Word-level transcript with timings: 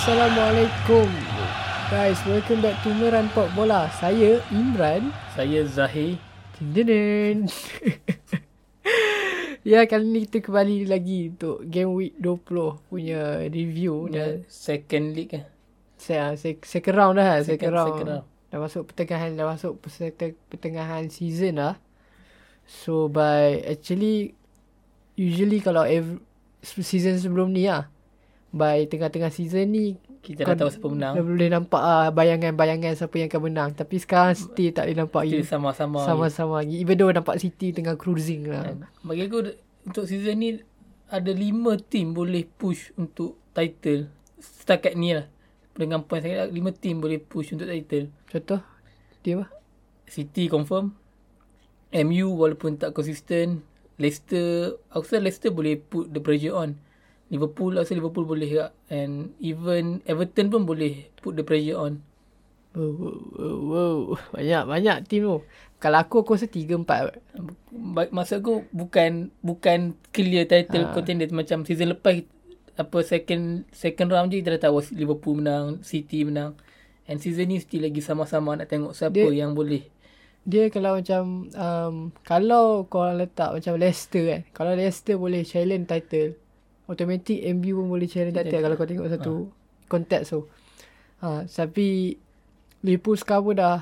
Assalamualaikum 0.00 1.12
Guys, 1.92 2.16
welcome 2.24 2.64
back 2.64 2.80
to 2.80 2.88
Meran 2.88 3.28
Pop 3.36 3.52
Bola 3.52 3.84
Saya 3.92 4.40
Imran 4.48 5.12
Saya 5.36 5.60
Zahir. 5.68 6.16
Dindin 6.56 7.44
Ya, 9.60 9.84
kali 9.84 10.08
ni 10.08 10.24
kita 10.24 10.48
kembali 10.48 10.88
lagi 10.88 11.36
Untuk 11.36 11.68
Game 11.68 11.92
Week 11.92 12.16
20 12.16 12.88
Punya 12.88 13.44
review 13.44 14.08
Dan 14.08 14.40
Dan 14.40 14.48
second 14.48 15.06
league 15.12 15.36
kan. 15.36 15.44
saya, 16.00 16.32
sek- 16.32 16.64
second 16.64 16.96
round 16.96 17.14
dah 17.20 17.44
second, 17.44 17.60
second 17.60 17.72
round. 17.76 17.88
second 17.92 18.08
round. 18.08 18.24
Dah 18.48 18.56
masuk 18.56 18.82
pertengahan 18.88 19.36
Dah 19.36 19.52
masuk 19.52 19.84
pertengahan 20.48 21.12
season 21.12 21.60
lah 21.60 21.76
So 22.64 23.12
by 23.12 23.68
Actually 23.68 24.32
Usually 25.12 25.60
kalau 25.60 25.84
every, 25.84 26.24
Season 26.64 27.20
sebelum 27.20 27.52
ni 27.52 27.68
lah 27.68 27.92
By 28.50 28.90
tengah-tengah 28.90 29.30
season 29.30 29.70
ni 29.70 29.94
Kita 30.20 30.42
dah 30.42 30.58
tahu 30.58 30.70
siapa 30.74 30.88
menang. 30.90 31.14
Dah 31.16 31.24
boleh 31.24 31.48
nampak 31.48 31.80
ah 31.80 32.10
bayangan-bayangan 32.12 32.92
siapa 32.98 33.14
yang 33.16 33.28
akan 33.32 33.42
menang. 33.46 33.70
Tapi 33.72 33.96
sekarang 33.96 34.36
City 34.36 34.68
tak 34.74 34.90
boleh 34.90 34.98
nampak 35.00 35.22
lagi. 35.24 35.46
sama-sama. 35.46 35.98
Sama-sama 36.04 36.54
lagi. 36.60 36.76
Even 36.82 36.98
though 37.00 37.14
nampak 37.14 37.40
City 37.40 37.72
tengah 37.72 37.96
cruising 37.96 38.50
lah. 38.50 38.68
Dan 38.68 38.84
Bagi 39.00 39.24
aku 39.30 39.38
untuk 39.88 40.04
season 40.04 40.36
ni 40.42 40.60
ada 41.08 41.30
lima 41.32 41.80
team 41.80 42.12
boleh 42.12 42.44
push 42.44 42.92
untuk 43.00 43.40
title. 43.56 44.12
Setakat 44.38 44.92
ni 44.92 45.16
lah. 45.16 45.26
Dengan 45.72 46.04
point 46.04 46.20
saya 46.20 46.44
lima 46.50 46.74
team 46.74 47.00
boleh 47.00 47.16
push 47.16 47.56
untuk 47.56 47.70
title. 47.70 48.12
Contoh? 48.28 48.60
Dia 49.24 49.40
apa? 49.40 49.46
City 50.04 50.52
confirm. 50.52 50.92
MU 51.90 52.34
walaupun 52.36 52.76
tak 52.76 52.92
konsisten. 52.92 53.64
Leicester, 54.00 54.80
aku 54.88 55.04
rasa 55.04 55.20
Leicester 55.20 55.52
boleh 55.52 55.76
put 55.76 56.08
the 56.08 56.20
pressure 56.20 56.56
on. 56.56 56.76
Liverpool, 57.30 57.78
rasa 57.78 57.94
Liverpool 57.94 58.26
boleh 58.26 58.46
juga. 58.46 58.66
And 58.88 59.32
even 59.38 60.02
Everton 60.04 60.50
pun 60.50 60.66
boleh 60.66 61.08
put 61.16 61.32
the 61.32 61.42
pressure 61.42 61.78
on. 61.78 62.02
Wow, 62.70 62.94
wow, 62.94 63.56
wow. 63.60 63.98
Banyak, 64.30 64.62
banyak 64.64 64.96
team 65.06 65.22
tu. 65.24 65.36
Kalau 65.78 65.98
aku, 65.98 66.22
aku 66.22 66.36
rasa 66.36 66.46
3-4. 66.46 67.18
Ba- 67.72 68.12
Maksud 68.12 68.36
aku 68.38 68.54
bukan 68.70 69.30
bukan 69.40 69.78
clear 70.10 70.44
title 70.44 70.84
Ha. 70.84 70.92
contender 70.92 71.26
macam 71.30 71.64
season 71.64 71.90
lepas 71.90 72.20
apa 72.76 72.96
second 73.02 73.66
second 73.70 74.08
round 74.08 74.30
je 74.30 74.40
kita 74.40 74.54
dah 74.54 74.68
tahu 74.68 74.80
Liverpool 74.92 75.36
menang, 75.36 75.82
City 75.82 76.22
menang. 76.22 76.54
And 77.04 77.18
season 77.18 77.50
ni 77.50 77.58
still 77.58 77.82
lagi 77.82 77.98
sama-sama 77.98 78.54
nak 78.54 78.66
tengok 78.66 78.92
siapa 78.92 79.14
Dia- 79.14 79.34
yang 79.36 79.52
boleh. 79.52 79.82
Dia 80.40 80.72
kalau 80.72 80.96
macam, 80.96 81.52
um, 81.52 81.94
kalau 82.22 82.88
korang 82.88 83.18
letak 83.18 83.52
macam 83.52 83.76
Leicester 83.76 84.24
kan. 84.24 84.40
Kalau 84.50 84.72
Leicester 84.72 85.14
boleh 85.14 85.44
challenge 85.44 85.84
title, 85.84 86.39
automatic 86.90 87.38
MU 87.54 87.78
pun 87.78 87.86
boleh 87.86 88.10
challenge 88.10 88.34
title 88.34 88.50
Title. 88.50 88.64
kalau 88.66 88.74
kau 88.74 88.88
tengok 88.90 89.08
satu 89.08 89.34
konteks 89.86 90.34
tu. 90.34 90.50
Ha, 91.22 91.46
tapi 91.46 92.18
Liverpool 92.82 93.14
sekarang 93.14 93.44
pun 93.46 93.54
dah 93.54 93.78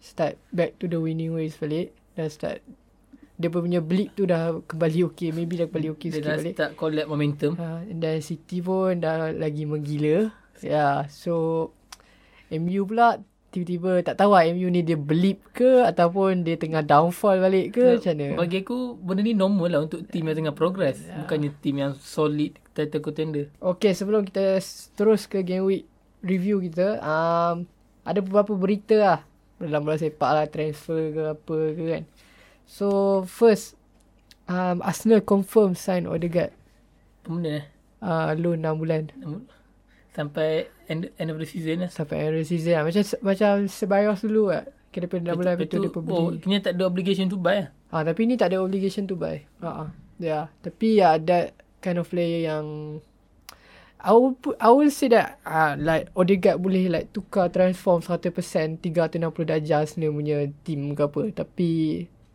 start 0.00 0.40
back 0.54 0.80
to 0.80 0.88
the 0.88 0.96
winning 0.96 1.36
ways 1.36 1.60
balik. 1.60 1.92
Dah 2.16 2.32
start 2.32 2.64
dia 3.36 3.52
punya 3.52 3.84
bleed 3.84 4.16
tu 4.16 4.24
dah 4.24 4.56
kembali 4.64 5.12
okey. 5.12 5.36
Maybe 5.36 5.60
dah 5.60 5.68
kembali 5.68 5.92
okey 5.92 6.08
Dia 6.08 6.16
sikit 6.16 6.24
dah 6.24 6.36
balik. 6.40 6.54
start 6.56 6.72
collect 6.80 7.08
momentum. 7.12 7.52
Ha, 7.60 7.84
dan 7.92 8.24
City 8.24 8.64
pun 8.64 8.96
dah 8.96 9.36
lagi 9.36 9.68
menggila. 9.68 10.32
Ya, 10.64 10.72
yeah, 10.72 10.96
so 11.12 11.68
MU 12.48 12.88
pula 12.88 13.20
tiba-tiba 13.56 14.04
tak 14.04 14.20
tahu 14.20 14.36
lah 14.36 14.44
MU 14.52 14.68
ni 14.68 14.84
dia 14.84 15.00
blip 15.00 15.40
ke 15.56 15.88
ataupun 15.88 16.44
dia 16.44 16.60
tengah 16.60 16.84
downfall 16.84 17.40
balik 17.40 17.72
ke 17.72 17.96
macam 17.96 18.12
mana. 18.12 18.36
Bagi 18.36 18.56
aku 18.60 19.00
benda 19.00 19.24
ni 19.24 19.32
normal 19.32 19.68
lah 19.72 19.80
untuk 19.88 20.04
team 20.12 20.28
yang 20.28 20.36
tengah 20.36 20.52
progress. 20.52 21.00
Bukannya 21.24 21.56
team 21.64 21.80
yang 21.80 21.96
solid 21.96 22.60
title 22.76 23.00
contender. 23.00 23.48
Okay, 23.64 23.96
sebelum 23.96 24.28
kita 24.28 24.60
terus 24.92 25.24
ke 25.24 25.40
game 25.40 25.64
week 25.64 25.88
review 26.20 26.60
kita, 26.60 27.00
um, 27.00 27.64
ada 28.04 28.20
beberapa 28.20 28.52
berita 28.52 28.94
lah 29.00 29.18
dalam 29.56 29.88
bola 29.88 29.96
sepak 29.96 30.30
lah, 30.36 30.44
transfer 30.52 31.16
ke 31.16 31.22
apa 31.32 31.56
ke 31.72 31.84
kan. 31.96 32.04
So, 32.68 32.86
first, 33.24 33.80
um, 34.52 34.84
Arsenal 34.84 35.24
confirm 35.24 35.72
sign 35.72 36.04
Odegaard 36.04 36.52
Kemudian 37.26 37.58
eh. 37.58 37.64
uh, 38.04 38.36
loan 38.38 38.62
6 38.62 38.78
bulan. 38.78 39.02
Sampai 40.14 40.70
end, 40.86 41.10
end 41.18 41.30
of 41.30 41.38
the 41.38 41.48
season 41.48 41.86
lah. 41.86 41.90
Sampai 41.90 42.26
end 42.26 42.34
of 42.36 42.40
the 42.42 42.48
season 42.48 42.78
lah. 42.78 42.82
Macam, 42.86 43.02
macam 43.22 43.52
Sebayos 43.70 44.20
dulu 44.22 44.50
lah. 44.50 44.64
Kira 44.94 45.10
daripada 45.10 45.36
6 45.36 45.38
bulan 45.38 45.52
lepas 45.60 45.68
tu 45.68 45.76
dia 45.76 45.90
oh, 45.92 46.28
kena 46.40 46.56
tak 46.64 46.72
ada 46.80 46.84
obligation 46.88 47.26
to 47.28 47.36
buy 47.36 47.68
lah. 47.68 47.70
Ha, 47.92 48.02
tapi 48.02 48.20
ni 48.24 48.34
tak 48.40 48.48
ada 48.54 48.64
obligation 48.64 49.04
to 49.04 49.14
buy. 49.14 49.44
Ha 49.60 49.68
ah. 49.68 49.88
Ya, 50.16 50.48
tapi 50.64 50.96
ya 50.96 51.20
ada 51.20 51.52
kind 51.84 52.00
of 52.00 52.08
player 52.08 52.48
yang 52.48 52.64
I 54.00 54.12
will 54.12 54.38
put, 54.38 54.56
I 54.62 54.70
will 54.70 54.92
say 54.92 55.10
that 55.12 55.42
uh, 55.42 55.74
like 55.76 56.08
Odegaard 56.14 56.62
boleh 56.62 56.86
like 56.86 57.10
tukar 57.10 57.50
transform 57.50 58.04
100% 58.04 58.80
360 58.80 59.18
darjah 59.44 59.82
Arsenal 59.82 60.14
punya 60.14 60.46
team 60.62 60.94
ke 60.94 61.02
apa. 61.04 61.22
Tapi 61.32 61.70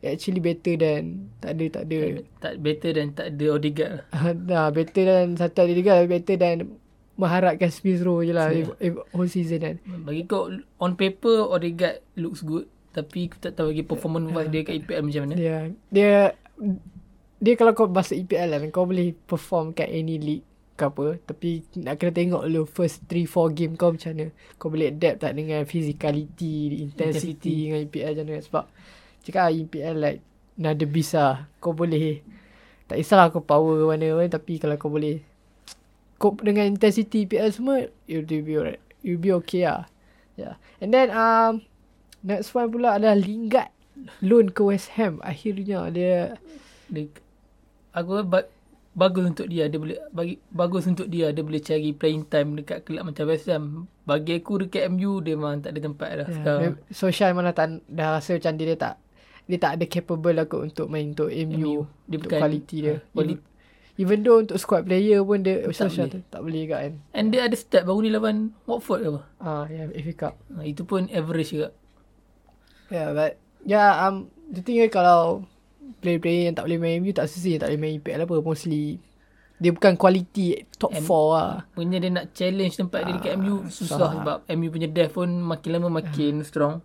actually 0.02 0.42
better 0.42 0.76
than 0.76 1.32
tak 1.40 1.56
ada 1.56 1.66
tak 1.80 1.84
ada. 1.88 2.00
Tak 2.42 2.54
better 2.60 2.92
dan 2.98 3.08
tak 3.14 3.28
ada 3.38 3.46
Odegaard 3.56 3.94
lah. 3.94 4.06
nah, 4.52 4.68
better 4.74 5.04
than 5.06 5.38
satu 5.38 5.70
Odegaard 5.70 6.10
better 6.10 6.36
than 6.36 6.81
mengharapkan 7.22 7.70
Smith 7.70 8.02
Rowe 8.02 8.26
je 8.26 8.34
lah 8.34 8.50
if, 8.50 8.74
if 8.82 8.98
whole 9.14 9.30
season 9.30 9.62
kan. 9.62 9.76
Bagi 10.02 10.26
kau 10.26 10.50
on 10.82 10.98
paper 10.98 11.54
Odegaard 11.54 12.02
looks 12.18 12.42
good 12.42 12.66
tapi 12.92 13.30
aku 13.32 13.38
tak 13.40 13.56
tahu 13.56 13.72
lagi 13.72 13.88
performance 13.88 14.28
wise 14.34 14.52
dia 14.52 14.62
kat 14.66 14.76
EPL 14.82 15.04
macam 15.06 15.22
mana. 15.30 15.36
Dia 15.38 15.56
dia 15.94 16.14
dia 17.38 17.54
kalau 17.56 17.72
kau 17.78 17.88
masuk 17.88 18.18
EPL 18.18 18.58
kan 18.58 18.70
kau 18.74 18.90
boleh 18.90 19.14
perform 19.14 19.72
kat 19.78 19.88
any 19.88 20.18
league 20.18 20.46
ke 20.74 20.84
apa 20.90 21.22
tapi 21.30 21.62
nak 21.78 22.02
kena 22.02 22.12
tengok 22.12 22.44
dulu 22.50 22.64
first 22.66 23.06
3 23.06 23.30
4 23.30 23.54
game 23.54 23.74
kau 23.78 23.94
macam 23.94 24.12
mana. 24.18 24.28
Kau 24.58 24.74
boleh 24.74 24.90
adapt 24.90 25.22
tak 25.22 25.38
dengan 25.38 25.62
physicality, 25.64 26.82
intensity, 26.82 26.90
Intensity. 26.90 27.54
dengan 27.70 27.80
EPL 27.86 28.12
macam 28.18 28.26
mana 28.28 28.42
sebab 28.42 28.64
cakap 29.22 29.44
lah, 29.46 29.54
EPL 29.54 29.96
like 30.02 30.20
another 30.58 30.90
beast 30.90 31.14
lah. 31.14 31.48
Kau 31.62 31.72
boleh 31.72 32.26
tak 32.92 33.00
kisahlah 33.00 33.32
kau 33.32 33.40
power 33.40 33.88
mana 33.88 34.20
pun 34.20 34.28
tapi 34.28 34.60
kalau 34.60 34.76
kau 34.76 34.92
boleh 34.92 35.24
kau 36.22 36.38
dengan 36.38 36.70
intensity 36.70 37.26
EPL 37.26 37.50
semua 37.50 37.76
you'll 38.06 38.24
be 38.24 38.54
alright. 38.54 38.78
You'll 39.02 39.18
be 39.18 39.34
okay 39.36 39.66
lah. 39.66 39.90
Yeah. 40.38 40.62
And 40.78 40.94
then 40.94 41.10
um 41.10 41.66
next 42.22 42.54
one 42.54 42.70
pula 42.70 42.96
adalah 42.96 43.18
Lingard 43.18 43.74
loan 44.22 44.50
ke 44.50 44.62
West 44.62 44.94
Ham 44.96 45.18
akhirnya 45.22 45.90
dia 45.90 46.38
Dia, 46.88 47.06
aku 47.92 48.22
ba- 48.22 48.50
bagus 48.92 49.24
untuk 49.26 49.48
dia 49.48 49.66
dia 49.66 49.80
boleh 49.80 49.96
bagi 50.12 50.36
bagus 50.50 50.84
untuk 50.84 51.08
dia 51.08 51.32
dia 51.32 51.40
boleh 51.40 51.58
cari 51.58 51.90
playing 51.92 52.26
time 52.26 52.56
dekat 52.56 52.84
kelab 52.84 53.08
macam 53.08 53.26
West 53.26 53.48
Ham. 53.48 53.88
Bagi 54.04 54.38
aku 54.38 54.62
dekat 54.62 54.90
MU 54.90 55.20
dia 55.20 55.34
memang 55.34 55.60
tak 55.60 55.74
ada 55.74 55.82
tempat 55.82 56.10
dah 56.14 56.18
ya, 56.22 56.34
sekarang. 56.34 56.74
Solskjaer 56.90 57.32
mana 57.32 57.52
tak 57.52 57.80
dah 57.86 58.18
rasa 58.18 58.36
macam 58.36 58.54
dia, 58.54 58.66
dia 58.68 58.78
tak 58.78 58.96
dia 59.42 59.58
tak 59.58 59.72
ada 59.74 59.86
capable 59.86 60.34
lah 60.34 60.46
kot 60.46 60.62
untuk 60.64 60.88
main 60.88 61.12
untuk 61.12 61.28
MU, 61.28 61.56
MU. 61.56 61.74
Dia 62.06 62.18
untuk 62.18 62.30
bukan- 62.30 62.42
quality 62.42 62.78
dia. 62.78 62.92
ah, 62.92 63.00
quali- 63.12 63.42
Even, 64.02 64.20
though 64.20 64.40
untuk 64.40 64.58
squad 64.58 64.84
player 64.84 65.22
pun 65.22 65.40
dia 65.40 65.62
Tak 65.62 65.78
Solskjaer 65.78 66.10
boleh. 66.10 66.14
tu 66.18 66.20
tak 66.28 66.42
boleh 66.42 66.62
kat 66.66 66.80
kan. 66.82 66.94
And 67.12 67.26
dia 67.30 67.46
ada 67.46 67.54
start 67.54 67.84
baru 67.84 68.00
ni 68.00 68.10
lawan 68.10 68.38
Watford 68.64 69.00
ke 69.00 69.08
apa? 69.08 69.22
Ah 69.38 69.64
ya 69.68 69.86
yeah, 69.86 70.02
FA 70.02 70.14
Cup. 70.18 70.34
Ha, 70.50 70.64
itu 70.64 70.82
pun 70.82 71.06
average 71.08 71.52
juga. 71.52 71.70
Yeah, 72.88 73.14
but 73.14 73.32
yeah, 73.64 74.02
um, 74.02 74.16
the 74.48 74.60
thing 74.60 74.78
is 74.78 74.90
kalau 74.90 75.46
player-player 76.00 76.50
yang 76.50 76.56
tak 76.56 76.66
boleh 76.66 76.78
main 76.78 77.00
MU 77.00 77.12
tak 77.12 77.26
sesi 77.26 77.56
tak 77.56 77.70
boleh 77.70 77.80
main 77.80 77.94
EPL 77.96 78.26
apa 78.26 78.36
mostly 78.40 78.98
dia 79.56 79.70
bukan 79.70 79.94
quality 79.94 80.66
top 80.76 80.90
M- 80.92 81.06
4 81.06 81.30
lah. 81.30 81.52
Punya 81.72 81.98
dia 81.98 82.10
nak 82.10 82.34
challenge 82.34 82.74
tempat 82.76 83.06
dia 83.06 83.14
dekat 83.14 83.32
Ah, 83.32 83.40
MU 83.40 83.56
susah 83.64 83.86
susah. 83.94 84.10
sebab 84.12 84.38
MU 84.50 84.68
punya 84.68 84.90
depth 84.90 85.14
pun 85.14 85.30
makin 85.38 85.70
lama 85.72 85.90
makin 85.94 86.42
strong. 86.50 86.82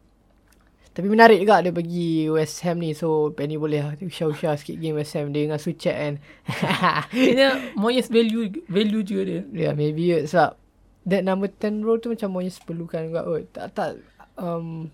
Tapi 0.96 1.12
menarik 1.12 1.44
juga 1.44 1.60
dia 1.60 1.76
bagi 1.76 2.24
West 2.32 2.64
Ham 2.64 2.80
ni 2.80 2.96
so 2.96 3.28
Penny 3.36 3.60
boleh 3.60 3.84
lah 3.84 3.92
usah-usah 4.00 4.56
sikit 4.56 4.80
game 4.80 4.96
West 4.96 5.12
Ham 5.12 5.28
dia 5.28 5.44
dengan 5.44 5.60
Suchet 5.60 5.92
kan. 5.92 6.14
Kena 7.12 7.76
Moyes 7.76 8.09
value 8.09 8.48
value 8.65 9.04
juga 9.04 9.22
dia. 9.28 9.41
yeah, 9.53 9.72
maybe 9.76 10.09
uh, 10.16 10.24
sebab 10.24 10.56
that 11.04 11.21
number 11.21 11.53
10 11.53 11.84
role 11.84 12.00
tu 12.00 12.09
macam 12.09 12.32
Moyes 12.32 12.56
perlukan 12.65 13.12
juga 13.12 13.28
kot. 13.28 13.44
Tak 13.53 13.66
tak 13.76 13.91
um, 14.41 14.88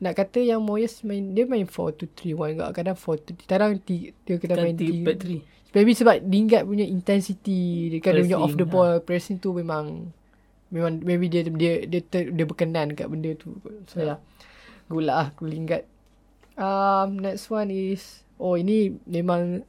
nak 0.00 0.16
kata 0.16 0.40
yang 0.40 0.64
Moyes 0.64 1.04
main 1.04 1.36
dia 1.36 1.44
main 1.44 1.68
4-2-3-1 1.68 2.56
juga 2.56 2.72
kadang 2.72 2.96
4-2 2.96 3.44
kadang 3.44 3.70
dia 3.84 4.34
kena 4.40 4.56
main 4.56 4.72
Ganti 4.72 5.04
3 5.04 5.04
back 5.04 5.18
three. 5.20 5.40
Maybe 5.76 5.92
sebab 5.92 6.16
Lingard 6.24 6.64
punya 6.64 6.88
intensity 6.88 7.92
dekat 7.92 8.16
dia 8.16 8.24
punya 8.24 8.40
off 8.40 8.56
the 8.56 8.64
ball 8.64 9.04
pressing 9.04 9.36
tu 9.36 9.52
memang 9.52 10.08
memang 10.72 10.96
maybe 11.04 11.28
dia 11.28 11.44
dia 11.44 11.84
dia 11.84 12.00
ter, 12.00 12.32
dia 12.32 12.48
berkenan 12.48 12.96
kat 12.96 13.04
benda 13.04 13.36
tu. 13.36 13.52
So 13.92 14.00
ya. 14.00 14.16
Yeah. 14.16 14.18
Good 14.88 15.04
lah 15.08 15.32
aku 15.32 15.48
Lingard. 15.48 15.84
Um 16.54 17.18
next 17.18 17.50
one 17.50 17.72
is 17.72 18.22
oh 18.38 18.54
ini 18.54 18.94
memang 19.08 19.64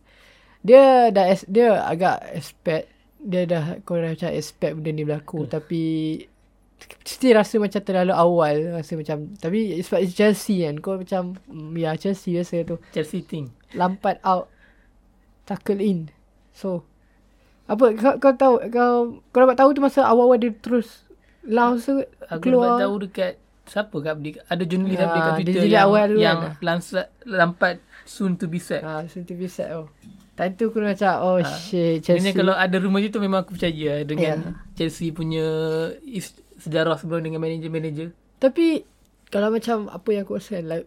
dia 0.62 1.10
dah 1.10 1.30
dia 1.46 1.82
agak 1.82 2.26
expect 2.34 2.90
dia 3.22 3.46
dah 3.50 3.82
kau 3.82 3.98
dah 3.98 4.14
macam 4.14 4.30
expect 4.30 4.74
benda 4.78 4.92
ni 4.94 5.02
berlaku 5.02 5.50
tapi 5.50 5.84
still 7.02 7.34
rasa 7.34 7.58
macam 7.58 7.82
terlalu 7.82 8.14
awal 8.14 8.78
rasa 8.78 8.94
macam 8.94 9.34
tapi 9.42 9.82
sebab 9.82 10.00
it's 10.06 10.14
Chelsea 10.14 10.62
kan 10.62 10.78
kau 10.78 10.98
macam 11.02 11.38
mm, 11.50 11.74
ya 11.74 11.98
Chelsea 11.98 12.38
biasa 12.38 12.62
tu 12.66 12.78
Chelsea 12.94 13.26
thing. 13.26 13.50
Lampard 13.74 14.22
out 14.22 14.50
tackle 15.46 15.82
in 15.82 16.10
so 16.54 16.86
Apa 17.66 17.98
kau, 17.98 18.14
kau 18.22 18.34
tahu 18.38 18.56
kau 18.70 18.94
kau 19.34 19.40
dapat 19.42 19.58
tahu 19.58 19.74
tu 19.74 19.82
masa 19.82 20.06
awal-awal 20.06 20.38
dia 20.38 20.54
terus 20.54 21.02
laos 21.42 21.90
tu 21.90 21.98
Aku 22.30 22.46
keluar. 22.46 22.78
dapat 22.78 22.82
tahu 22.86 22.96
dekat 23.02 23.34
siapa 23.66 23.96
kat 23.96 24.12
update 24.14 24.38
ada 24.44 24.64
jurnalis 24.64 24.96
Ya, 24.96 25.04
update 25.04 25.20
kat 25.20 25.32
dia 25.32 25.38
Twitter 25.42 25.62
jadi 25.62 25.72
yang 25.72 25.86
awal 25.86 26.08
yang 26.16 26.38
kan? 26.40 26.52
langsat 26.60 27.06
lampat 27.24 27.76
soon 28.04 28.34
to 28.34 28.46
be 28.46 28.58
set. 28.58 28.80
Ha, 28.80 29.06
so 29.06 29.20
tu 29.20 29.34
bisa 29.34 29.66
oh. 29.76 29.90
Time 30.34 30.52
tu 30.54 30.68
aku 30.68 30.78
macam 30.78 31.14
oh 31.18 31.40
shit 31.42 32.00
Chelsea. 32.00 32.20
Sebenarnya 32.22 32.34
kalau 32.36 32.54
ada 32.54 32.78
rumor 32.78 33.00
itu 33.00 33.18
memang 33.18 33.42
aku 33.42 33.56
percaya 33.56 34.04
dengan 34.04 34.38
Ya. 34.38 34.52
Chelsea 34.76 35.10
punya 35.10 35.48
is, 36.02 36.30
sejarah 36.58 36.96
sebelum 36.96 37.24
dengan 37.24 37.40
manager-manager. 37.40 38.12
Tapi 38.38 38.84
kalau 39.28 39.50
macam 39.50 39.88
apa 39.88 40.08
yang 40.10 40.24
aku 40.24 40.36
rasa 40.36 40.60
like 40.60 40.86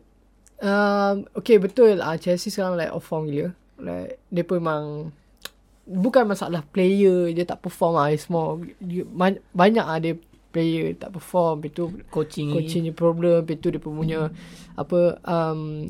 um, 0.58 1.26
okay 1.32 1.56
betul 1.56 1.98
ah 1.98 2.14
Chelsea 2.14 2.48
sekarang 2.48 2.76
like 2.76 2.88
off 2.88 3.02
form 3.02 3.26
gila. 3.26 3.50
Like 3.76 4.20
dia 4.28 4.42
pun 4.42 4.60
memang 4.60 4.84
bukan 5.84 6.28
masalah 6.28 6.60
player 6.62 7.32
dia 7.32 7.42
tak 7.42 7.58
perform 7.58 7.96
ah 7.96 8.08
it's 8.08 8.28
more 8.28 8.60
dia- 8.78 9.08
man- 9.08 9.40
banyak 9.50 9.80
ah 9.82 9.96
dia 9.96 10.20
player 10.48 10.96
tak 10.96 11.12
perform 11.12 11.60
lepas 11.60 11.72
tu 11.76 11.84
Coaching, 12.08 12.52
coaching 12.52 12.82
dia 12.88 12.94
problem 12.96 13.44
lepas 13.44 13.56
tu 13.60 13.68
dia 13.68 13.80
pun 13.80 13.92
punya 13.94 14.32
apa 14.78 15.20
um, 15.24 15.88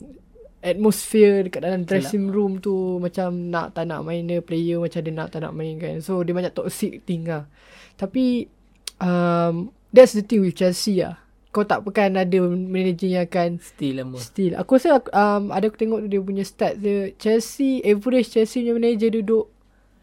atmosphere 0.58 1.46
dekat 1.46 1.62
dalam 1.62 1.86
dressing 1.86 2.34
room 2.34 2.58
tu 2.58 2.98
macam 2.98 3.30
nak 3.50 3.78
tak 3.78 3.86
nak 3.86 4.02
main 4.02 4.26
dia 4.26 4.42
player 4.42 4.82
macam 4.82 5.00
dia 5.06 5.12
nak 5.14 5.28
tak 5.30 5.40
nak 5.46 5.54
main 5.54 5.78
kan. 5.78 6.02
So 6.02 6.22
dia 6.26 6.34
banyak 6.34 6.54
toxic 6.54 7.06
thing 7.06 7.30
lah. 7.30 7.46
Tapi 7.94 8.50
um, 8.98 9.70
that's 9.94 10.18
the 10.18 10.22
thing 10.22 10.42
with 10.42 10.58
Chelsea 10.58 10.98
lah. 10.98 11.22
Kau 11.48 11.64
tak 11.64 11.86
pekan 11.86 12.18
ada 12.18 12.38
manager 12.50 13.08
yang 13.08 13.24
akan 13.24 13.62
still 13.62 14.02
lama. 14.02 14.18
Still. 14.20 14.52
Aku 14.60 14.76
rasa 14.76 15.00
um, 15.00 15.48
Ada 15.48 15.72
aku 15.72 15.80
tengok 15.80 16.04
dia 16.04 16.20
punya 16.20 16.44
stats 16.44 16.76
dia 16.76 17.14
Chelsea 17.16 17.80
Average 17.86 18.28
Chelsea 18.36 18.66
punya 18.66 18.74
manager 18.76 19.10
duduk 19.14 19.46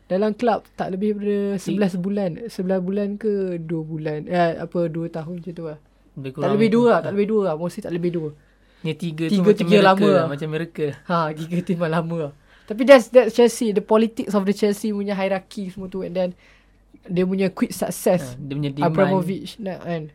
Dalam 0.05 0.31
club 0.31 0.63
Tak 0.71 0.91
lebih 0.91 1.13
daripada 1.13 1.57
11 1.57 1.97
bulan 1.97 2.29
11 2.45 2.55
bulan 2.79 3.07
ke 3.15 3.57
2 3.57 3.65
bulan 3.81 4.19
eh, 4.25 4.53
Apa 4.55 4.85
2 4.85 5.09
tahun 5.09 5.33
macam 5.39 5.53
tu 5.53 5.65
lah 5.65 5.77
Lebih 6.13 6.31
Tak 6.35 6.49
lebih 6.51 6.69
2 6.71 6.85
lah 6.85 6.99
Tak 7.01 7.11
lebih 7.11 7.27
2 7.33 7.41
lah 7.41 7.53
Mostly 7.55 7.81
tak 7.81 7.91
lebih 7.91 8.11
2 8.13 8.85
Ni 8.85 8.93
tiga, 8.93 9.25
Tiga- 9.25 9.33
tu 9.35 9.41
macam 9.43 9.65
tiga 9.65 9.79
lama 9.81 10.05
lah. 10.05 10.13
lah. 10.15 10.25
Macam 10.29 10.47
miracle. 10.47 10.93
Ha 11.03 11.17
Giga 11.31 11.57
tim 11.59 11.77
yang 11.79 11.89
lama 11.91 12.17
lah 12.19 12.33
Tapi 12.65 12.81
that's 12.83 13.09
that's 13.09 13.33
Chelsea 13.33 13.73
The 13.73 13.81
politics 13.81 14.31
of 14.31 14.45
the 14.45 14.53
Chelsea 14.53 14.89
punya 14.89 15.13
hierarchy 15.13 15.69
semua 15.69 15.87
tu 15.87 15.99
And 15.99 16.13
then 16.13 16.29
Dia 17.03 17.21
punya 17.21 17.49
quick 17.49 17.69
success 17.69 18.33
Ha, 18.33 18.37
dia 18.39 18.53
punya 18.55 18.71
demand. 18.71 18.89
Abramovich 18.91 19.57
nak 19.57 19.81
kan. 19.81 20.09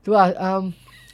Tu 0.00 0.10
lah 0.10 0.30
um, 0.34 0.70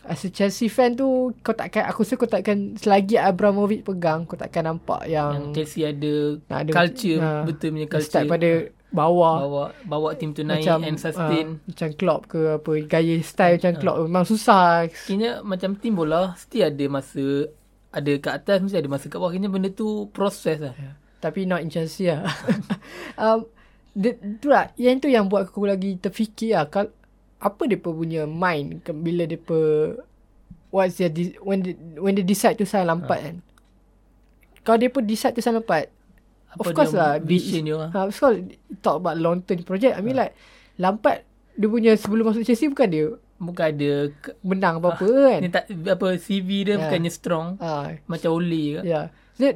as 0.08 0.24
a 0.24 0.28
Chelsea 0.28 0.66
fan 0.66 0.92
tu 0.92 1.06
kau 1.38 1.52
takkan 1.52 1.84
aku 1.84 2.00
rasa 2.00 2.14
kau 2.14 2.24
takkan 2.24 2.74
selagi 2.74 3.14
Abramovich 3.14 3.82
pegang 3.82 4.24
kau 4.24 4.34
takkan 4.34 4.64
nampak 4.66 5.04
Yang 5.04 5.28
yang, 5.30 5.52
Chelsea 5.52 5.82
ada 5.82 6.12
ada- 6.50 6.72
culture, 6.74 7.18
ha, 7.18 7.44
betul 7.44 7.68
punya 7.70 7.86
culture. 7.86 8.08
start 8.08 8.24
pada 8.26 8.50
bawah 8.88 9.36
bawa 9.38 9.64
bawa 9.84 10.08
tim 10.16 10.32
tu 10.32 10.40
naik 10.40 10.64
macam 10.64 10.80
and 10.82 10.96
sustain. 10.96 11.46
ah, 11.54 11.68
macam 11.68 11.88
Klopp 11.94 12.22
ke 12.26 12.40
apa 12.56 12.70
gaya 12.82 13.16
style 13.20 13.60
macam 13.60 13.72
Klopp 13.76 13.98
memang 14.02 14.24
susah. 14.24 14.88
Kira 15.04 15.44
macam 15.44 15.76
tim 15.76 15.92
bola 15.92 16.32
Mesti 16.32 16.58
ada 16.62 16.84
masa 16.88 17.24
Ada 17.88 18.12
kat 18.16 18.32
atas 18.34 18.56
Mesti 18.60 18.76
ada 18.76 18.88
masa 18.88 19.06
kat 19.06 19.16
bawah 19.16 19.28
Kira 19.28 19.44
benda 19.46 19.68
tu 19.68 20.08
Proses 20.08 20.56
lah 20.58 20.72
Tapi 21.20 21.44
not 21.44 21.60
in 21.60 21.68
Chelsea 21.68 22.08
lah. 22.08 22.24
um, 23.20 23.44
dia, 23.92 24.14
tu 24.38 24.48
lah. 24.48 24.70
Yang 24.78 24.96
tu 25.02 25.08
yang 25.10 25.26
buat 25.26 25.50
aku 25.50 25.66
lagi 25.66 25.98
terfikir 25.98 26.54
lah. 26.54 26.70
Kal, 26.70 26.94
apa 27.38 27.62
dia 27.64 27.78
punya 27.78 28.22
mind 28.24 28.82
ke- 28.82 28.92
bila 28.92 29.22
dia 29.22 29.38
what's 30.68 30.96
their 30.96 31.08
de- 31.08 31.38
when 31.40 31.62
they, 31.62 31.72
when 31.96 32.12
they 32.12 32.22
decide 32.22 32.54
to 32.54 32.64
sign 32.64 32.84
Lampard 32.84 33.20
kan. 33.20 33.36
Kalau 34.60 34.76
dia 34.76 34.90
pun 34.90 35.02
decide 35.02 35.32
to 35.32 35.40
sign 35.40 35.54
Lampard, 35.54 35.88
Apa 36.48 36.60
of 36.60 36.66
course 36.72 36.92
lah. 36.92 37.16
Vision 37.18 37.62
dia 37.62 37.76
lah. 37.76 37.88
Ha, 37.90 37.98
of 38.04 38.14
course 38.14 38.42
talk 38.80 38.98
about 38.98 39.16
long 39.16 39.40
term 39.40 39.62
project. 39.62 39.94
I 39.94 40.02
mean 40.02 40.14
like 40.14 40.34
Lampard 40.76 41.22
dia 41.54 41.66
punya 41.66 41.94
sebelum 41.94 42.28
masuk 42.28 42.42
Chelsea 42.42 42.66
bukan 42.66 42.88
dia 42.88 43.06
Bukan 43.38 43.70
ada 43.70 44.10
menang 44.42 44.82
apa-apa 44.82 45.06
kan. 45.06 45.38
Ni 45.38 45.46
tak 45.48 45.70
Apa 45.70 46.18
CV 46.18 46.66
dia 46.66 46.74
Ya. 46.74 46.78
Bukannya 46.84 47.06
strong 47.08 47.54
Ah, 47.56 47.94
Macam 48.04 48.34
Ole 48.34 48.82
ke 48.82 48.82
Yeah. 48.82 49.54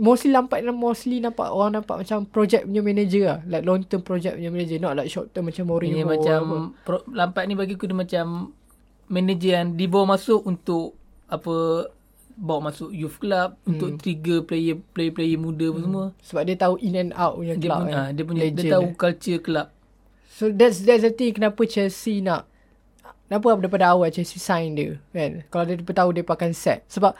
Mostly 0.00 0.32
Lampard 0.32 0.64
mostly 0.72 1.20
nampak 1.20 1.52
orang 1.52 1.76
nampak 1.76 2.00
macam 2.00 2.24
project 2.24 2.64
punya 2.64 2.80
manager 2.80 3.22
lah. 3.28 3.38
Like 3.44 3.64
long 3.68 3.84
term 3.84 4.00
project 4.00 4.40
punya 4.40 4.48
manager. 4.48 4.80
Not 4.80 4.96
like 4.96 5.12
short 5.12 5.30
term 5.36 5.52
macam 5.52 5.68
Mourinho. 5.68 6.00
Ini 6.00 6.08
macam 6.08 6.40
pro, 6.82 7.04
Lampat 7.12 7.44
ni 7.44 7.54
bagi 7.54 7.76
aku 7.76 7.84
dia 7.84 7.94
macam 7.94 8.56
Manager 9.10 9.52
yang 9.60 9.68
Dibawa 9.76 10.16
masuk 10.16 10.46
untuk 10.48 10.96
Apa 11.28 11.86
Bawa 12.40 12.72
masuk 12.72 12.88
youth 12.94 13.20
club 13.20 13.60
Hmm. 13.66 13.76
Untuk 13.76 14.00
trigger 14.00 14.40
player 14.46 14.80
Player-player 14.96 15.36
muda 15.36 15.66
pun 15.68 15.82
semua 15.84 16.06
Sebab 16.24 16.42
dia 16.48 16.56
tahu 16.56 16.74
in 16.80 16.96
and 16.96 17.12
out 17.12 17.36
punya 17.36 17.54
dia 17.58 17.64
club 17.68 17.80
punya, 17.84 17.92
kan. 17.92 18.00
ah, 18.00 18.08
dia 18.16 18.24
punya 18.24 18.42
Legend 18.48 18.56
dia 18.64 18.72
tahu 18.72 18.86
eh. 18.88 18.94
culture 18.96 19.40
club. 19.44 19.66
So 20.30 20.44
that's 20.48 20.80
that's 20.88 21.04
the 21.04 21.12
thing 21.12 21.36
kenapa 21.36 21.60
Chelsea 21.68 22.24
nak 22.24 22.48
Kenapa 23.28 23.60
daripada 23.60 23.92
awal 23.92 24.08
Chelsea 24.10 24.40
sign 24.40 24.74
dia 24.74 24.96
kan. 25.12 25.44
Kalau 25.52 25.64
dia 25.68 25.76
tahu 25.78 26.10
dia 26.16 26.24
akan 26.24 26.50
set. 26.50 26.82
Sebab 26.88 27.12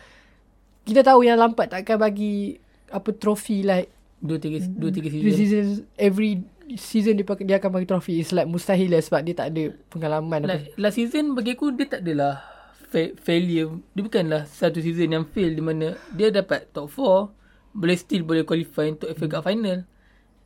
kita 0.88 1.04
tahu 1.04 1.22
yang 1.22 1.36
Lampard 1.36 1.70
takkan 1.70 2.00
bagi 2.00 2.56
apa 2.90 3.10
trofi 3.14 3.62
like 3.62 3.88
Dua 4.20 4.36
tiga 4.36 4.60
dua 4.68 4.92
tiga 4.92 5.08
season. 5.08 5.32
seasons 5.32 5.70
every 5.96 6.44
season 6.76 7.16
dia 7.16 7.24
pakai 7.24 7.48
dia 7.48 7.56
akan 7.56 7.70
bagi 7.72 7.88
trofi. 7.88 8.20
It's 8.20 8.36
like 8.36 8.44
mustahil 8.44 8.92
lah 8.92 9.00
sebab 9.00 9.24
dia 9.24 9.32
tak 9.32 9.48
ada 9.48 9.72
pengalaman 9.88 10.44
apa. 10.44 10.68
Last, 10.76 11.00
season 11.00 11.32
bagi 11.32 11.56
aku 11.56 11.72
dia 11.72 11.88
tak 11.88 12.04
adalah 12.04 12.44
fa- 12.92 13.16
failure. 13.16 13.80
Dia 13.96 14.02
bukanlah 14.04 14.44
satu 14.44 14.84
season 14.84 15.16
yang 15.16 15.24
fail 15.24 15.50
di 15.50 15.64
mana 15.64 15.96
dia 16.12 16.28
dapat 16.28 16.68
top 16.68 16.92
4 16.92 17.32
boleh 17.72 17.96
still 17.96 18.26
boleh 18.26 18.44
qualify 18.44 18.92
untuk 18.92 19.08
FA 19.16 19.26
Cup 19.26 19.42
final. 19.48 19.88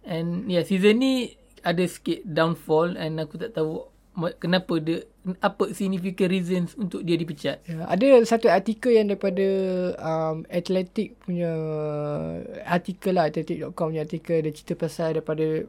And 0.06 0.46
yeah 0.46 0.62
season 0.62 1.02
ni 1.02 1.34
ada 1.66 1.82
sikit 1.82 2.22
downfall 2.22 2.94
and 2.94 3.18
aku 3.18 3.42
tak 3.42 3.58
tahu 3.58 3.88
kenapa 4.38 4.78
dia 4.78 5.02
apa 5.40 5.72
significant 5.74 6.30
reasons 6.30 6.70
untuk 6.78 7.02
dia 7.02 7.18
dipecat. 7.18 7.58
Ya, 7.66 7.88
ada 7.88 8.06
satu 8.22 8.46
artikel 8.46 8.94
yang 8.94 9.10
daripada 9.10 9.46
um, 9.98 10.46
Athletic 10.46 11.18
punya 11.24 11.50
artikel 12.68 13.16
lah 13.16 13.26
athletic.com 13.26 13.90
punya 13.90 14.04
artikel 14.04 14.44
dia 14.44 14.52
cerita 14.54 14.78
pasal 14.78 15.18
daripada 15.18 15.66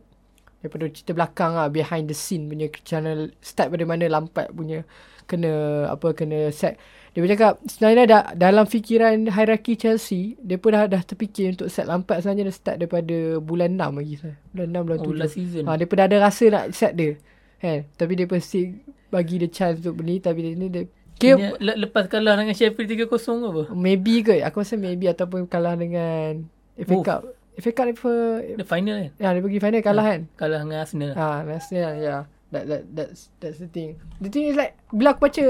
daripada 0.62 0.86
cerita 0.89 1.12
belakang 1.13 1.53
lah 1.57 1.69
behind 1.69 2.09
the 2.09 2.18
scene 2.18 2.50
punya 2.50 2.69
channel 2.83 3.31
start 3.42 3.69
pada 3.69 3.86
mana 3.86 4.09
Lampard 4.09 4.50
punya 4.53 4.81
kena 5.25 5.86
apa 5.89 6.13
kena 6.13 6.53
set 6.53 6.77
dia 7.15 7.24
pun 7.24 7.31
cakap 7.31 7.53
sebenarnya 7.63 8.03
da, 8.06 8.19
dalam 8.36 8.65
fikiran 8.68 9.30
hierarki 9.30 9.80
Chelsea 9.80 10.36
dia 10.42 10.59
pun 10.59 10.75
dah, 10.75 10.89
dah 10.89 11.01
terfikir 11.01 11.53
untuk 11.53 11.69
set 11.69 11.88
Lampard 11.88 12.21
sebenarnya 12.21 12.50
dah 12.50 12.56
start 12.57 12.77
daripada 12.81 13.39
bulan 13.39 13.77
6 13.77 14.00
lagi 14.03 14.15
bulan 14.51 14.68
6 14.73 14.85
bulan 14.85 14.97
Oh 14.99 15.14
7 15.16 15.21
last 15.21 15.35
season. 15.37 15.64
Ha, 15.69 15.78
dia 15.78 15.85
pun 15.87 15.95
dah 15.95 16.06
ada 16.09 16.18
rasa 16.19 16.44
nak 16.52 16.66
set 16.75 16.94
dia. 16.97 17.14
Kan? 17.57 17.88
Tapi 17.95 18.12
dia 18.16 18.28
pasti 18.28 18.76
bagi 19.07 19.40
dia 19.40 19.50
chance 19.50 19.80
untuk 19.81 20.02
beli. 20.02 20.19
Tapi 20.19 20.40
dia 20.42 20.54
ni 20.54 20.68
dia... 20.68 20.83
Kira, 21.16 21.35
Kira, 21.40 21.50
le- 21.64 21.80
lepas 21.88 22.12
kalah 22.12 22.35
dengan 22.35 22.52
Sheffield 22.52 23.07
3-0 23.07 23.07
ke 23.07 23.18
apa? 23.47 23.64
maybe 23.71 24.19
ke? 24.19 24.44
Aku 24.44 24.59
rasa 24.59 24.76
maybe 24.76 25.07
ataupun 25.07 25.47
kalah 25.47 25.80
dengan 25.80 26.44
FA. 26.76 26.95
Cup. 27.00 27.21
FA 27.56 27.71
Cup 27.71 27.85
dia, 27.88 28.59
The 28.59 28.68
final 28.68 28.95
kan? 29.00 29.12
ya, 29.16 29.30
dia 29.31 29.40
pergi 29.40 29.59
final 29.64 29.80
kalah 29.80 30.06
kan? 30.12 30.21
Kalah 30.35 30.59
dengan 30.68 30.83
Arsenal. 30.83 31.12
Ha, 31.16 31.47
rasanya 31.47 31.90
ya. 31.95 32.16
That, 32.52 32.64
that, 32.68 32.83
that's, 32.92 33.31
that's 33.40 33.64
the 33.64 33.71
thing. 33.71 33.95
The 34.19 34.28
thing 34.28 34.52
is 34.52 34.59
like, 34.59 34.76
bila 34.92 35.16
aku 35.16 35.31
baca 35.31 35.44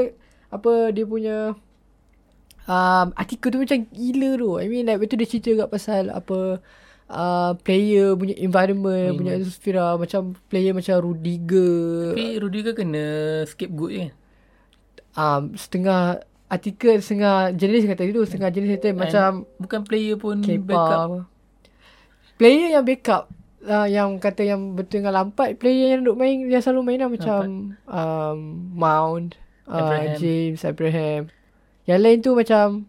apa 0.54 0.72
dia 0.94 1.06
punya 1.10 1.58
um, 2.70 3.08
artikel 3.18 3.50
tu 3.50 3.58
macam 3.58 3.90
gila 3.90 4.30
tu. 4.38 4.50
I 4.62 4.66
mean 4.70 4.86
like, 4.86 5.02
betul 5.02 5.18
dia 5.18 5.30
cerita 5.30 5.66
kat 5.66 5.70
pasal 5.74 6.04
apa 6.14 6.62
uh, 7.08 7.54
player 7.58 8.14
punya 8.14 8.36
environment, 8.38 9.10
Hmm. 9.10 9.18
punya 9.18 9.32
atmosphere 9.36 9.80
macam 9.96 10.22
player 10.46 10.72
macam 10.72 10.96
Rudiger. 11.00 12.12
Tapi 12.12 12.26
Rudiger 12.38 12.74
kena 12.74 13.06
scapegoat 13.44 13.92
je 13.92 14.00
kan? 14.00 14.12
um, 15.16 15.44
setengah 15.54 16.20
artikel 16.46 17.00
setengah 17.00 17.36
jurnalis 17.52 17.86
kata 17.86 18.04
itu 18.04 18.22
setengah 18.24 18.50
jurnalis 18.50 18.76
kata 18.76 18.88
macam 18.94 19.30
Bukan 19.58 19.82
player 19.82 20.16
pun 20.16 20.40
Kepa 20.40 20.62
backup. 20.62 21.00
apa. 21.02 21.20
player 22.36 22.70
yang 22.72 22.84
backup 22.84 23.24
uh, 23.64 23.88
yang 23.88 24.10
kata 24.18 24.42
yang 24.46 24.62
betul 24.72 25.00
dengan 25.00 25.16
Lampard 25.16 25.56
player 25.56 25.96
yang 25.96 26.04
duk 26.04 26.14
main 26.14 26.46
yang 26.46 26.60
selalu 26.60 26.82
main 26.86 27.00
lah 27.00 27.10
macam 27.10 27.40
um, 27.82 28.38
Mount 28.72 29.34
uh, 29.66 29.74
Abraham. 29.74 30.18
James 30.18 30.62
Abraham 30.62 31.22
yang 31.86 32.00
lain 32.00 32.18
tu 32.20 32.34
macam 32.34 32.86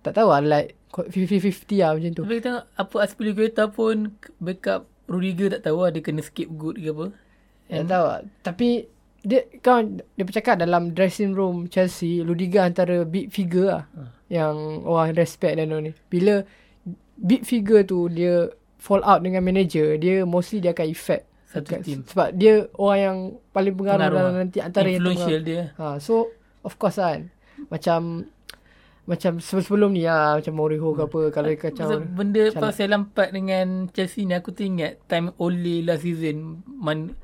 tak 0.00 0.12
tahu 0.14 0.28
lah 0.28 0.40
like 0.40 0.74
50-50 1.04 1.46
lah 1.76 1.90
macam 1.92 2.10
tu 2.12 2.22
Tapi 2.22 2.34
kita 2.34 2.44
tengok 2.44 2.64
apa 2.74 2.96
Aspilicueta 2.98 3.62
pun 3.68 3.94
backup 4.36 4.82
Rudiger 5.04 5.48
tak 5.50 5.62
tahu 5.64 5.78
lah 5.80 5.90
dia 5.90 6.00
kena 6.00 6.20
scapegoat 6.20 6.76
ke 6.76 6.88
apa. 6.88 7.06
tak 7.66 7.86
tahu 7.86 8.04
lah 8.04 8.20
tapi 8.40 8.68
dia 9.20 9.40
kau 9.58 9.82
dia 9.82 10.22
bercakap 10.22 10.56
dalam 10.56 10.90
dressing 10.90 11.32
room 11.32 11.66
Chelsea 11.66 12.20
Rudiger 12.20 12.62
antara 12.62 13.02
big 13.02 13.28
figure 13.28 13.68
lah 13.68 13.84
Ha. 13.90 14.02
yang 14.28 14.54
orang 14.84 15.12
respect 15.12 15.54
dan 15.54 15.74
ni. 15.74 15.90
Bila 16.06 16.44
big 17.16 17.42
figure 17.42 17.82
tu 17.82 18.06
dia 18.06 18.46
fall 18.76 19.02
out 19.02 19.20
dengan 19.20 19.40
manager, 19.40 19.96
dia 19.96 20.22
mostly 20.22 20.60
dia 20.60 20.70
akan 20.70 20.86
effect 20.86 21.26
Satu 21.46 21.64
dekat- 21.66 21.82
team. 21.82 21.98
Sebab 22.04 22.28
dia 22.32 22.68
orang 22.74 23.00
yang 23.00 23.18
paling 23.50 23.74
pengaruh, 23.74 23.98
Pengaruh 23.98 24.14
dalam 24.14 24.30
lah. 24.30 24.38
nanti 24.38 24.58
antara 24.60 24.86
yang 24.86 25.02
Influential 25.02 25.40
dia. 25.40 25.62
Ha, 25.74 25.98
so 25.98 26.30
of 26.60 26.76
course 26.76 26.96
kan. 26.96 27.32
Macam 27.66 28.28
macam 29.08 29.40
sebelum 29.40 29.96
ni 29.96 30.04
lah 30.04 30.36
macam 30.36 30.52
Mourinho 30.52 30.92
ke 30.92 31.08
apa 31.08 31.20
kalau 31.32 31.48
dia 31.48 31.56
kacau 31.56 32.04
benda 32.12 32.44
Salah. 32.52 32.60
pasal 32.60 32.92
Lampard 32.92 33.32
dengan 33.32 33.88
Chelsea 33.88 34.28
ni 34.28 34.36
aku 34.36 34.52
teringat 34.52 35.00
time 35.08 35.32
Ole 35.40 35.80
last 35.80 36.04
season 36.04 36.60
man, 36.68 37.16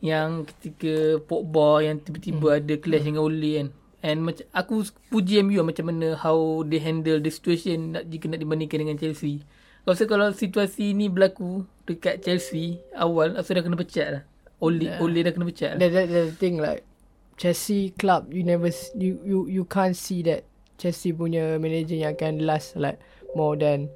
yang 0.00 0.48
ketika 0.48 1.20
Pogba 1.20 1.84
yang 1.84 2.00
tiba-tiba 2.00 2.56
Hmm. 2.56 2.58
ada 2.64 2.74
clash 2.80 3.04
dengan 3.04 3.28
Ole 3.28 3.52
kan. 3.60 3.68
And 4.00 4.24
macam 4.24 4.46
aku 4.56 4.88
puji 5.12 5.44
MU 5.44 5.60
lah 5.60 5.68
macam 5.68 5.92
mana 5.92 6.16
how 6.16 6.64
they 6.64 6.80
handle 6.80 7.20
the 7.20 7.28
situation 7.28 7.92
nak, 7.92 8.08
jika 8.08 8.30
nak 8.32 8.40
dibandingkan 8.40 8.88
dengan 8.88 8.96
Chelsea. 8.96 9.44
Aku 9.84 9.92
rasa 9.92 10.08
kalau 10.08 10.32
situasi 10.32 10.96
ni 10.96 11.12
berlaku 11.12 11.68
dekat 11.84 12.24
Chelsea 12.24 12.80
awal 12.96 13.36
aku 13.36 13.52
dah 13.52 13.60
kena 13.60 13.76
pecat 13.76 14.08
lah. 14.16 14.22
Ole 14.64 14.88
yeah. 14.88 15.02
Ole 15.04 15.20
dah 15.20 15.32
kena 15.36 15.44
pecat 15.44 15.76
lah. 15.76 15.78
that, 15.84 15.90
that, 15.92 16.06
that's 16.08 16.32
the 16.32 16.38
thing 16.40 16.56
like 16.56 16.88
Chelsea 17.36 17.92
club 18.00 18.32
you 18.32 18.42
never 18.42 18.72
you 18.96 19.20
you 19.28 19.38
you 19.44 19.62
can't 19.68 19.92
see 19.92 20.24
that 20.24 20.47
Chelsea 20.78 21.10
punya 21.10 21.58
manager 21.58 21.98
yang 21.98 22.14
akan 22.14 22.46
last 22.46 22.78
like 22.78 22.96
more 23.34 23.58
than 23.58 23.90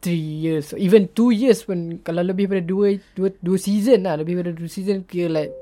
3 0.00 0.14
years 0.14 0.74
even 0.78 1.06
2 1.10 1.30
years 1.30 1.62
pun 1.62 1.98
kalau 2.02 2.22
lebih 2.22 2.46
pada 2.46 2.62
2 2.62 3.18
2 3.18 3.38
2 3.38 3.54
season 3.58 4.06
lah 4.06 4.18
lebih 4.18 4.38
pada 4.40 4.50
2 4.50 4.62
season 4.66 5.02
kira 5.04 5.28
like 5.28 5.52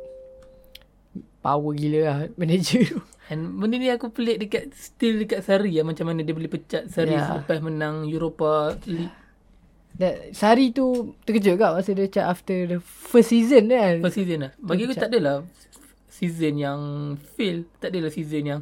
power 1.41 1.73
gila 1.73 2.01
lah 2.05 2.17
manager 2.41 2.85
tu 2.85 3.01
And 3.31 3.63
benda 3.63 3.79
ni 3.79 3.87
aku 3.87 4.11
pelik 4.11 4.43
dekat 4.43 4.75
still 4.75 5.23
dekat 5.23 5.47
Sari 5.47 5.79
lah 5.79 5.87
macam 5.87 6.11
mana 6.11 6.27
dia 6.27 6.35
boleh 6.35 6.51
pecat 6.51 6.91
Sari 6.91 7.15
Yeah. 7.15 7.31
selepas 7.31 7.63
menang 7.63 8.11
Europa 8.11 8.75
League. 8.91 9.15
That, 9.95 10.35
Sari 10.35 10.75
tu 10.75 11.15
terkejut 11.23 11.55
kat 11.55 11.71
masa 11.71 11.95
dia 11.95 12.11
cakap 12.11 12.27
after 12.27 12.59
the 12.67 12.79
first 12.83 13.31
season 13.31 13.71
kan. 13.71 14.03
First 14.03 14.19
season 14.19 14.39
lah. 14.43 14.53
Bagi 14.59 14.83
aku 14.83 14.99
Pecat. 14.99 15.03
tak 15.07 15.11
adalah 15.15 15.37
season 16.11 16.59
yang 16.59 16.81
fail. 17.39 17.71
Tak 17.79 17.95
adalah 17.95 18.11
season 18.11 18.43
yang 18.43 18.61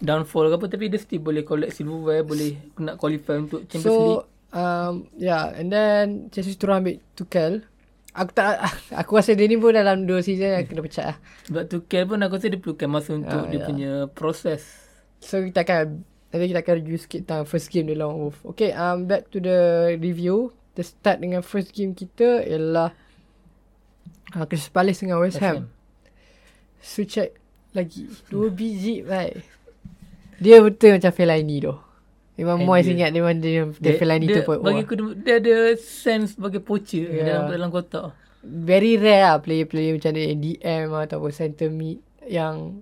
downfall 0.00 0.48
ke 0.48 0.54
apa. 0.56 0.66
Tapi 0.66 0.84
dia 0.88 0.98
still 0.98 1.20
boleh 1.20 1.44
collect 1.44 1.76
silverware. 1.76 2.24
Boleh 2.24 2.56
nak 2.80 2.96
qualify 2.96 3.38
untuk 3.38 3.68
Champions 3.68 3.96
League. 3.96 4.24
So, 4.24 4.56
um, 4.56 4.94
yeah, 5.14 5.52
and 5.54 5.68
then 5.68 6.04
Chelsea 6.28 6.56
terus 6.56 6.74
ambil 6.74 6.98
Tuchel. 7.14 7.62
Aku 8.10 8.34
tak, 8.34 8.58
aku 9.00 9.22
rasa 9.22 9.38
dia 9.38 9.46
ni 9.46 9.54
pun 9.54 9.70
dalam 9.70 10.02
dua 10.02 10.18
season 10.18 10.50
yang 10.50 10.66
kena 10.66 10.82
pecat 10.82 11.04
lah. 11.14 11.16
Sebab 11.46 11.62
Tuchel 11.68 12.04
pun 12.04 12.18
aku 12.18 12.34
rasa 12.34 12.50
dia 12.50 12.58
perlukan 12.58 12.88
masa 12.90 13.10
untuk 13.14 13.38
Ah, 13.38 13.46
dia 13.46 13.60
ya. 13.62 13.66
punya 13.68 13.92
proses. 14.10 14.66
So, 15.22 15.38
kita 15.38 15.62
akan, 15.62 16.02
nanti 16.32 16.44
kita 16.50 16.60
akan 16.60 16.74
review 16.80 16.98
sikit 16.98 17.20
tentang 17.22 17.46
first 17.46 17.70
game 17.70 17.86
dia 17.86 17.94
lawan 17.94 18.18
Wolf. 18.18 18.42
Okay, 18.50 18.74
um, 18.74 19.06
back 19.06 19.30
to 19.30 19.38
the 19.38 19.58
review. 20.00 20.50
The 20.74 20.82
start 20.82 21.20
dengan 21.20 21.44
first 21.44 21.70
game 21.70 21.92
kita 21.92 22.42
ialah 22.42 22.90
uh, 24.32 24.44
Crystal 24.48 24.72
Palace 24.72 25.02
dengan 25.02 25.22
West 25.22 25.38
West 25.38 25.44
Ham. 25.44 25.54
Ham. 25.54 25.64
Sucek 26.80 27.36
lagi. 27.70 28.08
Dua 28.26 28.48
biji, 28.50 29.04
baik. 29.04 29.38
Dia 30.40 30.58
betul 30.58 30.96
macam 30.96 31.12
Fellaini 31.12 31.60
tu. 31.60 31.74
Memang 32.34 32.56
And 32.56 32.64
Moyes 32.64 32.88
dia- 32.88 32.96
ingat 32.96 33.10
dia, 33.12 33.20
dia, 33.36 33.62
dia 33.68 33.92
Fellaini 33.94 34.26
tu 34.26 34.40
pun. 34.42 34.56
Bagi 34.58 34.82
aku 34.82 34.94
dia, 34.96 35.12
dia 35.14 35.34
ada 35.36 35.54
sense 35.76 36.34
sebagai 36.34 36.58
poacher 36.58 37.04
yeah. 37.06 37.26
dalam, 37.28 37.42
dalam 37.52 37.68
kotak. 37.68 38.16
very 38.40 38.96
rare 38.96 39.20
lah 39.22 39.36
player-player 39.36 40.00
macam 40.00 40.16
dia 40.16 40.32
DM 40.32 40.88
ataupun 40.88 41.28
center 41.28 41.68
mid 41.68 42.00
yang 42.24 42.80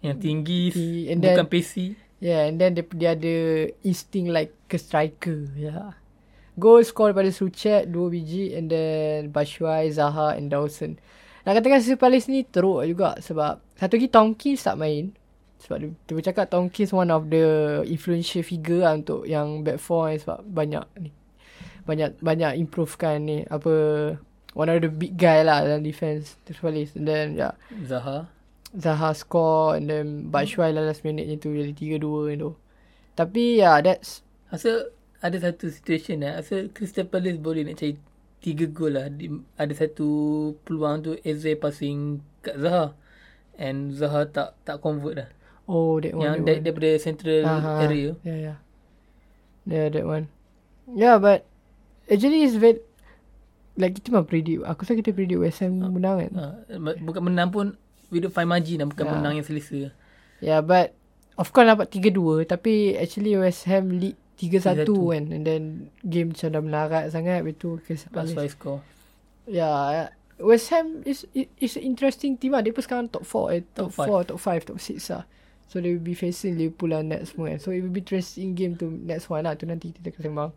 Yang 0.00 0.16
tinggi, 0.18 0.62
Tinggi, 0.72 1.12
and 1.12 1.18
bukan 1.20 1.36
then- 1.44 1.52
pacey. 1.52 1.88
yeah 2.18 2.48
and 2.48 2.56
then 2.56 2.72
dia, 2.72 2.84
dia 2.88 3.10
ada 3.12 3.34
instinct 3.82 4.32
like 4.32 4.56
ke 4.64 4.80
striker 4.80 5.44
yeah. 5.52 5.92
Goal 6.56 6.80
score 6.82 7.12
daripada 7.12 7.28
Suchet 7.28 7.84
2 7.84 7.94
biji 8.08 8.56
and 8.56 8.66
then 8.66 9.28
Bashuai, 9.28 9.92
Zaha 9.92 10.34
and 10.34 10.48
Dawson. 10.48 10.96
Nak 11.44 11.54
katakan 11.54 11.78
Crystal 11.78 11.94
Palace 11.94 12.26
ni 12.26 12.42
teruk 12.42 12.82
juga 12.82 13.14
sebab 13.20 13.62
satu 13.76 13.94
lagi 13.94 14.08
Tompkins 14.08 14.64
tak 14.64 14.74
main. 14.74 15.12
Sebab 15.58 15.76
dia, 15.82 15.88
dia 16.06 16.14
bercakap 16.14 16.46
Tompkins 16.48 16.94
one 16.94 17.10
of 17.10 17.26
the 17.26 17.82
influential 17.90 18.46
figure 18.46 18.86
lah 18.86 18.94
untuk 18.94 19.26
yang 19.26 19.66
back 19.66 19.82
four 19.82 20.10
ni 20.10 20.22
sebab 20.22 20.40
banyak 20.46 20.86
ni. 21.02 21.10
Banyak 21.82 22.22
banyak 22.22 22.52
improvekan 22.62 23.26
ni 23.26 23.42
apa 23.48 23.72
one 24.54 24.70
of 24.70 24.78
the 24.78 24.90
big 24.90 25.18
guy 25.18 25.42
lah 25.42 25.66
dalam 25.66 25.82
defense 25.82 26.38
Palace 26.46 26.94
and 26.94 27.08
then 27.10 27.34
yeah 27.34 27.54
Zaha. 27.84 28.30
Zaha 28.76 29.10
score 29.16 29.80
and 29.80 29.90
then 29.90 30.06
Batshuayi 30.30 30.76
lah 30.76 30.84
last 30.84 31.02
minute 31.02 31.26
je 31.26 31.36
tu 31.40 31.50
jadi 31.50 31.72
3-2 31.98 32.38
tu. 32.38 32.50
Tapi 33.18 33.58
ya 33.58 33.76
yeah, 33.76 33.76
that's 33.82 34.22
Rasa 34.48 34.88
ada 35.20 35.36
satu 35.36 35.68
situation 35.68 36.24
lah. 36.24 36.40
Rasa 36.40 36.72
Crystal 36.72 37.04
Palace 37.04 37.36
boleh 37.36 37.66
nak 37.66 37.76
cari 37.76 37.98
tiga 38.40 38.64
gol 38.70 38.96
lah. 38.96 39.12
Di, 39.12 39.28
ada 39.58 39.74
satu 39.74 40.08
peluang 40.62 41.04
tu 41.04 41.12
Eze 41.26 41.58
passing 41.58 42.22
kat 42.40 42.56
Zaha. 42.56 42.94
And 43.58 43.92
Zaha 43.92 44.24
tak 44.30 44.54
tak 44.62 44.80
convert 44.80 45.14
lah. 45.18 45.28
Oh 45.68 46.00
that 46.00 46.16
one. 46.16 46.24
Yang 46.24 46.36
that 46.40 46.56
one. 46.56 46.64
daripada 46.64 46.88
central 46.98 47.40
Aha. 47.44 47.72
area. 47.84 48.10
Yeah, 48.24 48.38
yeah. 48.40 48.56
Yeah, 49.62 49.86
that 49.92 50.04
one. 50.04 50.24
Yeah, 50.88 51.20
but 51.20 51.44
actually 52.08 52.42
it's 52.42 52.56
very 52.56 52.80
like 53.76 53.94
kita 53.94 54.10
memang 54.10 54.26
predict. 54.26 54.64
Aku 54.64 54.82
rasa 54.82 54.96
kita 54.96 55.12
predict 55.12 55.38
West 55.38 55.60
Ham 55.60 55.76
menang 55.78 56.24
kan. 56.24 56.32
Ha, 56.34 56.44
bukan 57.04 57.22
menang 57.28 57.52
pun 57.52 57.76
with 58.08 58.24
the 58.24 58.32
fine 58.32 58.48
margin 58.48 58.80
lah. 58.80 58.88
Bukan 58.88 59.04
Ya. 59.04 59.12
menang 59.12 59.32
yang 59.36 59.46
selesa. 59.46 59.92
Yeah, 60.40 60.64
but 60.64 60.96
of 61.36 61.52
course 61.52 61.68
dapat 61.68 61.92
3-2 61.92 62.48
tapi 62.48 62.96
actually 62.96 63.36
West 63.36 63.68
Ham 63.68 63.92
lead 63.94 64.16
3-1 64.40 64.86
3-1. 64.86 64.88
kan 64.88 65.24
and 65.34 65.42
then 65.44 65.62
game 66.00 66.30
macam 66.32 66.48
dah 66.50 66.62
melarat 66.62 67.04
sangat 67.10 67.42
betul 67.42 67.82
Crystal 67.82 68.08
That's 68.10 68.32
Palace. 68.32 68.38
why 68.38 68.48
score. 68.48 68.80
Yeah, 69.44 70.10
West 70.38 70.70
Ham 70.70 71.02
is 71.02 71.26
is 71.34 71.74
an 71.74 71.84
interesting 71.84 72.38
team 72.38 72.54
lah. 72.54 72.62
Dia 72.62 72.72
pun 72.72 72.80
sekarang 72.80 73.10
top 73.10 73.26
4 73.26 73.52
eh, 73.52 73.62
top, 73.74 73.90
Top 73.92 74.24
4, 74.24 74.30
top 74.32 74.40
5, 74.40 74.70
top 74.72 74.78
6 74.78 75.12
lah. 75.12 75.24
So 75.68 75.78
they 75.78 75.92
will 75.92 76.02
be 76.02 76.12
facing 76.12 76.56
Liverpool 76.56 76.90
lah 76.90 77.04
next 77.04 77.36
semua 77.36 77.52
kan. 77.52 77.60
So 77.60 77.70
it 77.70 77.80
will 77.80 77.92
be 77.92 78.00
interesting 78.00 78.56
game 78.56 78.74
to 78.80 78.88
next 78.88 79.28
one 79.28 79.44
lah. 79.44 79.52
Tu 79.52 79.64
nanti 79.64 79.92
kita 79.92 80.08
akan 80.08 80.22
sembang. 80.24 80.50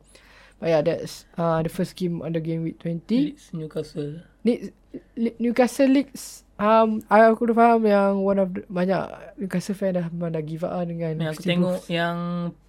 But 0.57 0.67
yeah, 0.69 0.81
that's 0.81 1.25
uh, 1.35 1.59
the 1.59 1.67
first 1.67 1.93
game 1.93 2.21
on 2.21 2.31
the 2.31 2.39
game 2.39 2.61
week 2.61 2.77
20. 2.79 3.01
Leeds 3.09 3.49
Newcastle. 3.51 4.21
Leeds, 4.45 4.69
Le- 5.17 5.37
Newcastle 5.37 5.89
Leeds 5.89 6.45
um, 6.55 7.01
aku 7.07 7.49
dah 7.49 7.55
faham 7.55 7.81
yang 7.83 8.21
one 8.21 8.37
of 8.37 8.53
the, 8.53 8.61
banyak 8.67 9.01
Newcastle 9.37 9.73
fan 9.73 9.97
dah 9.97 10.05
memang 10.07 10.37
dah 10.37 10.43
give 10.43 10.61
up 10.61 10.77
lah 10.77 10.85
dengan 10.85 11.17
Yang 11.17 11.33
aku 11.33 11.41
tengok 11.41 11.77
Bruce. 11.81 11.89
yang 11.89 12.15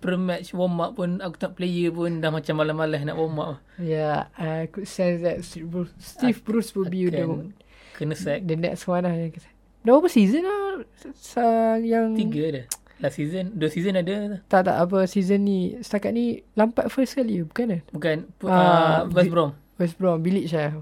per 0.00 0.14
match 0.16 0.48
warm 0.52 0.80
up 0.80 0.96
pun 0.96 1.20
aku 1.20 1.36
tak 1.36 1.52
player 1.52 1.92
pun 1.92 2.18
dah 2.18 2.32
macam 2.32 2.54
malas-malas 2.56 3.04
nak 3.04 3.18
warm 3.18 3.36
up. 3.36 3.60
Yeah, 3.76 4.32
I 4.34 4.66
could 4.66 4.88
sense 4.88 5.20
that 5.20 5.44
Steve 5.44 5.68
Bruce, 5.68 5.92
Steve 6.00 6.40
Bruce 6.40 6.72
will 6.72 6.88
be 6.88 7.06
the, 7.06 7.20
Akan 7.20 7.52
kena 7.92 8.16
sack. 8.16 8.40
the 8.42 8.56
next 8.56 8.86
one 8.86 9.04
lah. 9.04 9.12
yang 9.12 9.28
kita- 9.30 9.52
Dah 9.82 9.90
berapa 9.92 10.06
season 10.06 10.46
lah 10.46 10.86
sa, 11.12 11.42
yang 11.76 12.14
Tiga 12.14 12.44
dah. 12.54 12.66
Last 13.02 13.18
season. 13.18 13.58
Dua 13.58 13.66
season 13.66 13.98
ada. 13.98 14.38
Tak 14.46 14.62
tak 14.62 14.76
apa 14.78 15.10
season 15.10 15.42
ni 15.42 15.74
Setakat 15.82 16.14
ni 16.14 16.38
Lampard 16.54 16.86
first 16.86 17.18
kali? 17.18 17.42
Bukan 17.42 17.66
kan 17.66 17.80
Bukan. 17.90 18.16
Ah, 18.46 19.02
Uh, 19.02 19.10
West 19.10 19.30
Brom. 19.30 19.50
West 19.74 19.94
Brom 19.98 20.22
Village 20.22 20.54
lah 20.54 20.78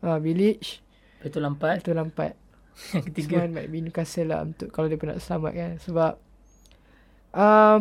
ah, 0.00 0.22
Village 0.22 0.78
Lepas 1.18 1.34
tu 1.34 1.40
Lampard. 1.42 1.82
Itu 1.82 1.90
Lampard 1.90 2.38
Yang 2.94 3.04
Tiga 3.10 3.26
ketiga. 3.26 3.34
one 3.42 3.52
might 3.52 3.68
be 3.68 3.82
Newcastle 3.82 4.30
lah 4.30 4.46
Untuk 4.46 4.70
kalau 4.70 4.86
dia 4.86 4.94
pun 4.94 5.10
nak 5.10 5.18
selamat 5.18 5.52
kan 5.52 5.70
Sebab 5.82 6.12
um, 7.34 7.78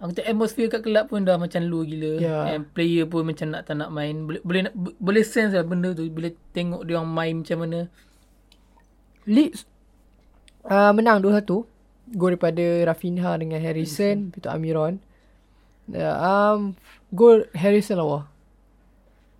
Aku 0.00 0.10
tengok 0.10 0.28
atmosphere 0.28 0.68
kat 0.68 0.80
kelab 0.80 1.08
pun 1.08 1.24
dah 1.24 1.40
macam 1.40 1.64
low 1.64 1.80
gila. 1.80 2.20
Ya. 2.20 2.52
And 2.52 2.68
player 2.68 3.08
pun 3.08 3.24
macam 3.24 3.56
nak 3.56 3.64
tak 3.64 3.78
nak 3.78 3.88
main. 3.88 4.26
Boleh 4.26 4.42
boleh, 4.44 4.68
boleh 5.00 5.24
sense 5.24 5.56
lah 5.56 5.64
benda 5.64 5.96
tu. 5.96 6.04
Boleh 6.12 6.34
tengok 6.52 6.84
dia 6.84 7.00
orang 7.00 7.08
main 7.08 7.34
macam 7.40 7.64
mana. 7.64 7.88
Leeds 9.24 9.64
uh, 10.66 10.92
Menang 10.92 11.20
2-1 11.20 11.64
Gol 12.14 12.36
daripada 12.36 12.64
Rafinha 12.84 13.32
dengan 13.36 13.58
Harrison 13.58 14.28
tu 14.30 14.48
Amiron 14.48 15.00
uh, 15.90 16.16
um, 16.20 16.76
Gol 17.10 17.48
Harrison 17.52 17.96
lah 17.96 18.06
wah 18.06 18.24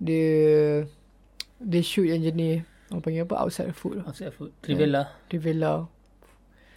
Dia 0.00 0.85
Dia 1.61 1.83
shoot 1.85 2.09
yang 2.09 2.21
jenis 2.21 2.64
Orang 2.88 3.02
panggil 3.04 3.25
apa 3.25 3.37
Outside 3.40 3.73
the 3.73 3.76
foot 3.76 4.00
Outside 4.04 4.33
foot. 4.33 4.52
Trivela. 4.61 5.09
Rivella. 5.28 5.88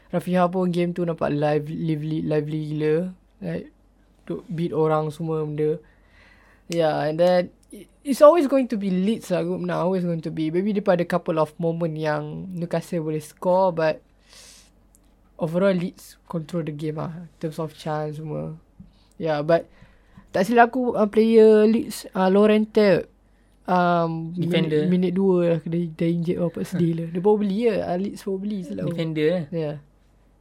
Rafinha 0.08 0.48
pun 0.48 0.72
game 0.72 0.96
tu 0.96 1.04
nampak 1.04 1.36
live, 1.36 1.68
lively, 1.68 2.24
lively 2.24 2.72
gila. 2.72 3.12
Like, 3.44 3.76
duk 4.24 4.48
beat 4.48 4.72
orang 4.72 5.12
semua 5.12 5.44
benda. 5.44 5.76
Yeah, 6.72 6.96
and 7.12 7.20
then 7.20 7.52
it- 7.76 7.92
it's 8.08 8.24
always 8.24 8.48
going 8.48 8.72
to 8.72 8.80
be 8.80 8.88
Leeds 8.88 9.36
lah. 9.36 9.44
Group 9.44 9.60
now 9.60 9.84
always 9.84 10.08
going 10.08 10.24
to 10.24 10.32
be. 10.32 10.48
Maybe 10.48 10.72
dia 10.72 10.80
ada 10.80 11.04
couple 11.04 11.36
of 11.36 11.52
moment 11.60 11.92
yang 12.00 12.48
Newcastle 12.56 13.04
boleh 13.04 13.20
score 13.20 13.76
but 13.76 14.00
overall 15.38 15.74
Leeds 15.74 16.18
control 16.26 16.66
the 16.66 16.74
game 16.74 16.98
lah. 16.98 17.14
In 17.14 17.30
terms 17.40 17.58
of 17.62 17.74
chance 17.78 18.18
semua. 18.18 18.58
Yeah, 19.18 19.42
but 19.42 19.66
tak 20.36 20.46
silap 20.46 20.70
aku 20.70 20.94
uh, 20.94 21.08
player 21.10 21.66
Leeds 21.66 22.06
uh, 22.14 22.30
Lorente 22.30 23.08
um, 23.66 24.34
Defender. 24.36 24.86
minit, 24.86 25.10
minit 25.10 25.12
dua 25.16 25.38
lah 25.56 25.60
dia, 25.66 25.90
dia 25.90 26.08
injet 26.12 26.38
apa 26.38 26.60
sedih 26.62 26.92
lah. 26.94 27.08
Dia 27.10 27.22
baru 27.24 27.38
beli 27.42 27.58
ya. 27.70 27.76
Uh, 27.88 27.98
Leeds 27.98 28.22
baru 28.26 28.38
beli 28.38 28.60
silap. 28.66 28.86
Defender 28.92 29.28
eh. 29.30 29.46
Ya. 29.50 29.58
Yeah. 29.58 29.76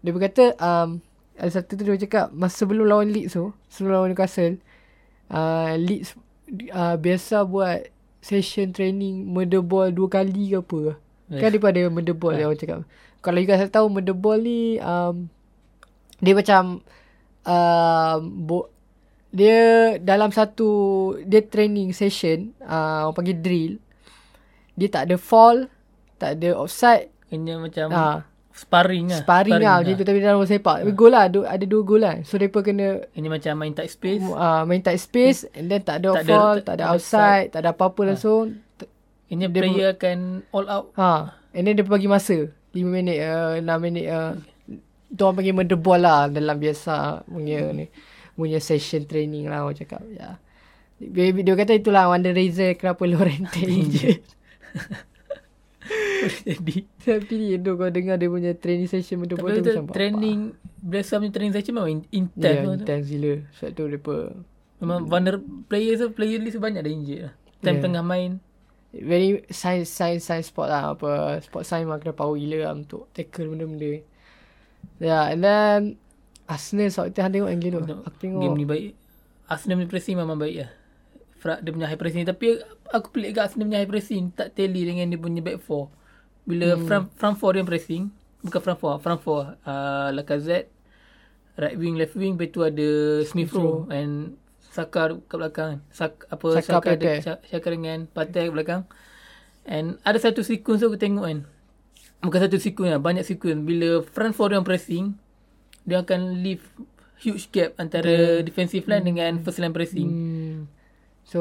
Dia 0.04 0.10
berkata 0.12 0.44
um, 0.60 1.00
ada 1.36 1.50
satu 1.52 1.76
tu 1.76 1.84
dia 1.84 2.00
cakap 2.00 2.32
masa 2.32 2.64
sebelum 2.64 2.84
lawan 2.88 3.08
Leeds 3.12 3.36
tu, 3.36 3.52
sebelum 3.68 3.92
lawan 3.96 4.08
Newcastle, 4.12 4.56
uh, 5.28 5.76
Leeds 5.76 6.16
uh, 6.72 6.96
biasa 6.96 7.44
buat 7.44 7.88
session 8.24 8.74
training 8.74 9.28
murder 9.28 9.62
ball 9.62 9.92
dua 9.94 10.08
kali 10.10 10.50
ke 10.50 10.58
apa. 10.58 10.98
Yes. 11.30 11.40
Kan 11.42 11.48
daripada 11.54 11.80
murder 11.90 12.16
ball 12.16 12.34
Ah. 12.34 12.38
yang 12.42 12.48
orang 12.50 12.60
cakap. 12.60 12.78
Kalau 13.26 13.36
you 13.36 13.44
guys 13.44 13.66
tahu 13.68 13.90
murder 13.90 14.14
ball 14.14 14.38
ni 14.38 14.78
um, 14.78 15.26
dia 16.16 16.32
macam 16.32 16.78
um, 17.42 18.18
bo- 18.40 18.70
dia 19.28 19.58
dalam 19.98 20.30
satu 20.30 20.68
dia 21.20 21.42
training 21.42 21.90
session 21.90 22.54
uh, 22.62 23.04
orang 23.04 23.16
panggil 23.16 23.36
drill 23.36 23.72
dia 24.72 24.88
tak 24.88 25.02
ada 25.04 25.16
fall 25.16 25.66
tak 26.14 26.36
ada 26.36 26.54
offside. 26.54 27.12
Kena 27.26 27.58
macam 27.58 27.90
Ah. 27.90 28.18
sparring 28.50 29.04
lah. 29.06 29.20
sparring 29.20 29.58
lah 29.58 29.74
macam 29.78 29.92
tu 29.92 30.04
tapi 30.06 30.18
dalam 30.18 30.40
sepak. 30.42 30.80
Tapi 30.80 30.92
gol 30.94 31.10
lah 31.10 31.28
ada, 31.28 31.44
ada 31.44 31.64
dua 31.66 31.82
gol 31.82 32.00
lah. 32.00 32.22
So 32.22 32.38
mereka 32.38 32.62
kena 32.62 33.04
Ini 33.10 33.26
macam 33.26 33.52
main 33.54 33.74
tight 33.74 33.90
space. 33.90 34.22
uh, 34.22 34.62
main 34.62 34.80
tight 34.80 34.96
space 34.96 35.44
and 35.50 35.66
then 35.66 35.82
tak 35.82 36.00
ada 36.00 36.14
Tak 36.14 36.22
ada- 36.22 36.30
fall 36.30 36.56
tak- 36.56 36.64
tak, 36.64 36.72
ada 36.72 36.72
tak 36.72 36.72
ada 36.78 36.84
outside 36.88 37.46
tak 37.50 37.60
ada 37.60 37.68
apa-apa 37.70 38.00
langsung 38.06 38.44
T- 38.74 38.88
Ini 39.28 39.42
Dia 39.42 39.52
player 39.52 39.88
akan 39.92 40.18
all 40.50 40.66
out. 40.66 40.86
ha 40.94 41.12
and 41.50 41.62
then 41.62 41.74
dia 41.74 41.84
bagi 41.84 42.06
masa 42.06 42.48
5 42.76 42.84
minit 42.84 43.18
uh, 43.24 43.56
6 43.56 43.64
minit 43.80 44.06
uh, 44.06 44.32
tu 45.08 45.24
orang 45.24 45.36
panggil 45.40 45.56
mendebol 45.56 45.96
lah 45.96 46.28
dalam 46.28 46.60
biasa 46.60 47.24
punya 47.24 47.72
ni 47.72 47.88
punya 48.36 48.60
session 48.60 49.08
training 49.08 49.48
lah 49.48 49.64
orang 49.64 49.80
cakap 49.80 50.04
ya. 50.12 50.36
Dia, 50.96 51.28
dia 51.32 51.54
kata 51.54 51.76
itulah 51.76 52.08
Wonder 52.08 52.32
Razor 52.32 52.76
kenapa 52.76 53.04
Lorente 53.04 53.60
injured 53.60 54.24
Jadi 56.42 56.82
tapi 56.98 57.54
tu 57.60 57.70
kau 57.78 57.86
dengar 57.88 58.18
dia 58.18 58.26
punya 58.26 58.52
training 58.52 58.90
session 58.90 59.22
mendebol 59.22 59.46
tapi 59.46 59.62
tu 59.62 59.70
macam 59.70 59.86
training 59.88 60.38
biasa 60.82 61.22
punya 61.22 61.32
training 61.32 61.54
session 61.54 61.74
memang 61.76 61.90
in- 61.92 62.08
ya 62.10 62.18
intense. 62.18 62.58
Yeah, 62.58 62.74
intense 62.74 63.06
gila. 63.06 63.32
Sebab 63.54 63.70
tu 63.70 63.82
mereka 63.86 64.16
memang 64.82 65.00
vulner 65.06 65.36
player 65.70 65.94
tu 65.96 66.06
player 66.10 66.40
list 66.42 66.58
banyak 66.58 66.82
dah 66.82 66.92
injured 66.92 67.22
lah. 67.30 67.34
Time 67.62 67.78
Yeah. 67.78 67.84
tengah 67.86 68.04
main 68.04 68.30
very 68.94 69.42
science 69.50 69.90
science 69.90 70.22
science 70.24 70.48
sport 70.50 70.70
lah 70.70 70.94
apa 70.94 71.40
sport 71.42 71.64
science 71.66 71.86
memang 71.88 72.00
kena 72.02 72.14
power 72.14 72.36
gila 72.38 72.58
lah 72.68 72.72
untuk 72.76 73.10
tackle 73.12 73.50
benda-benda 73.52 73.86
ya 73.86 74.00
yeah, 75.00 75.24
and 75.32 75.42
then 75.42 75.80
Arsenal 76.46 76.88
sebab 76.88 77.10
kita 77.10 77.28
tengok 77.28 77.50
yang 77.50 77.60
gila 77.60 77.78
Tengok 77.82 78.06
aku 78.06 78.16
tengok 78.22 78.40
game 78.40 78.56
ni 78.56 78.66
baik. 78.66 78.92
Arsenal 79.46 79.74
punya 79.82 79.90
pressing 79.90 80.16
memang 80.18 80.38
baik 80.38 80.56
lah. 80.62 80.70
Fra- 81.36 81.60
Dia 81.60 81.70
punya 81.74 81.86
high 81.90 82.00
pressing 82.00 82.22
tapi 82.26 82.46
aku 82.90 83.06
pelik 83.10 83.34
kat 83.34 83.50
Arsenal 83.50 83.66
punya 83.66 83.78
high 83.82 83.90
pressing 83.90 84.22
tak 84.30 84.54
tally 84.54 84.82
dengan 84.86 85.10
dia 85.10 85.18
punya 85.18 85.42
back 85.42 85.58
four. 85.62 85.90
Bila 86.46 86.78
hmm. 86.78 86.86
front 86.86 87.06
front 87.18 87.36
four 87.36 87.50
dia 87.58 87.66
pressing, 87.66 88.14
bukan 88.46 88.60
front 88.62 88.78
four, 88.78 88.94
front 89.02 89.20
four 89.20 89.58
uh, 89.66 90.08
Lacazette, 90.14 90.70
right 91.58 91.74
wing, 91.74 91.98
left 91.98 92.14
wing, 92.14 92.38
lepas 92.38 92.54
tu 92.54 92.62
ada 92.62 92.88
Smith 93.26 93.50
Rowe 93.50 93.90
and 93.90 94.38
Saka 94.76 95.16
kat 95.24 95.38
belakang. 95.40 95.80
Sak, 95.88 96.28
apa 96.28 96.60
Saka, 96.60 96.84
Pepe. 96.84 97.24
Saka, 97.24 97.40
Saka 97.48 97.68
dengan 97.72 98.04
Partey 98.04 98.52
kat 98.52 98.52
belakang. 98.52 98.82
And 99.64 99.96
ada 100.04 100.20
satu 100.20 100.44
sequence 100.44 100.84
tu 100.84 100.92
aku 100.92 101.00
tengok 101.00 101.24
kan. 101.24 101.38
Bukan 102.20 102.40
satu 102.44 102.60
sequence 102.60 102.92
lah, 102.92 103.00
banyak 103.00 103.24
sequence. 103.24 103.64
Bila 103.64 104.04
front 104.04 104.36
four 104.36 104.52
dia 104.52 104.60
pressing, 104.60 105.16
dia 105.88 106.04
akan 106.04 106.44
leave 106.44 106.62
huge 107.16 107.48
gap 107.48 107.72
antara 107.80 108.44
defensive 108.44 108.84
line 108.84 109.04
dengan 109.06 109.40
first 109.40 109.56
line 109.62 109.72
pressing. 109.72 110.08
hmm. 110.08 110.58
so 111.24 111.40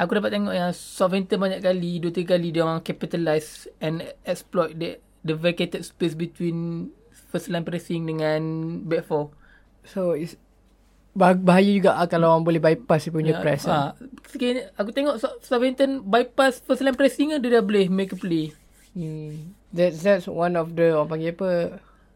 Aku 0.00 0.16
dapat 0.16 0.32
tengok 0.32 0.54
yang 0.56 0.72
Southampton 0.72 1.36
banyak 1.36 1.60
kali, 1.60 2.00
dua 2.00 2.12
tiga 2.14 2.36
kali 2.36 2.50
dia 2.54 2.64
orang 2.64 2.80
capitalize 2.80 3.68
and 3.84 4.00
exploit 4.24 4.72
the 4.80 4.96
the 5.20 5.36
vacated 5.36 5.84
space 5.84 6.16
between 6.16 6.88
first 7.28 7.52
line 7.52 7.66
pressing 7.66 8.08
dengan 8.08 8.40
back 8.88 9.04
four. 9.04 9.28
so 9.84 10.16
it's 10.16 10.40
bahaya 11.14 11.66
juga 11.66 11.98
lah 11.98 12.06
kalau 12.06 12.30
orang 12.30 12.46
boleh 12.46 12.62
bypass 12.62 13.06
dia 13.06 13.12
punya 13.12 13.34
Ya, 13.34 13.42
press 13.42 13.66
ah, 13.66 13.98
sekiranya 14.30 14.70
aku 14.78 14.94
tengok 14.94 15.18
Sou- 15.18 15.38
Southampton 15.42 16.06
bypass 16.06 16.62
first 16.62 16.86
line 16.86 16.94
pressing 16.94 17.34
dia 17.34 17.50
dah 17.50 17.62
boleh 17.62 17.90
make 17.90 18.14
a 18.14 18.18
play. 18.18 18.54
hmm. 18.94 19.50
that's 19.74 20.02
that's 20.02 20.30
one 20.30 20.54
of 20.54 20.78
the 20.78 20.94
orang 20.94 21.10
panggil 21.10 21.34
apa 21.34 21.50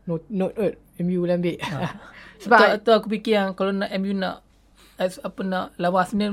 note 0.07 0.27
note 0.31 0.55
earth 0.55 0.79
MU 1.03 1.27
boleh 1.27 1.35
ambil 1.35 1.57
sebab 2.43 2.59
Sebab 2.59 2.83
tu 2.83 2.91
aku 2.95 3.07
fikir 3.11 3.35
yang 3.35 3.51
kalau 3.59 3.75
nak 3.75 3.91
MU 3.99 4.15
nak 4.15 4.47
as, 4.95 5.19
apa 5.19 5.43
nak 5.43 5.75
lawan 5.75 6.07
Arsenal 6.07 6.33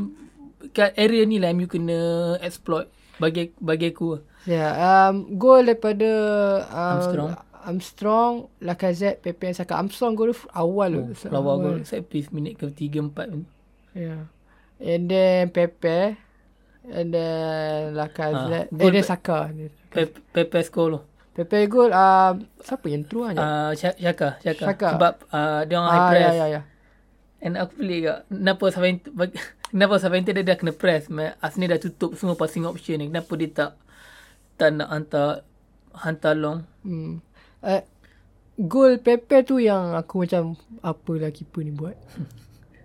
kat 0.70 0.94
area 0.94 1.26
ni 1.26 1.42
lah 1.42 1.50
MU 1.54 1.66
kena 1.66 1.98
exploit 2.40 2.86
bagi 3.18 3.54
bagi 3.58 3.94
aku. 3.94 4.22
Ya, 4.50 4.58
yeah, 4.58 4.70
um, 5.10 5.38
gol 5.38 5.62
daripada 5.62 6.10
um, 6.70 6.98
Armstrong. 6.98 7.30
Armstrong, 7.64 8.50
Lacazette, 8.62 9.22
Pepe, 9.22 9.54
Saka. 9.54 9.78
Armstrong 9.78 10.18
gol 10.18 10.34
awal. 10.54 10.92
Oh, 10.98 11.30
lawan 11.30 11.56
gol 11.62 11.78
set 11.86 12.06
piece 12.10 12.34
minit 12.34 12.58
ke 12.58 12.68
3 12.70 13.12
4. 13.14 13.98
Yeah. 13.98 14.28
And 14.82 15.06
then 15.08 15.50
Pepe. 15.54 16.18
And 16.90 17.14
then 17.14 17.94
Lacazette. 17.94 18.68
Ah, 18.68 18.74
Ah, 18.74 18.82
and 18.82 18.92
then 18.94 19.04
pe- 19.04 19.06
Saka. 19.06 19.38
Pepe 19.94 20.18
Pepe 20.34 20.60
score. 20.66 21.06
Pepe 21.32 21.70
gol. 21.72 21.96
Um, 21.96 22.44
siapa 22.60 22.86
yang 22.92 23.08
aja? 23.08 23.40
Ah 23.40 23.72
Shaka, 23.72 24.42
Shaka. 24.44 24.66
Shaka. 24.68 24.90
Sebab 25.00 25.14
uh, 25.32 25.62
dia 25.64 25.76
orang 25.80 25.92
high 25.92 26.02
ah, 26.02 26.10
press. 26.12 26.24
ya, 26.28 26.34
ya, 26.36 26.46
ya. 26.50 26.62
And 27.42 27.58
aku 27.58 27.82
pelik 27.82 28.00
kat 28.06 28.20
kenapa 28.30 28.66
bagi- 29.16 29.40
kenapa 29.72 29.94
Southampton 29.98 30.36
dia 30.38 30.46
dah 30.46 30.58
kena 30.60 30.74
press. 30.76 31.08
Arsenal 31.40 31.74
dah 31.74 31.80
tutup 31.82 32.14
semua 32.20 32.36
passing 32.36 32.68
option 32.68 33.00
ni. 33.00 33.08
Kenapa 33.08 33.34
dia 33.40 33.50
tak 33.50 33.72
tak 34.60 34.70
nak 34.76 34.90
hantar 34.92 35.28
hantar 35.96 36.36
long. 36.36 36.60
Hmm. 36.84 37.24
Uh, 37.62 37.82
gol 38.58 38.98
Pepe 38.98 39.42
tu 39.42 39.58
yang 39.58 39.94
aku 39.94 40.26
macam 40.26 40.54
apalah 40.82 41.30
keeper 41.30 41.62
ni 41.62 41.72
buat. 41.72 41.94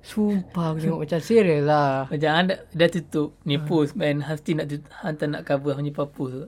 Sumpah 0.03 0.71
aku 0.71 0.79
tengok 0.81 1.01
macam 1.03 1.19
serius 1.19 1.67
lah. 1.67 2.07
Macam 2.07 2.31
anda 2.31 2.63
dah 2.71 2.89
tutup 2.89 3.35
ni 3.43 3.59
post 3.59 3.99
man 3.99 4.23
Hasti 4.23 4.55
nak 4.55 4.71
tut- 4.71 4.87
hantar 4.97 5.27
nak 5.27 5.43
cover 5.43 5.75
hanya 5.75 5.91
papus 5.91 6.31
tu. 6.31 6.47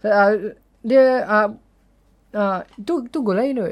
Uh, 0.00 0.52
dia 0.80 1.24
uh, 1.24 1.48
uh, 2.32 2.58
tu 2.78 3.08
tu 3.08 3.24
gol 3.24 3.34
lain 3.34 3.56
tu. 3.56 3.64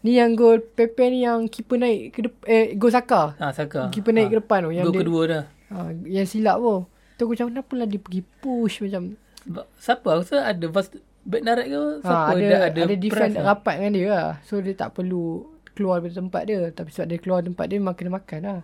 Ni 0.00 0.16
yang 0.16 0.32
gol 0.32 0.64
Pepe 0.64 1.12
ni 1.12 1.26
yang 1.26 1.44
keeper 1.44 1.76
naik 1.76 2.16
ke 2.16 2.24
depan 2.24 2.46
eh 2.46 2.64
gol 2.72 2.88
Saka. 2.88 3.36
Ha 3.36 3.52
Saka. 3.52 3.92
Keeper 3.92 4.16
naik 4.16 4.32
ke 4.32 4.40
depan 4.40 4.64
tu 4.64 4.72
yang 4.72 4.86
Gol 4.88 4.96
kedua 4.96 5.22
dah. 5.26 5.44
uh, 5.68 5.90
yang 6.08 6.24
silap 6.24 6.56
tu. 6.56 6.88
Tu 7.14 7.26
aku 7.26 7.32
macam 7.34 7.48
kenapa 7.50 7.72
lah 7.74 7.86
dia 7.86 8.00
pergi 8.00 8.22
push 8.40 8.80
macam 8.80 9.18
Sebab 9.44 9.64
siapa 9.76 10.08
aku 10.08 10.22
rasa 10.24 10.36
ada 10.46 10.66
vast 10.70 10.96
back 11.28 11.42
direct 11.44 11.68
ke 11.68 11.82
siapa 12.00 12.24
ha, 12.24 12.32
ada, 12.32 12.44
dah 12.48 12.60
ada, 12.72 12.80
ada 12.88 12.96
defend 12.96 13.32
lah. 13.36 13.44
rapat 13.52 13.74
dengan 13.76 13.92
dia 13.92 14.08
lah. 14.08 14.28
So 14.48 14.64
dia 14.64 14.72
tak 14.72 14.96
perlu 14.96 15.44
keluar 15.76 16.00
dari 16.00 16.16
tempat 16.16 16.42
dia. 16.48 16.60
Tapi 16.72 16.88
sebab 16.88 17.06
dia 17.06 17.18
keluar 17.20 17.40
tempat 17.44 17.64
dia 17.68 17.76
memang 17.76 17.92
kena 17.92 18.16
makan 18.16 18.40
lah. 18.40 18.60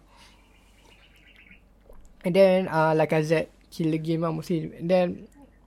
And 2.24 2.33
then 2.33 2.72
uh, 2.72 2.96
Lacazette 2.96 3.53
kill 3.68 3.92
the 3.92 4.00
game 4.00 4.24
lah 4.24 4.33
mesti. 4.33 4.81
And 4.81 4.88
then 4.88 5.07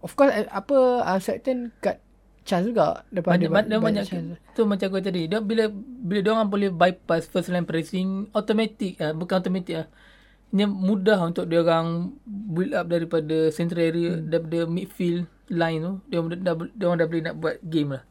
of 0.01 0.17
course 0.17 0.33
uh, 0.33 0.49
apa 0.49 1.05
uh, 1.05 1.19
Southampton 1.21 1.69
kat 1.85 2.01
chance 2.47 2.63
juga 2.63 3.03
daripada 3.11 3.43
banyak, 3.43 3.51
banyak, 3.51 3.79
banyak, 3.83 4.05
banyak 4.07 4.55
tu 4.55 4.63
macam 4.63 4.87
aku 4.87 5.03
tadi 5.03 5.27
dia 5.27 5.43
bila 5.43 5.67
bila 5.75 6.19
dia 6.23 6.31
orang 6.31 6.47
boleh 6.47 6.71
bypass 6.71 7.27
first 7.27 7.51
line 7.51 7.67
pressing 7.67 8.31
automatic 8.31 8.95
ah 9.03 9.11
bukan 9.11 9.43
automatic 9.43 9.83
ah 9.83 9.87
dia 10.47 10.63
mudah 10.63 11.19
untuk 11.27 11.51
dia 11.51 11.59
orang 11.59 12.15
build 12.23 12.71
up 12.71 12.87
daripada 12.87 13.51
central 13.51 13.83
area 13.83 14.15
hmm. 14.15 14.31
daripada 14.31 14.63
midfield 14.63 15.27
line 15.49 15.79
tu 15.79 15.93
dia 16.07 16.17
orang 16.19 16.31
dah, 16.37 16.53
dia 16.55 16.85
orang 16.85 16.99
dah 16.99 17.07
boleh 17.07 17.23
nak 17.23 17.35
buat 17.37 17.55
game 17.63 17.91
lah 17.95 18.03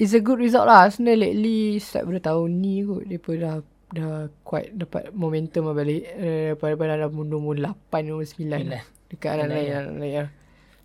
It's 0.00 0.16
a 0.16 0.24
good 0.24 0.42
result 0.42 0.66
lah. 0.66 0.90
Arsenal 0.90 1.14
lately 1.14 1.78
start 1.78 2.10
pada 2.10 2.34
tahun 2.34 2.58
ni 2.58 2.82
kot. 2.82 3.06
Dia 3.06 3.22
pun 3.22 3.38
dah, 3.38 3.62
dah 3.94 4.26
quite 4.42 4.74
dapat 4.74 5.14
momentum 5.14 5.70
lah 5.70 5.78
balik. 5.78 6.02
Eh, 6.18 6.58
pada 6.58 6.74
pada 6.74 6.98
dalam 6.98 7.14
nombor 7.22 7.54
8, 7.54 7.70
nombor 8.02 8.26
9. 8.26 8.34
Sembilan. 8.34 8.60
Lah. 8.66 8.82
Dekat 9.06 9.30
Sembilan, 9.30 9.46
lain. 9.54 9.62
ya. 9.62 9.76
Anak 9.78 9.94
lain 10.02 10.14
lah. 10.18 10.30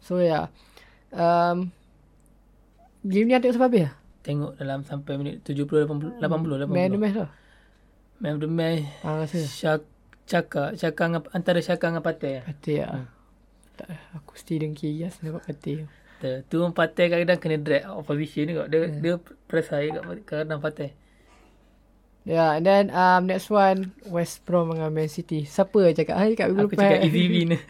So 0.05 0.21
yeah. 0.21 0.45
Um, 1.09 1.73
game 3.01 3.25
ni 3.25 3.33
ada 3.33 3.49
sebab 3.49 3.73
apa 3.73 3.77
ya? 3.79 3.91
tengok 4.21 4.59
dalam 4.59 4.83
sampai 4.83 5.13
minit 5.17 5.41
70 5.47 5.87
80 5.87 6.19
80 6.19 6.67
80 6.67 6.69
Man 6.69 6.91
of 6.91 6.91
the 6.91 6.99
match 6.99 7.15
lah. 7.17 7.29
man 8.19 8.33
the 8.37 8.49
match 8.51 8.83
Ah, 9.01 9.23
rasa. 9.23 9.39
Syak, 9.39 9.81
Caka 10.27 10.75
dengan, 10.75 11.23
antara 11.31 11.63
Caka 11.63 11.85
dengan 11.89 12.03
Partey 12.03 12.31
lah. 12.37 12.43
Pati 12.43 12.73
lah. 12.83 12.91
Hmm. 12.91 13.07
Tak, 13.77 13.89
aku 14.17 14.33
still 14.33 14.65
dengki 14.65 14.89
Yas 14.97 15.21
dapat 15.21 15.45
pati. 15.45 15.85
Tu, 16.17 16.29
tu 16.49 16.57
Partey 16.73 17.13
kadang-kadang 17.13 17.39
kena 17.39 17.57
drag 17.61 17.83
out 17.85 18.01
of 18.01 18.09
position 18.09 18.49
ni 18.49 18.57
kot. 18.57 18.73
Dia, 18.73 18.89
dia 18.89 19.13
press 19.45 19.69
high 19.69 19.93
kat 19.93 20.03
kadang 20.25 20.57
Partey. 20.57 20.97
Yeah, 22.27 22.59
and 22.59 22.67
then 22.67 22.91
um, 22.91 23.23
next 23.23 23.47
one 23.47 23.95
West 24.03 24.43
Brom 24.43 24.75
dengan 24.75 24.91
Man 24.91 25.07
City. 25.07 25.47
Siapa 25.47 25.79
yang 25.79 25.95
cakap? 25.95 26.15
Hai 26.19 26.35
kat 26.35 26.51
Aku 26.51 26.75
cakap 26.75 27.07
easy 27.07 27.31
win. 27.31 27.55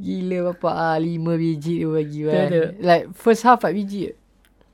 Gila 0.00 0.56
bapak 0.56 0.74
ah 0.80 0.96
5 0.96 1.12
biji 1.36 1.84
dia 1.84 1.88
bagi 1.92 2.20
kan. 2.24 2.48
Like 2.80 3.12
first 3.12 3.44
half 3.44 3.60
4 3.60 3.76
biji. 3.76 4.16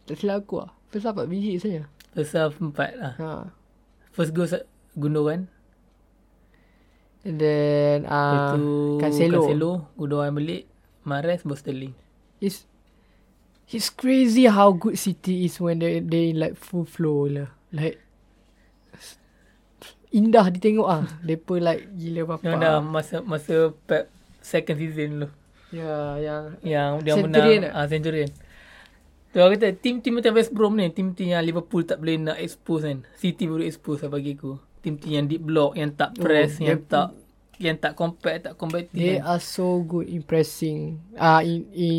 Tak 0.06 0.22
silap 0.22 0.46
aku 0.46 0.62
ah. 0.62 0.70
First 0.94 1.10
half 1.10 1.18
4 1.18 1.26
biji 1.26 1.58
saja. 1.58 1.82
First 2.14 2.38
half 2.38 2.54
4 2.62 2.70
lah. 2.94 3.12
Ha. 3.18 3.50
First 4.14 4.38
goal 4.38 4.46
Gundogan. 4.94 5.50
And 7.22 7.38
then 7.38 8.06
uh, 8.10 8.58
tu 8.58 8.98
Cancelo. 8.98 9.46
Cancelo. 9.46 9.70
Gundogan 9.94 10.34
balik. 10.34 10.66
Mahrez, 11.06 11.42
baru 11.42 11.58
Sterling. 11.58 11.94
It's 12.42 12.66
it's 13.70 13.90
crazy 13.90 14.50
how 14.50 14.74
good 14.74 14.98
City 14.98 15.46
is 15.46 15.58
when 15.62 15.78
they 15.78 16.02
they 16.02 16.34
like 16.34 16.58
full 16.58 16.86
flow 16.86 17.30
lah. 17.30 17.50
Like 17.70 18.02
indah 20.12 20.46
ditengok 20.52 20.88
ah. 20.88 21.02
Depa 21.26 21.56
like 21.56 21.88
gila 21.96 22.36
Yang 22.44 22.56
dah 22.60 22.78
masa 22.84 23.16
masa 23.24 23.72
Pep 23.88 24.12
second 24.44 24.76
season 24.76 25.08
dulu. 25.18 25.28
Ya, 25.72 26.20
yang 26.20 26.42
Yang 26.60 26.92
dia 27.00 27.12
Centurion 27.16 27.60
menang 27.64 27.72
tak? 27.72 27.80
ah, 27.80 27.86
Centurion. 27.88 28.30
Tu 29.32 29.40
aku 29.40 29.56
kata 29.56 29.72
tim-tim 29.72 30.12
macam 30.20 30.36
West 30.36 30.52
Brom 30.52 30.76
ni, 30.76 30.92
tim-tim 30.92 31.32
yang 31.32 31.40
Liverpool 31.40 31.88
tak 31.88 32.04
boleh 32.04 32.20
nak 32.20 32.36
expose 32.36 32.84
kan. 32.84 33.08
City 33.16 33.48
boleh 33.48 33.64
expose 33.64 34.04
lah 34.04 34.12
bagi 34.12 34.36
aku. 34.36 34.60
Tim-tim 34.82 35.10
yang 35.14 35.26
deep 35.26 35.40
block, 35.40 35.72
yang 35.74 35.94
tak 35.94 36.14
press, 36.14 36.58
Oh, 36.58 36.66
yang 36.66 36.82
dia- 36.82 36.90
tak 36.90 37.08
yang 37.56 37.78
tak 37.78 37.94
compact, 37.94 38.38
tak 38.42 38.54
combative. 38.56 38.90
They 38.90 39.22
kan. 39.22 39.28
are 39.28 39.38
so 39.38 39.78
good 39.80 40.10
in 40.10 40.20
pressing. 40.20 40.98
Ah 41.14 41.38
uh, 41.38 41.40
in, 41.40 41.62
in 41.70 41.98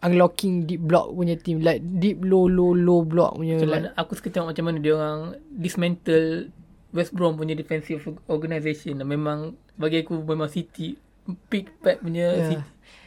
unlocking 0.00 0.64
deep 0.64 0.80
block 0.80 1.12
punya 1.12 1.36
team 1.36 1.60
like 1.60 1.84
deep 2.00 2.24
low 2.24 2.48
low 2.48 2.72
low 2.72 3.02
block 3.02 3.36
punya 3.36 3.60
Macam 3.60 3.68
like 3.68 3.82
mana, 3.82 3.90
aku 3.94 4.12
suka 4.14 4.28
tengok 4.30 4.48
macam 4.50 4.64
mana 4.64 4.78
dia 4.78 4.92
orang 4.94 5.20
dismantle 5.50 6.48
West 6.90 7.12
Brom 7.12 7.36
punya 7.36 7.52
defensive 7.52 8.00
organisation. 8.24 8.96
Memang 8.98 9.52
bagi 9.76 10.00
aku 10.00 10.16
memang 10.16 10.48
City 10.48 10.96
pick 11.46 11.68
pack 11.78 12.00
punya 12.00 12.32
Yeah. 12.32 12.48
City. 12.48 12.64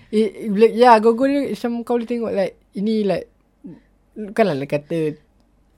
It, 0.09 0.29
like, 0.51 0.73
yeah, 0.73 0.97
go-go 0.97 1.25
ni 1.25 1.53
macam 1.53 1.81
kau 1.81 1.93
boleh 1.95 2.05
tengok 2.05 2.33
like 2.33 2.53
ini 2.73 3.01
like 3.01 3.29
bukanlah 4.11 4.53
nak 4.53 4.65
kata 4.67 5.17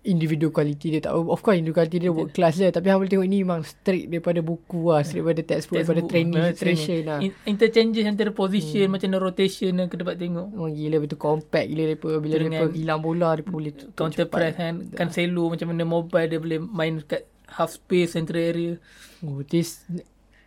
individual 0.01 0.49
quality 0.49 0.97
dia 0.97 1.01
tak 1.05 1.13
of 1.13 1.39
course 1.45 1.61
individual 1.61 1.85
quality 1.85 1.97
dia 2.01 2.09
work 2.09 2.33
class 2.33 2.57
dia 2.57 2.73
tapi 2.73 2.89
hang 2.89 2.97
boleh 2.97 3.11
tengok 3.13 3.27
ni 3.29 3.45
memang 3.45 3.61
straight 3.61 4.09
daripada 4.09 4.41
buku 4.41 4.89
lah 4.89 5.05
straight 5.05 5.21
daripada 5.21 5.41
textbook, 5.45 5.77
daripada 5.77 6.01
training 6.09 6.41
memang 6.41 6.57
session 6.57 6.99
lah 7.05 7.19
In, 7.21 7.31
interchanges 7.45 8.03
antara 8.09 8.33
position 8.33 8.89
hmm. 8.89 8.93
macam 8.97 9.07
rotation 9.21 9.71
yang 9.77 9.87
kita 9.93 10.01
dapat 10.01 10.17
tengok. 10.17 10.47
Memang 10.49 10.73
gila 10.73 10.97
betul 11.05 11.19
compact 11.21 11.65
gila 11.69 11.83
daripada 11.85 12.15
bila 12.17 12.33
mereka 12.41 12.65
hilang 12.73 13.01
bola 13.05 13.29
dia 13.37 13.43
pun 13.45 13.53
boleh 13.61 13.73
Counter 13.93 14.25
press 14.25 14.53
kan 14.57 14.73
Cancelo 14.97 15.43
macam 15.53 15.67
mana 15.69 15.83
mobile 15.85 16.27
dia 16.27 16.39
boleh 16.41 16.57
main 16.57 16.93
kat 17.05 17.29
half 17.51 17.69
space 17.69 18.17
central 18.17 18.41
area. 18.41 18.81
Oh, 19.21 19.45
this 19.45 19.85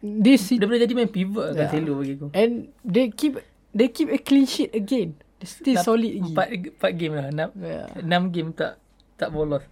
this 0.03 0.51
Dia 0.51 0.67
boleh 0.67 0.83
jadi 0.83 0.95
main 0.99 1.11
pivot 1.11 1.55
Yeah. 1.55 1.71
Cancelo 1.71 2.03
bagi 2.03 2.19
aku. 2.19 2.27
and 2.35 2.53
they 2.83 3.07
keep 3.15 3.39
they 3.71 3.87
keep 3.87 4.11
a 4.11 4.19
clean 4.19 4.51
sheet 4.51 4.75
again. 4.75 5.15
They 5.39 5.47
still 5.47 5.79
solid 5.79 6.11
lagi. 6.11 6.27
Empat, 6.33 6.47
empat 6.75 6.93
game 6.99 7.15
lah. 7.15 7.27
Enam, 7.31 7.49
Yeah. 7.55 7.87
enam 8.03 8.23
game 8.35 8.51
tak 8.51 8.83
tak 9.17 9.31
bolos. 9.31 9.65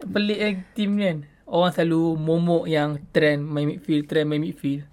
Pelik 0.00 0.38
eh 0.40 0.54
team 0.72 0.96
ni 0.96 1.04
kan. 1.04 1.18
Orang 1.50 1.74
selalu 1.74 2.14
momok 2.14 2.64
yang 2.70 3.02
trend 3.10 3.42
main 3.42 3.66
midfield, 3.66 4.06
trend 4.06 4.30
main 4.30 4.40
midfield. 4.40 4.86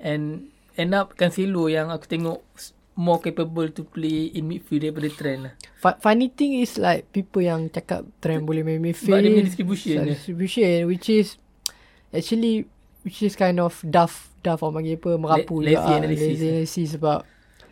And 0.00 0.50
end 0.76 0.92
up 0.92 1.16
Cancelo 1.16 1.68
yang 1.68 1.92
aku 1.92 2.08
tengok 2.08 2.40
more 2.96 3.20
capable 3.20 3.68
to 3.68 3.84
play 3.84 4.32
in 4.32 4.48
midfield 4.48 4.88
daripada 4.88 5.08
trend 5.12 5.40
lah. 5.48 5.52
Fu- 5.76 6.00
funny 6.00 6.32
thing 6.32 6.64
is 6.64 6.80
like 6.80 7.04
people 7.12 7.44
yang 7.44 7.68
cakap 7.68 8.08
trend 8.24 8.48
boleh 8.48 8.64
main 8.64 8.80
midfield. 8.80 9.20
Sebab 9.20 9.20
dia 9.20 9.30
punya 9.36 9.44
distribution 9.44 9.94
dia. 10.02 10.12
Distribution 10.16 10.74
which 10.88 11.08
is 11.12 11.36
actually 12.08 12.64
which 13.04 13.20
is 13.20 13.36
kind 13.36 13.60
of 13.60 13.76
daft 13.84 14.32
daft 14.40 14.64
orang 14.64 14.80
panggil 14.80 14.96
apa 14.96 15.10
merapu 15.20 15.60
La- 15.60 15.68
juga. 15.68 15.68
lazy 15.68 15.92
ah. 15.92 15.98
analysis. 16.00 16.28
Lazy 16.32 16.48
analysis 16.48 16.88
sebab 16.96 17.18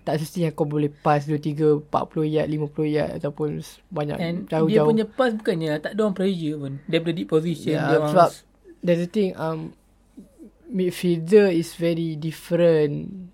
tak 0.05 0.21
semestinya 0.21 0.53
kau 0.53 0.69
boleh 0.69 0.93
pass 0.93 1.25
2 1.25 1.41
3 1.41 1.89
40 1.89 2.29
yard 2.29 2.49
50 2.53 2.95
yard 2.95 3.11
ataupun 3.17 3.65
banyak 3.89 4.17
And 4.21 4.37
jauh-jauh. 4.47 4.69
dia 4.69 4.85
punya 4.85 5.07
pass 5.09 5.33
bukannya 5.33 5.81
tak 5.81 5.97
ada 5.97 6.01
orang 6.05 6.17
pressure 6.17 6.57
pun. 6.61 6.73
Dia 6.85 6.99
boleh 7.01 7.17
deep 7.17 7.29
position. 7.33 7.75
Yeah, 7.75 7.89
dia 7.89 7.99
orang 7.99 8.13
sebab 8.13 8.31
that's 8.85 9.01
the 9.01 9.09
thing 9.09 9.33
um 9.41 9.73
midfielder 10.69 11.49
is 11.49 11.73
very 11.81 12.21
different 12.21 13.33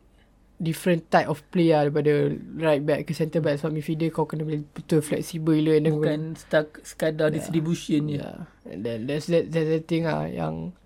different 0.60 1.08
type 1.08 1.24
of 1.26 1.40
player 1.48 1.88
daripada 1.88 2.36
right 2.60 2.84
back 2.84 3.08
ke 3.08 3.16
centre 3.16 3.40
back 3.40 3.56
sebab 3.58 3.72
midfielder 3.74 4.12
kau 4.12 4.28
kena 4.28 4.44
boleh 4.44 4.60
betul 4.76 5.00
flexible 5.00 5.56
gila 5.56 5.80
bukan 5.88 6.36
stuck 6.36 6.84
sekadar 6.84 7.32
distribution 7.32 8.06
je. 8.12 8.20
Yeah. 8.20 8.46
And 8.68 8.84
then 8.84 9.08
that's 9.08 9.26
that 9.32 9.48
that's 9.48 9.66
the 9.66 9.80
thing 9.80 10.04
ah 10.04 10.28
yang 10.28 10.76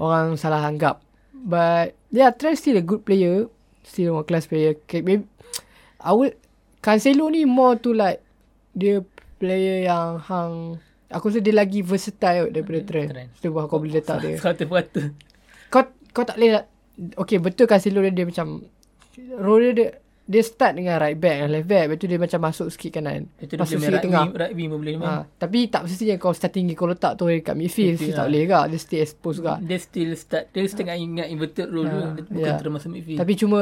orang 0.00 0.38
salah 0.38 0.62
anggap. 0.64 1.02
But 1.36 1.98
yeah, 2.14 2.32
Trent 2.32 2.56
still 2.56 2.78
a 2.80 2.86
good 2.86 3.04
player, 3.04 3.50
still 3.86 4.18
one 4.18 4.26
class 4.26 4.50
player. 4.50 4.74
Okay, 4.84 5.00
maybe 5.06 5.30
I 6.02 6.10
would 6.10 6.34
Cancelo 6.82 7.30
ni 7.30 7.46
more 7.46 7.78
to 7.78 7.94
like 7.94 8.22
dia 8.74 9.00
player 9.38 9.86
yang 9.86 10.18
hang 10.20 10.82
aku 11.10 11.30
rasa 11.30 11.38
dia 11.38 11.54
lagi 11.54 11.80
versatile 11.86 12.50
daripada 12.50 12.82
Trent. 12.82 13.10
Trent. 13.14 13.30
Sebab 13.38 13.70
kau 13.70 13.78
boleh 13.78 14.02
letak 14.02 14.18
dia. 14.22 14.36
Seratus 14.42 14.66
peratus. 14.66 15.06
Kau 15.70 15.82
kau 16.10 16.26
tak 16.26 16.36
boleh 16.36 16.66
Okay 16.96 17.36
betul 17.36 17.68
Cancelo 17.68 18.00
dia, 18.02 18.12
dia 18.12 18.26
macam 18.26 18.64
role 19.36 19.70
dia, 19.70 19.72
dia 19.74 19.88
dia 20.26 20.42
start 20.42 20.74
dengan 20.74 20.98
right 20.98 21.14
back 21.14 21.38
dan 21.38 21.48
left 21.48 21.64
back. 21.64 21.86
Lepas 21.86 21.96
tu 21.96 22.06
dia 22.06 22.18
macam 22.18 22.40
masuk 22.42 22.66
sikit 22.68 22.90
kanan. 22.92 23.30
Itu 23.36 23.54
dia 23.54 23.62
Masuk 23.62 23.78
sikit 23.78 24.02
tengah. 24.02 24.26
rugby, 24.26 24.38
rugby 24.42 24.64
pun 24.66 24.78
boleh 24.82 24.94
main. 24.96 25.06
Ha, 25.08 25.22
tapi 25.32 25.58
tak 25.66 25.86
mestinya 25.86 26.14
kau 26.16 26.30
starting 26.30 26.66
kau 26.72 26.84
letak 26.84 27.14
tu 27.14 27.24
dekat 27.24 27.54
midfield 27.54 27.94
Midfield 27.94 28.10
tak 28.12 28.18
lah. 28.18 28.26
boleh 28.26 28.42
juga. 28.42 28.60
Dia 28.66 28.78
stay 28.80 29.00
exposed 29.00 29.38
juga. 29.38 29.54
Dia 29.58 29.78
still 29.78 30.10
start 30.12 30.44
Dia 30.50 30.60
setengah 30.64 30.94
ingat 30.94 31.26
inverted 31.28 31.68
role 31.68 31.86
Ah, 31.86 31.92
dulu 31.92 32.02
Dia 32.12 32.22
bukan 32.26 32.42
yeah. 32.42 32.58
terus 32.58 32.72
masuk 32.72 32.90
midfield 32.90 33.18
Tapi 33.18 33.32
cuma 33.34 33.60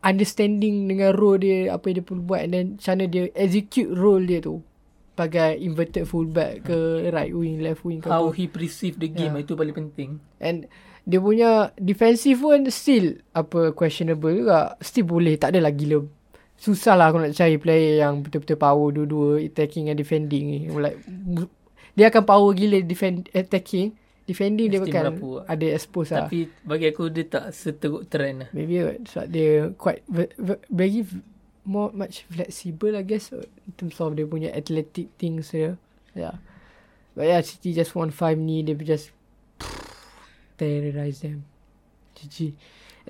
Understanding 0.00 0.86
dengan 0.86 1.12
role 1.12 1.38
dia 1.38 1.58
Apa 1.70 1.84
yang 1.86 1.96
dia 1.98 2.04
perlu 2.04 2.22
buat. 2.22 2.40
And 2.40 2.52
then 2.52 2.66
Macam 2.74 2.92
mana 2.92 3.04
dia 3.06 3.22
execute 3.34 3.90
role 3.90 4.24
dia 4.24 4.40
tu. 4.40 4.64
Sebagai 5.12 5.60
inverted 5.60 6.04
fullback 6.04 6.64
ke 6.64 6.78
Right 7.06 7.30
wing 7.30 7.60
Left 7.60 7.84
wing 7.84 8.00
ke 8.00 8.08
How 8.08 8.26
apa. 8.26 8.34
he 8.34 8.48
perceive 8.48 8.96
the 8.96 9.06
game 9.06 9.36
Yeah. 9.36 9.44
Itu 9.44 9.52
paling 9.52 9.76
penting. 9.76 10.24
And 10.38 10.66
Dia 11.02 11.18
punya 11.18 11.50
Defensive 11.74 12.38
pun 12.38 12.62
Still 12.70 13.20
Apa 13.34 13.74
questionable 13.74 14.32
juga 14.32 14.78
Still 14.78 15.06
boleh 15.06 15.34
Tak 15.34 15.50
adalah 15.50 15.74
gila 15.74 16.06
Susah 16.62 16.94
lah 16.94 17.10
aku 17.10 17.18
nak 17.18 17.34
cari 17.34 17.58
player 17.58 18.06
yang 18.06 18.22
betul-betul 18.22 18.54
power 18.54 18.94
dua-dua 18.94 19.42
attacking 19.42 19.90
and 19.90 19.98
defending 19.98 20.44
ni. 20.46 20.60
Like 20.70 20.94
dia 21.98 22.06
akan 22.06 22.22
power 22.22 22.54
gila 22.54 22.78
defend 22.86 23.26
attacking, 23.34 23.98
defending 24.30 24.70
dia 24.70 24.78
Mesti 24.78 24.94
akan 24.94 25.02
merapu 25.10 25.30
lah. 25.42 25.44
ada 25.50 25.66
expose 25.74 26.14
lah. 26.14 26.30
Tapi 26.30 26.46
bagi 26.62 26.86
aku 26.86 27.10
Dia 27.10 27.26
tak 27.26 27.50
seteruk 27.50 28.06
trend 28.06 28.46
lah 28.46 28.48
Maybe 28.54 28.78
kot 28.78 28.96
sebab 29.10 29.26
dia 29.26 29.50
quite 29.74 30.06
ve- 30.06 30.30
ve- 30.38 30.62
very 30.70 31.02
more 31.66 31.90
much 31.90 32.30
flexible 32.30 32.94
I 32.94 33.02
guess 33.02 33.34
in 33.34 33.72
terms 33.74 33.98
of 33.98 34.14
dia 34.14 34.22
punya 34.22 34.54
athletic 34.54 35.10
things 35.18 35.50
dia. 35.50 35.74
Yeah. 36.14 36.38
But 37.18 37.26
yeah, 37.26 37.42
City 37.42 37.74
just 37.74 37.90
won 37.98 38.14
5 38.14 38.38
ni 38.38 38.62
dia 38.62 38.78
just 38.78 39.10
terrorize 40.62 41.26
them. 41.26 41.42
GG. 42.14 42.54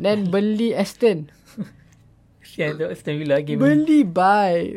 And 0.01 0.09
then 0.09 0.33
beli 0.33 0.73
Aston. 0.73 1.29
Sian 2.41 2.81
tu 2.81 2.89
Aston 2.89 3.21
Villa 3.21 3.45
game 3.45 3.61
Beli 3.61 4.03
buy. 4.09 4.73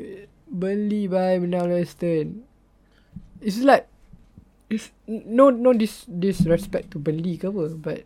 Beli 0.46 1.08
buy 1.08 1.40
menang 1.40 1.72
lawan 1.72 1.88
Aston. 1.88 2.44
It's 3.40 3.64
like 3.64 3.88
it's 4.68 4.90
no 5.08 5.54
no 5.54 5.72
dis 5.72 6.04
disrespect 6.10 6.90
to 6.92 6.98
beli 6.98 7.38
ke 7.38 7.48
apa 7.48 7.70
but 7.78 8.02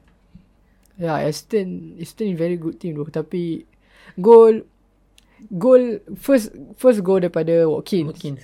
yeah 0.99 1.23
Aston 1.23 1.95
Aston 1.97 2.35
is 2.35 2.37
very 2.37 2.59
good 2.59 2.75
team 2.77 2.99
tu 2.99 3.07
tapi 3.07 3.63
goal 4.19 4.67
goal 5.55 6.03
first 6.19 6.51
first 6.75 6.99
goal 6.99 7.23
daripada 7.23 7.63
Watkins, 7.63 8.11
Watkins 8.11 8.43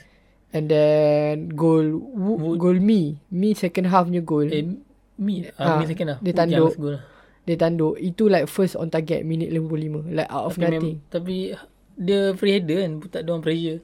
and 0.56 0.72
then 0.72 1.52
goal 1.52 1.84
Wo- 2.00 2.40
Wood. 2.40 2.60
goal 2.64 2.80
me 2.80 3.20
me 3.28 3.52
second 3.52 3.92
half 3.92 4.08
punya 4.08 4.24
goal 4.24 4.48
Eh 4.48 4.80
Mi 5.18 5.48
Ah, 5.56 5.76
ah, 5.76 5.78
Mi 5.78 5.86
second 5.86 6.08
lah 6.08 6.18
dia 6.20 6.34
tanduk. 6.34 6.76
lah. 6.78 7.02
dia 7.44 7.56
tanduk 7.56 7.96
itu 7.98 8.28
like 8.28 8.46
first 8.46 8.76
on 8.76 8.88
target 8.88 9.22
minit 9.22 9.48
55 9.48 10.12
like 10.12 10.28
out 10.28 10.46
of 10.46 10.54
Tapi, 10.54 10.64
nothing 10.66 10.98
mem- 10.98 11.08
tapi 11.08 11.36
Dia 11.96 12.20
free 12.34 12.54
header 12.54 12.80
kan 12.82 12.92
Tak 13.06 13.20
ada 13.22 13.30
orang 13.30 13.42
pressure 13.42 13.80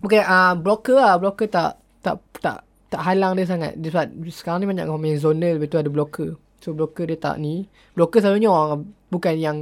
Okay, 0.00 0.20
ah 0.20 0.52
uh, 0.52 0.52
blocker 0.54 1.00
lah. 1.00 1.16
Blocker 1.16 1.48
tak 1.48 1.80
tak 2.00 2.20
tak 2.36 2.60
tak 2.92 3.00
halang 3.00 3.34
dia 3.34 3.48
sangat. 3.48 3.72
Dia 3.74 3.88
sebab 3.88 4.12
sekarang 4.28 4.60
ni 4.60 4.68
banyak 4.68 4.84
orang 4.84 5.00
main 5.00 5.16
zonal, 5.16 5.56
betul 5.56 5.80
ada 5.80 5.88
blocker. 5.88 6.36
So 6.60 6.70
blocker 6.70 7.08
dia 7.08 7.16
tak 7.16 7.40
ni. 7.40 7.64
Blocker 7.92 8.20
selalunya 8.20 8.46
orang 8.46 8.84
bukan 9.08 9.34
yang 9.34 9.56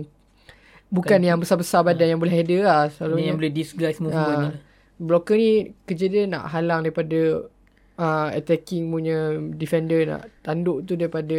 bukan, 0.91 1.23
yang 1.23 1.39
besar-besar 1.39 1.87
badan 1.87 2.11
yang 2.11 2.19
boleh 2.19 2.35
header 2.35 2.67
lah. 2.67 2.83
Ni 2.85 2.93
Selalunya 2.93 3.27
yang 3.29 3.39
boleh 3.39 3.55
disguise 3.55 4.03
movement 4.03 4.19
Ah, 4.19 4.43
ni 4.43 4.59
blocker 4.99 5.35
ni 5.35 5.51
kerja 5.83 6.07
dia 6.07 6.23
nak 6.27 6.47
halang 6.49 6.83
daripada 6.83 7.47
uh, 7.95 8.29
attacking 8.31 8.87
punya 8.87 9.19
defender 9.51 10.01
nak 10.07 10.23
tanduk 10.41 10.85
tu 10.85 10.95
daripada 10.95 11.37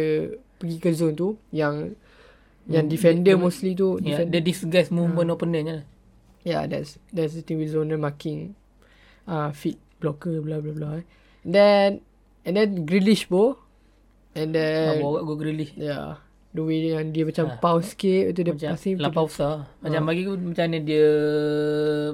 pergi 0.54 0.76
ke 0.76 0.90
zone 0.90 1.12
tu 1.12 1.28
yang 1.50 1.92
yang 2.64 2.86
defender 2.86 3.32
dia- 3.32 3.40
mostly 3.40 3.72
tu 3.72 3.98
Ya, 3.98 4.16
defend- 4.16 4.30
dia 4.30 4.40
disguise 4.40 4.88
movement 4.88 5.28
Ah. 5.28 5.34
opponent 5.34 5.62
je 5.62 5.74
lah. 5.74 5.86
Yeah, 6.42 6.62
that's 6.64 6.96
that's 7.08 7.32
the 7.32 7.40
thing 7.40 7.56
with 7.56 7.70
zonal 7.70 7.96
marking, 7.96 8.52
uh, 9.24 9.48
feet 9.50 9.76
blocker, 9.98 10.40
blah 10.40 10.58
blah 10.58 10.72
blah. 10.72 10.92
eh. 10.98 11.04
Then 11.42 12.04
and 12.42 12.54
then 12.54 12.84
Grealish 12.84 13.26
bo, 13.26 13.56
and 14.32 14.50
Ah, 14.50 14.60
then 14.92 15.00
bawa 15.00 15.18
kat 15.18 15.22
go 15.22 15.34
Grealish. 15.34 15.72
yeah, 15.74 16.20
the 16.50 16.60
way 16.60 16.84
yang 16.86 17.10
dia 17.10 17.24
macam 17.24 17.48
Ah. 17.48 17.56
pause 17.58 17.92
sikit, 17.92 18.30
itu 18.30 18.40
dia 18.42 18.52
Macam 18.52 18.70
passing. 18.70 18.96
lampau 18.96 19.24
besar. 19.24 19.68
Macam 19.78 20.00
Ah. 20.00 20.06
bagi 20.06 20.20
aku 20.22 20.32
macam 20.38 20.64
mana 20.66 20.78
dia 20.80 21.08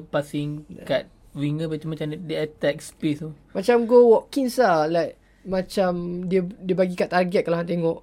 passing 0.05 0.49
kat 0.85 1.07
winger 1.37 1.71
macam 1.71 1.95
macam 1.95 2.07
dia 2.27 2.47
attack 2.47 2.83
space 2.83 3.23
tu. 3.23 3.31
Macam 3.55 3.87
go 3.87 4.19
Watkins 4.19 4.59
lah, 4.59 4.91
like 4.91 5.15
macam 5.47 6.25
dia 6.29 6.45
dia 6.45 6.75
bagi 6.77 6.95
kat 6.99 7.11
target 7.11 7.43
kalau 7.47 7.59
hang 7.59 7.71
tengok 7.71 7.99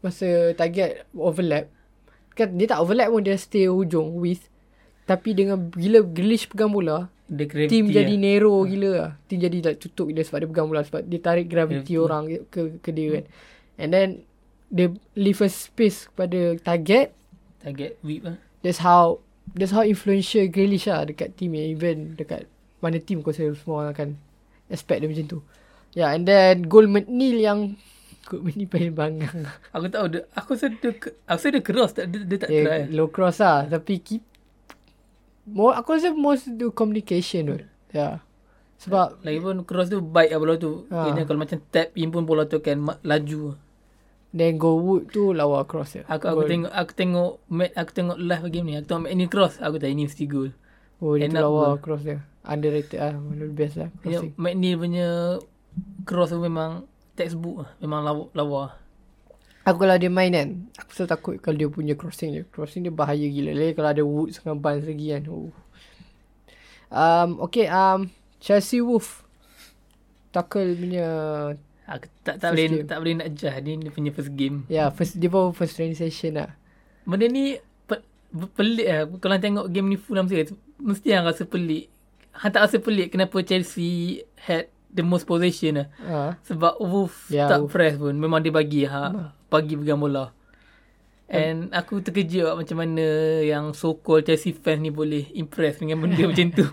masa 0.00 0.54
target 0.56 1.04
overlap. 1.12 1.68
Kan 2.32 2.56
dia 2.56 2.70
tak 2.70 2.80
overlap 2.80 3.10
pun 3.10 3.26
dia 3.26 3.36
stay 3.36 3.66
hujung 3.66 4.16
with 4.16 4.50
tapi 5.10 5.34
dengan 5.34 5.58
gila 5.74 6.06
Grealish 6.06 6.46
pegang 6.46 6.70
bola, 6.70 7.10
Dia 7.26 7.50
gravity 7.50 7.82
Team 7.82 7.90
jadi 7.90 8.14
narrow 8.14 8.62
gila 8.62 8.90
lah. 8.94 9.10
Team 9.26 9.42
jadi 9.42 9.58
like 9.58 9.82
tutup 9.82 10.06
gila 10.06 10.22
sebab 10.22 10.38
dia 10.38 10.50
pegang 10.54 10.68
bola 10.70 10.86
sebab 10.86 11.02
dia 11.02 11.18
tarik 11.18 11.50
gravity 11.50 11.98
Gravity. 11.98 11.98
orang 11.98 12.22
ke 12.46 12.60
ke 12.78 12.90
dia 12.94 13.18
kan. 13.18 13.24
And 13.74 13.90
then 13.90 14.08
dia 14.70 14.94
leave 15.18 15.42
a 15.42 15.50
space 15.50 16.06
kepada 16.06 16.62
target. 16.62 17.10
target 17.58 17.98
whip 18.06 18.22
lah. 18.22 18.36
That's 18.62 18.78
how 18.86 19.18
that's 19.50 19.74
how 19.74 19.82
influential 19.82 20.46
Grealish 20.46 20.86
lah 20.86 21.02
dekat 21.02 21.34
team 21.34 21.58
yang 21.58 21.74
even 21.74 22.14
dekat 22.14 22.46
mana 22.80 22.96
team 23.00 23.20
aku 23.20 23.32
rasa 23.32 23.48
semua 23.56 23.84
orang 23.86 23.92
akan 23.92 24.08
expect 24.68 25.00
dia 25.04 25.08
macam 25.08 25.26
tu. 25.28 25.38
Yeah, 25.92 26.14
and 26.14 26.24
then 26.24 26.66
goal 26.66 26.86
McNeil 26.86 27.38
yang 27.40 27.60
Goal 28.30 28.46
McNeil 28.46 28.70
paling 28.70 28.94
bangang. 28.94 29.48
Aku 29.74 29.88
tahu 29.90 30.06
dia, 30.12 30.22
aku 30.36 30.54
rasa 30.54 30.70
dia, 30.70 30.92
aku 30.92 31.40
rasa 31.40 31.46
dia 31.50 31.62
keras 31.64 31.90
tak, 31.96 32.04
dia, 32.12 32.20
dia 32.22 32.38
tak 32.38 32.50
yeah, 32.52 32.64
try. 32.68 32.80
low 32.92 33.08
cross 33.10 33.42
lah. 33.42 33.66
Tapi 33.66 33.98
keep, 33.98 34.22
more, 35.50 35.74
aku 35.74 35.98
rasa 35.98 36.14
most 36.14 36.46
do 36.54 36.70
communication 36.70 37.48
tu. 37.48 37.56
Yeah. 37.90 38.22
Sebab 38.80 39.20
Lagipun 39.26 39.66
cross 39.68 39.92
tu 39.92 40.00
baik 40.00 40.32
lah 40.32 40.38
bola 40.40 40.54
tu. 40.56 40.88
Ha. 40.88 41.12
Kalau 41.12 41.40
macam 41.40 41.58
tap 41.68 41.92
in 41.96 42.08
pun 42.08 42.24
bola 42.24 42.48
tu 42.48 42.62
akan 42.62 42.76
ma- 42.80 43.00
laju. 43.04 43.56
then 44.30 44.54
go 44.62 44.78
wood 44.78 45.10
tu 45.10 45.34
lawa 45.34 45.66
cross 45.66 45.98
dia. 45.98 46.06
Aku 46.06 46.30
aku 46.30 46.46
Goal. 46.46 46.48
tengok 46.48 46.72
aku 46.72 46.92
tengok 46.94 47.30
aku 47.74 47.90
tengok 47.90 48.16
live 48.16 48.46
game 48.48 48.66
ni. 48.70 48.74
Aku 48.78 48.86
tengok 48.86 49.02
Matt 49.10 49.14
ni 49.18 49.26
cross. 49.26 49.54
Aku 49.58 49.76
tak 49.82 49.90
ini 49.90 50.06
mesti 50.06 50.24
gol. 50.30 50.54
Oh, 51.02 51.18
dia 51.18 51.26
lawa 51.28 51.74
goal. 51.74 51.82
cross 51.82 52.06
dia. 52.06 52.22
Underrated 52.44 52.98
lah. 53.00 53.14
Lebih 53.16 53.54
best 53.56 53.76
lah. 53.76 53.88
Crossing. 54.00 54.32
Matt 54.40 54.54
ni 54.56 54.72
punya 54.76 55.36
cross 56.08 56.32
tu 56.32 56.40
memang 56.40 56.88
textbook 57.14 57.66
lah. 57.66 57.70
Memang 57.84 58.00
lawa. 58.04 58.24
lawa. 58.32 58.64
Aku 59.68 59.76
kalau 59.76 60.00
dia 60.00 60.08
main 60.08 60.32
kan, 60.32 60.72
aku 60.80 60.90
selalu 60.96 61.10
takut 61.12 61.34
kalau 61.44 61.56
dia 61.60 61.68
punya 61.68 61.92
crossing 61.92 62.32
dia. 62.32 62.42
Crossing 62.48 62.80
dia 62.88 62.92
bahaya 62.92 63.28
gila. 63.28 63.52
Lagi 63.52 63.76
kalau 63.76 63.90
ada 63.92 64.02
Woods 64.02 64.40
dengan 64.40 64.56
Barnes 64.56 64.88
lagi 64.88 65.06
kan. 65.12 65.22
Oh. 65.28 65.52
Um, 66.90 67.30
okay, 67.44 67.68
um, 67.68 68.08
Chelsea 68.40 68.80
Wolf. 68.80 69.22
Tackle 70.32 70.78
punya, 70.78 71.06
Aku 71.90 72.06
tak 72.22 72.38
tak 72.38 72.54
boleh 72.54 72.66
game. 72.70 72.86
tak 72.86 72.98
boleh 73.02 73.14
nak 73.18 73.28
jah 73.34 73.54
ni 73.58 73.82
dia 73.82 73.90
punya 73.90 74.10
first 74.14 74.30
game. 74.38 74.62
ya, 74.70 74.86
yeah, 74.86 74.88
first, 74.94 75.18
dia 75.18 75.26
baru 75.26 75.50
first 75.50 75.74
training 75.74 75.98
session 75.98 76.38
lah. 76.38 76.54
Benda 77.02 77.26
ni 77.26 77.58
pe, 77.90 77.98
pelik 78.30 78.86
lah. 78.86 79.10
Kalau 79.18 79.36
tengok 79.42 79.66
game 79.74 79.90
ni 79.90 79.98
Fulham 79.98 80.30
sikit, 80.30 80.54
mesti 80.78 81.10
yang 81.10 81.26
rasa 81.26 81.42
pelik. 81.50 81.90
Han 82.32 82.50
tak 82.50 82.62
rasa 82.70 82.78
pelik 82.78 83.12
kenapa 83.12 83.42
Chelsea 83.42 84.22
had 84.38 84.70
the 84.88 85.02
most 85.02 85.26
possession 85.26 85.82
lah. 85.82 85.88
Ha. 86.02 86.18
Sebab 86.46 86.78
Wolf 86.78 87.26
Ya, 87.28 87.46
tak 87.46 87.66
Wolf. 87.66 87.72
press 87.74 87.94
pun. 87.94 88.14
Memang 88.14 88.40
dia 88.40 88.50
bagi 88.50 88.86
ha, 88.86 89.34
bagi 89.46 89.74
pegang 89.74 89.98
bola. 89.98 90.30
And 91.30 91.70
aku 91.70 92.02
terkejut 92.02 92.42
lah 92.42 92.58
macam 92.58 92.82
mana 92.82 93.06
yang 93.38 93.70
so 93.70 93.94
called 93.94 94.26
Chelsea 94.26 94.50
fans 94.50 94.82
ni 94.82 94.90
boleh 94.90 95.30
impress 95.38 95.78
dengan 95.78 96.02
benda 96.02 96.26
macam 96.30 96.50
tu. 96.50 96.66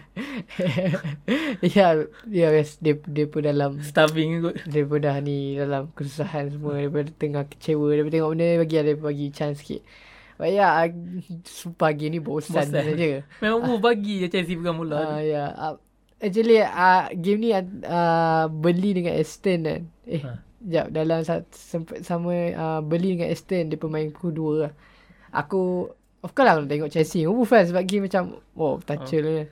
ya, 1.78 1.94
ya 2.26 2.48
guys, 2.50 2.82
dia, 2.82 2.98
dia 3.06 3.30
pun 3.30 3.46
dalam, 3.46 3.78
Starving 3.86 4.42
kot. 4.42 4.56
dia 4.66 4.82
pun 4.82 4.98
dah 4.98 5.14
ni 5.22 5.62
dalam 5.62 5.94
kesusahan 5.94 6.50
semua. 6.50 6.74
Daripada 6.74 7.14
tengah 7.14 7.46
kecewa, 7.46 7.86
daripada 7.94 8.14
tengok 8.18 8.32
benda 8.34 8.48
bagi 8.58 8.76
dia 8.82 8.96
bagi 8.98 9.26
chance 9.30 9.62
sikit. 9.62 9.82
But 10.38 10.54
ya, 10.54 10.86
yeah, 10.86 10.94
sumpah 11.44 11.92
game 11.92 12.14
ni 12.14 12.22
bosan, 12.22 12.62
Bosan. 12.62 12.86
saja. 12.86 13.26
Memang 13.42 13.60
Wolf 13.66 13.82
bagi 13.82 14.22
je 14.22 14.30
Chelsea 14.30 14.54
bola. 14.54 14.94
Ah 14.96 15.02
Uh, 15.18 15.20
ya. 15.20 15.34
Yeah. 15.34 15.50
Uh, 15.52 15.76
actually 16.18 16.58
uh, 16.62 17.10
game 17.12 17.40
ni 17.42 17.50
uh, 17.54 18.46
beli 18.48 18.94
dengan 18.94 19.18
Aston 19.18 19.60
kan. 19.66 19.82
Eh, 20.06 20.22
Ha. 20.22 20.30
ha. 20.30 20.36
Sekejap, 20.58 20.88
dalam 20.90 21.22
sempat 21.54 22.02
sama 22.04 22.34
uh, 22.52 22.82
beli 22.82 23.16
dengan 23.16 23.30
Aston 23.30 23.66
dia 23.66 23.78
pemain 23.78 24.10
pukul 24.10 24.62
2 24.62 24.64
lah. 24.66 24.72
Aku 25.32 25.90
of 26.22 26.32
course 26.34 26.46
lah 26.46 26.62
tengok 26.62 26.90
Chelsea. 26.90 27.26
Aku 27.26 27.42
fan 27.42 27.66
sebab 27.66 27.82
game 27.82 28.06
macam 28.06 28.38
oh 28.54 28.78
toucher 28.78 29.22
lah. 29.22 29.46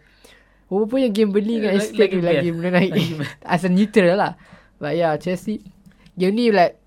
Oh 0.66 0.86
punya 0.86 1.10
game 1.10 1.30
beli 1.30 1.62
dengan 1.62 1.78
Lagi- 1.78 1.94
Aston 1.94 2.02
lagi 2.02 2.20
lagi 2.22 2.48
mula 2.52 2.70
naik. 2.70 2.92
Lagi 2.94 3.14
best. 3.18 3.38
Asal 3.54 3.72
neutral 3.74 4.18
lah. 4.18 4.34
But 4.78 4.94
yeah, 4.94 5.18
Chelsea 5.18 5.66
game 6.14 6.34
ni 6.34 6.54
like 6.54 6.78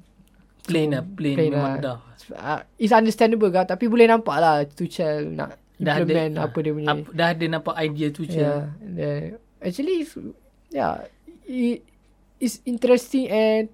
plain 0.67 0.93
lah. 0.93 1.03
Plain, 1.03 1.35
plain 1.35 1.51
memang 1.51 1.75
lah. 1.79 1.83
dah. 1.83 1.99
Uh, 2.31 2.61
it's 2.75 2.91
understandable 2.91 3.49
kan 3.49 3.65
tapi 3.65 3.87
boleh 3.87 4.05
nampak 4.05 4.37
lah 4.37 4.63
Tuchel 4.65 5.31
nak 5.31 5.57
Dah 5.75 5.95
implement 5.97 6.35
ada, 6.35 6.43
apa 6.45 6.59
dia 6.59 6.73
punya 6.73 6.89
Ap, 6.91 6.99
dah 7.09 7.29
ada 7.31 7.45
nampak 7.47 7.75
idea 7.79 8.11
tu 8.11 8.27
je. 8.27 8.35
Yeah. 8.37 8.67
The, 8.83 9.09
actually, 9.61 10.03
it's, 10.03 10.19
yeah, 10.69 11.07
it, 11.45 11.87
it's 12.37 12.59
interesting 12.65 13.31
and 13.31 13.71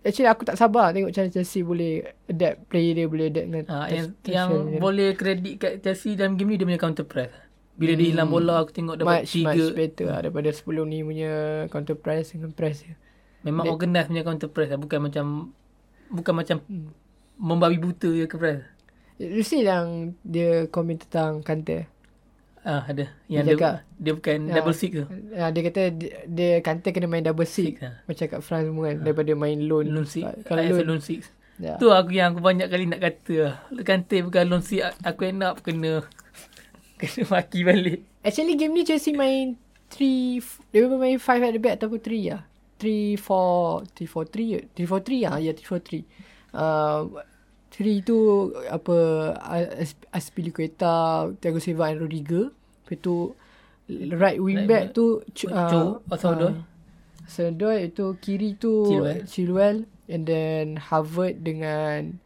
actually 0.00 0.30
aku 0.30 0.46
tak 0.46 0.54
sabar 0.54 0.94
tengok 0.94 1.10
cara 1.10 1.26
Chelsea 1.26 1.66
boleh 1.66 1.98
adapt 2.24 2.70
player 2.70 2.94
dia 2.94 3.06
boleh 3.06 3.26
adapt 3.26 3.42
dengan 3.44 3.64
Ha, 3.66 3.90
yang, 3.90 4.06
Tuchel 4.16 4.30
yang 4.30 4.48
punya. 4.48 4.78
boleh 4.78 5.08
kredit 5.12 5.54
kat 5.58 5.72
Chelsea 5.80 6.14
dalam 6.14 6.38
game 6.38 6.54
ni 6.54 6.56
dia 6.56 6.66
punya 6.66 6.78
counter 6.78 7.02
press. 7.02 7.34
Bila 7.74 7.92
dia 7.92 8.06
hilang 8.06 8.30
bola 8.30 8.62
aku 8.62 8.70
tengok 8.70 8.94
dapat 8.96 9.26
much 9.26 9.34
tiga. 9.34 9.50
much 9.50 9.68
better 9.74 10.06
lah 10.06 10.18
daripada 10.22 10.48
sebelum 10.48 10.86
ni 10.86 11.02
punya 11.02 11.32
counter 11.68 11.92
press 11.92 12.32
dengan 12.32 12.54
press 12.54 12.86
dia. 12.86 12.94
Memang 13.42 13.66
Dia- 13.66 13.74
organize 13.74 14.06
punya 14.06 14.22
counter 14.22 14.46
press 14.46 14.70
lah. 14.70 14.78
Bukan 14.78 14.98
macam 15.02 15.50
bukan 16.08 16.34
macam 16.34 16.56
Hmm. 16.62 16.88
Membabi 17.36 17.76
buta 17.76 18.08
je 18.08 18.24
ke 18.24 18.36
press. 18.36 18.60
You 19.16 19.40
see 19.40 19.64
yang 19.64 20.12
dia 20.20 20.68
komen 20.68 21.00
tentang 21.00 21.40
Kante. 21.40 21.88
Ah 22.60 22.82
ada. 22.82 23.08
Yang 23.26 23.42
Dia 23.42 23.46
dia, 23.46 23.54
cakap, 23.54 23.74
dia, 23.96 24.12
bukan 24.12 24.38
Ya. 24.42 24.54
double 24.58 24.76
six 24.76 24.90
tu. 24.92 25.04
Uh, 25.06 25.50
dia 25.54 25.62
kata 25.64 25.82
dia, 25.94 26.10
dia 26.26 26.50
Kante 26.60 26.88
kena 26.90 27.06
main 27.06 27.22
double 27.22 27.46
six. 27.46 27.78
Six 27.78 27.80
lah. 27.80 27.94
Macam 28.04 28.24
kat 28.26 28.40
France 28.42 28.66
semua 28.66 28.84
kan. 28.90 28.96
Daripada 29.00 29.32
main 29.32 29.58
loan. 29.62 29.86
Loan 29.88 30.04
six. 30.04 30.26
Kalau 30.44 30.60
As 30.60 30.68
a 30.68 30.74
loan. 30.76 30.86
loan 30.90 31.00
six. 31.00 31.20
Ya. 31.56 31.80
Tu 31.80 31.88
aku 31.88 32.12
yang 32.12 32.36
aku 32.36 32.44
banyak 32.44 32.68
kali 32.68 32.84
nak 32.84 33.00
kata 33.00 33.34
lah. 33.38 33.54
Kante 33.80 34.20
bukan 34.20 34.44
loan 34.44 34.60
six. 34.60 34.82
Aku 35.00 35.24
end 35.24 35.40
up 35.40 35.62
kena 35.62 36.04
kena 37.00 37.22
maki 37.24 37.64
balik. 37.64 38.04
Actually 38.20 38.58
game 38.58 38.74
ni 38.74 38.82
Chelsea 38.82 39.14
main 39.14 39.54
3 39.88 40.42
dia 40.74 40.82
memang 40.82 40.98
main 40.98 41.16
5 41.16 41.30
at 41.38 41.52
the 41.54 41.62
back 41.62 41.78
ataupun 41.78 42.02
3 42.02 42.34
lah. 42.34 42.42
3 42.76 43.16
4 43.16 43.94
3 43.94 44.04
4 44.04 44.74
3 44.74 44.74
3 44.74 44.82
4 44.82 45.30
3 45.30 45.30
ah 45.30 45.38
ya 45.38 45.52
3 45.54 45.62
4 45.62 46.02
3. 46.02 46.35
Uh 46.56 47.20
3 47.68 48.00
tu 48.00 48.16
apa 48.72 48.96
As- 49.76 50.00
Aspilicueta, 50.08 51.28
Thiago 51.36 51.60
Silva 51.60 51.92
and 51.92 52.00
Rodrigo. 52.00 52.56
Lepas 52.88 52.98
tu 52.98 53.36
right 53.90 54.40
wing 54.40 54.64
Right 54.64 54.68
back 54.68 54.84
tu 54.90 55.20
Ch- 55.30 55.52
Cho, 55.52 56.00
Osodoi. 56.08 56.56
Osodoi 57.22 57.92
itu 57.92 58.16
kiri 58.16 58.56
tu 58.56 58.88
Chilwell. 58.88 59.20
Chilwell 59.28 59.78
and 60.08 60.24
then 60.24 60.80
Harvard 60.80 61.42
dengan 61.42 62.16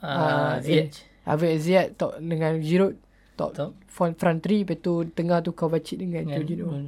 Ah, 0.00 0.56
Ah, 0.56 0.60
Ziyech. 0.60 1.00
Harvard 1.24 1.56
and 1.56 1.62
Ziyech 1.62 1.88
top 1.94 2.16
dengan 2.18 2.56
Giroud 2.58 2.96
top, 3.36 3.52
Top. 3.52 3.72
front 3.86 4.16
front 4.16 4.40
three 4.40 4.64
lepas 4.64 4.80
tu 4.80 5.04
tengah 5.06 5.40
tu 5.40 5.52
Kovacic 5.52 5.96
dengan 5.96 6.24
Dengan- 6.24 6.36
Jorginho. 6.36 6.66
Ya. 6.68 6.84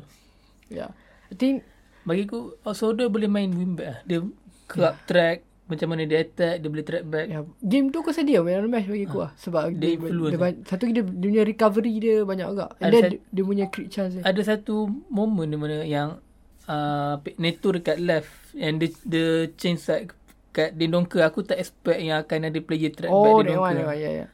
Yeah. 0.69 0.91
I 1.29 1.35
think 1.35 1.65
Bagi 2.03 2.27
aku 2.27 2.59
Osodo 2.61 3.07
boleh 3.07 3.31
main 3.31 3.49
wing 3.49 3.79
back 3.79 3.87
lah. 3.87 3.99
Dia 4.05 4.19
kerap 4.67 4.99
track 5.07 5.47
macam 5.73 5.89
mana 5.89 6.05
dia 6.05 6.21
attack, 6.21 6.61
dia 6.61 6.69
boleh 6.69 6.85
track 6.85 7.05
back. 7.09 7.27
ya, 7.33 7.41
game 7.65 7.89
tu 7.89 8.05
aku 8.05 8.13
rasa 8.13 8.23
dia 8.23 8.45
the 8.45 8.69
match 8.69 8.87
bagi 8.87 9.07
aku 9.09 9.19
lah. 9.25 9.33
Sebab 9.41 9.63
Dia 9.73 9.97
dia, 9.97 10.13
lah. 10.13 10.31
dia, 10.31 10.69
satu 10.69 10.83
dia, 10.93 11.03
dia 11.03 11.29
punya 11.33 11.43
recovery 11.49 11.93
dia 11.97 12.17
banyak 12.23 12.47
agak. 12.53 12.71
And 12.77 12.87
Ada 12.93 12.97
sat- 13.01 13.11
dia, 13.11 13.19
dia 13.33 13.43
punya 13.43 13.65
crit 13.73 13.89
chance 13.89 14.13
dia. 14.15 14.23
Ada 14.23 14.41
satu 14.45 14.87
moment 15.09 15.49
di 15.49 15.57
mana 15.57 15.77
yang 15.83 16.21
uh, 16.69 17.17
Neto 17.41 17.73
dekat 17.73 17.97
left 17.99 18.31
and 18.55 18.79
dia, 18.79 18.89
dia 19.09 19.27
change 19.57 19.81
side 19.81 20.13
kat 20.53 20.77
Dendonker. 20.77 21.25
Aku 21.25 21.41
tak 21.43 21.57
expect 21.59 21.99
yang 21.99 22.21
akan 22.21 22.53
ada 22.53 22.59
player 22.61 22.93
track 22.93 23.09
back 23.09 23.33
Oh, 23.33 23.41
that 23.41 23.57
one, 23.57 23.75
that 23.75 23.89
one, 23.89 23.99
yeah, 23.99 24.13
yeah. 24.25 24.29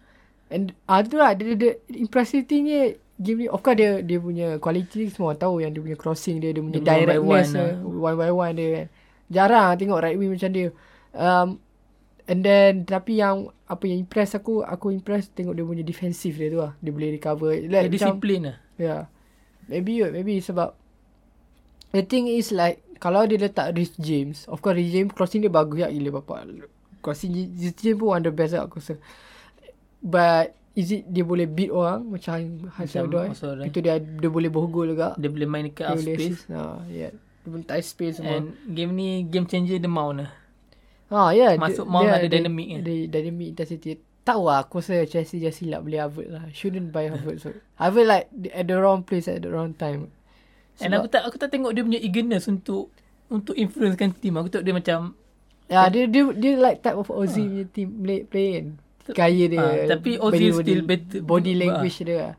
And 0.48 0.72
ah 0.88 1.04
tu 1.04 1.20
lah, 1.20 1.36
dia, 1.36 1.54
dia, 1.54 1.76
impressive 1.92 2.48
thing 2.48 2.66
ni 2.66 2.96
game 3.18 3.44
ni 3.44 3.46
of 3.50 3.60
course 3.60 3.76
dia 3.76 3.98
dia 4.00 4.18
punya 4.22 4.62
quality 4.62 5.10
semua 5.10 5.34
tahu 5.34 5.58
yang 5.58 5.74
dia 5.74 5.82
punya 5.82 5.98
crossing 5.98 6.38
dia 6.38 6.54
dia 6.54 6.62
punya 6.62 6.78
Dia 6.78 6.86
punya 6.86 6.94
one 6.94 7.02
by 7.02 7.18
directness 7.18 7.28
one 7.28 7.50
dia, 7.50 7.60
lah. 7.60 7.74
one 7.82 8.16
by 8.16 8.30
one 8.32 8.54
dia 8.54 8.68
kan. 8.70 8.86
Jarang 9.28 9.64
lah 9.68 9.74
tengok 9.76 9.98
right 10.00 10.16
wing 10.16 10.32
macam 10.32 10.50
dia. 10.54 10.68
Um, 11.18 11.58
and 12.30 12.46
then 12.46 12.86
tapi 12.86 13.18
yang 13.18 13.50
apa 13.66 13.84
yang 13.90 14.06
impress 14.06 14.38
aku 14.38 14.62
aku 14.62 14.94
impress 14.94 15.34
tengok 15.34 15.58
dia 15.58 15.66
punya 15.66 15.82
defensive 15.82 16.38
dia 16.38 16.48
tu 16.48 16.62
lah. 16.62 16.72
Dia 16.78 16.94
boleh 16.94 17.10
recover. 17.18 17.58
Dia 17.58 17.66
Like, 17.66 17.90
macam, 17.90 17.94
disiplin 17.98 18.40
lah. 18.46 18.56
Yeah. 18.78 19.02
Maybe 19.66 20.00
maybe 20.14 20.38
sebab 20.38 20.78
the 21.90 22.06
thing 22.06 22.30
is 22.30 22.54
like 22.54 22.80
kalau 23.02 23.26
dia 23.26 23.36
letak 23.36 23.74
Rhys 23.74 23.92
James, 23.98 24.46
of 24.46 24.62
course 24.62 24.78
Rhys 24.78 24.94
James 24.94 25.10
crossing 25.12 25.42
dia 25.42 25.50
bagus 25.50 25.82
ya 25.82 25.90
gila 25.90 26.22
bapak. 26.22 26.46
Crossing 27.02 27.34
Rhys 27.34 27.74
James 27.76 27.98
pun 27.98 28.14
one 28.14 28.22
the 28.22 28.32
best 28.32 28.54
lah 28.54 28.70
aku 28.70 28.78
rasa. 28.78 28.96
But 29.98 30.54
is 30.78 30.94
it 30.94 31.10
dia 31.10 31.26
boleh 31.26 31.50
beat 31.50 31.74
orang 31.74 32.06
macam 32.06 32.70
Hasan 32.78 33.10
Odoi? 33.10 33.34
Hudson-Odoi. 33.34 33.66
Itu 33.66 33.82
dia 33.82 33.98
dia 33.98 34.30
boleh 34.30 34.46
bergol 34.46 34.94
juga. 34.94 35.18
Dia 35.18 35.26
boleh 35.26 35.48
main 35.50 35.66
dekat 35.66 35.90
Dia 35.90 35.98
boleh 35.98 36.16
space. 36.16 36.40
Ha, 36.54 36.62
yeah. 36.86 37.12
Dia 37.42 37.48
pun 37.50 37.62
tight 37.66 37.82
space 37.82 38.22
semua. 38.22 38.38
And 38.38 38.54
game 38.70 38.94
ni 38.94 39.26
game 39.26 39.50
changer 39.50 39.82
the 39.82 39.90
Mount 39.90 40.22
lah. 40.22 40.30
Ha, 41.08 41.32
ya. 41.32 41.56
Masuk 41.56 41.88
Mount 41.88 42.08
ada 42.08 42.28
dynamic? 42.28 42.84
Ada 42.84 42.92
dynamic 43.08 43.48
intensity. 43.56 43.96
Tahu 44.24 44.44
lah 44.44 44.60
aku 44.60 44.84
rasa 44.84 45.08
Chelsea 45.08 45.40
just 45.40 45.64
silap 45.64 45.80
beli 45.80 45.96
Harvard 45.96 46.28
lah. 46.28 46.44
Shouldn't 46.52 46.92
buy 46.92 47.08
Harvard. 47.08 47.40
so. 47.40 47.48
Harvard 47.80 48.06
like 48.06 48.26
at 48.52 48.68
the 48.68 48.76
wrong 48.76 49.00
place 49.00 49.24
at 49.24 49.40
the 49.40 49.48
wrong 49.48 49.72
time. 49.72 50.12
And 50.78 50.92
aku 50.92 51.08
tak 51.08 51.24
aku 51.24 51.40
tak 51.40 51.48
tengok 51.48 51.72
dia 51.72 51.82
punya 51.82 51.96
eagerness 51.98 52.44
untuk 52.46 52.92
untuk 53.32 53.56
influencekan 53.56 54.12
team. 54.14 54.36
Aku 54.36 54.52
tengok 54.52 54.66
dia 54.68 54.76
macam 54.76 55.00
Ya, 55.68 55.84
dia 55.92 56.08
dia 56.08 56.24
dia 56.32 56.56
like 56.56 56.80
type 56.80 56.96
of 56.96 57.12
Ozil 57.12 57.44
punya 57.44 57.64
team 57.68 57.88
play, 58.00 58.24
play 58.24 58.48
kan. 58.56 58.66
Gaya 59.12 59.44
dia. 59.48 59.60
Ah, 59.60 59.74
tapi 59.96 60.16
Ozil 60.16 60.52
still 60.56 60.80
better- 60.84 61.20
Body 61.20 61.52
ah. 61.52 61.58
language 61.60 61.98
dia. 62.00 62.16
lah. 62.16 62.32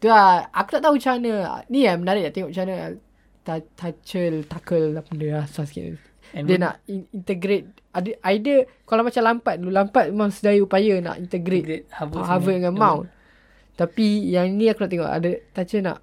Tu 0.00 0.08
lah, 0.08 0.48
aku 0.50 0.68
tak 0.72 0.82
tahu 0.82 0.96
macam 0.96 1.12
mana. 1.20 1.32
Ni 1.68 1.84
yang 1.84 2.00
menarik 2.00 2.22
lah 2.24 2.32
tengok 2.32 2.48
macam 2.48 2.64
mana 2.64 2.76
ta- 3.44 3.70
tackle, 3.76 4.36
tackle 4.48 4.96
apa 4.96 5.08
benda 5.12 5.26
lah. 5.36 5.44
Susah 5.44 5.64
sikit. 5.68 6.00
And 6.32 6.44
dia 6.44 6.56
nak 6.56 6.80
in- 6.84 7.08
integrate. 7.10 7.64
Ada 7.90 8.16
idea, 8.26 8.58
kalau 8.82 9.04
macam 9.04 9.20
lampat 9.22 9.54
dulu. 9.56 9.68
Lampat 9.68 10.04
memang 10.08 10.28
sedaya 10.28 10.58
upaya 10.58 10.96
nak 10.98 11.16
integrate, 11.16 11.62
Integrate 11.62 11.86
Harvard 11.90 12.24
Harvard, 12.24 12.56
dengan 12.56 12.74
Mount. 12.74 13.04
Tapi 13.72 14.06
yang 14.28 14.48
ni 14.50 14.66
aku 14.66 14.80
nak 14.80 14.90
tengok. 14.90 15.10
Ada 15.10 15.30
tackle 15.52 15.82
nak 15.82 15.98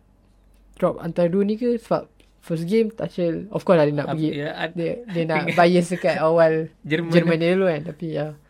drop 0.73 0.95
antara 0.97 1.27
dua 1.27 1.43
ni 1.43 1.53
ke 1.53 1.75
sebab 1.75 2.07
first 2.39 2.63
game 2.63 2.87
Tuchel 2.87 3.51
of 3.51 3.61
course 3.61 3.75
lah 3.75 3.83
dia 3.83 3.93
nak 3.93 4.07
Apa- 4.07 4.15
pergi 4.15 4.29
ya, 4.33 4.49
ad- 4.55 4.71
dia, 4.71 5.03
dia 5.05 5.23
nak 5.29 5.51
bias 5.51 5.91
dekat 5.91 6.15
awal 6.17 6.71
Jerman. 6.81 7.11
Jerman 7.11 7.35
dulu 7.37 7.65
kan 7.67 7.81
tapi 7.83 8.15
ya 8.15 8.31
we'll 8.31 8.48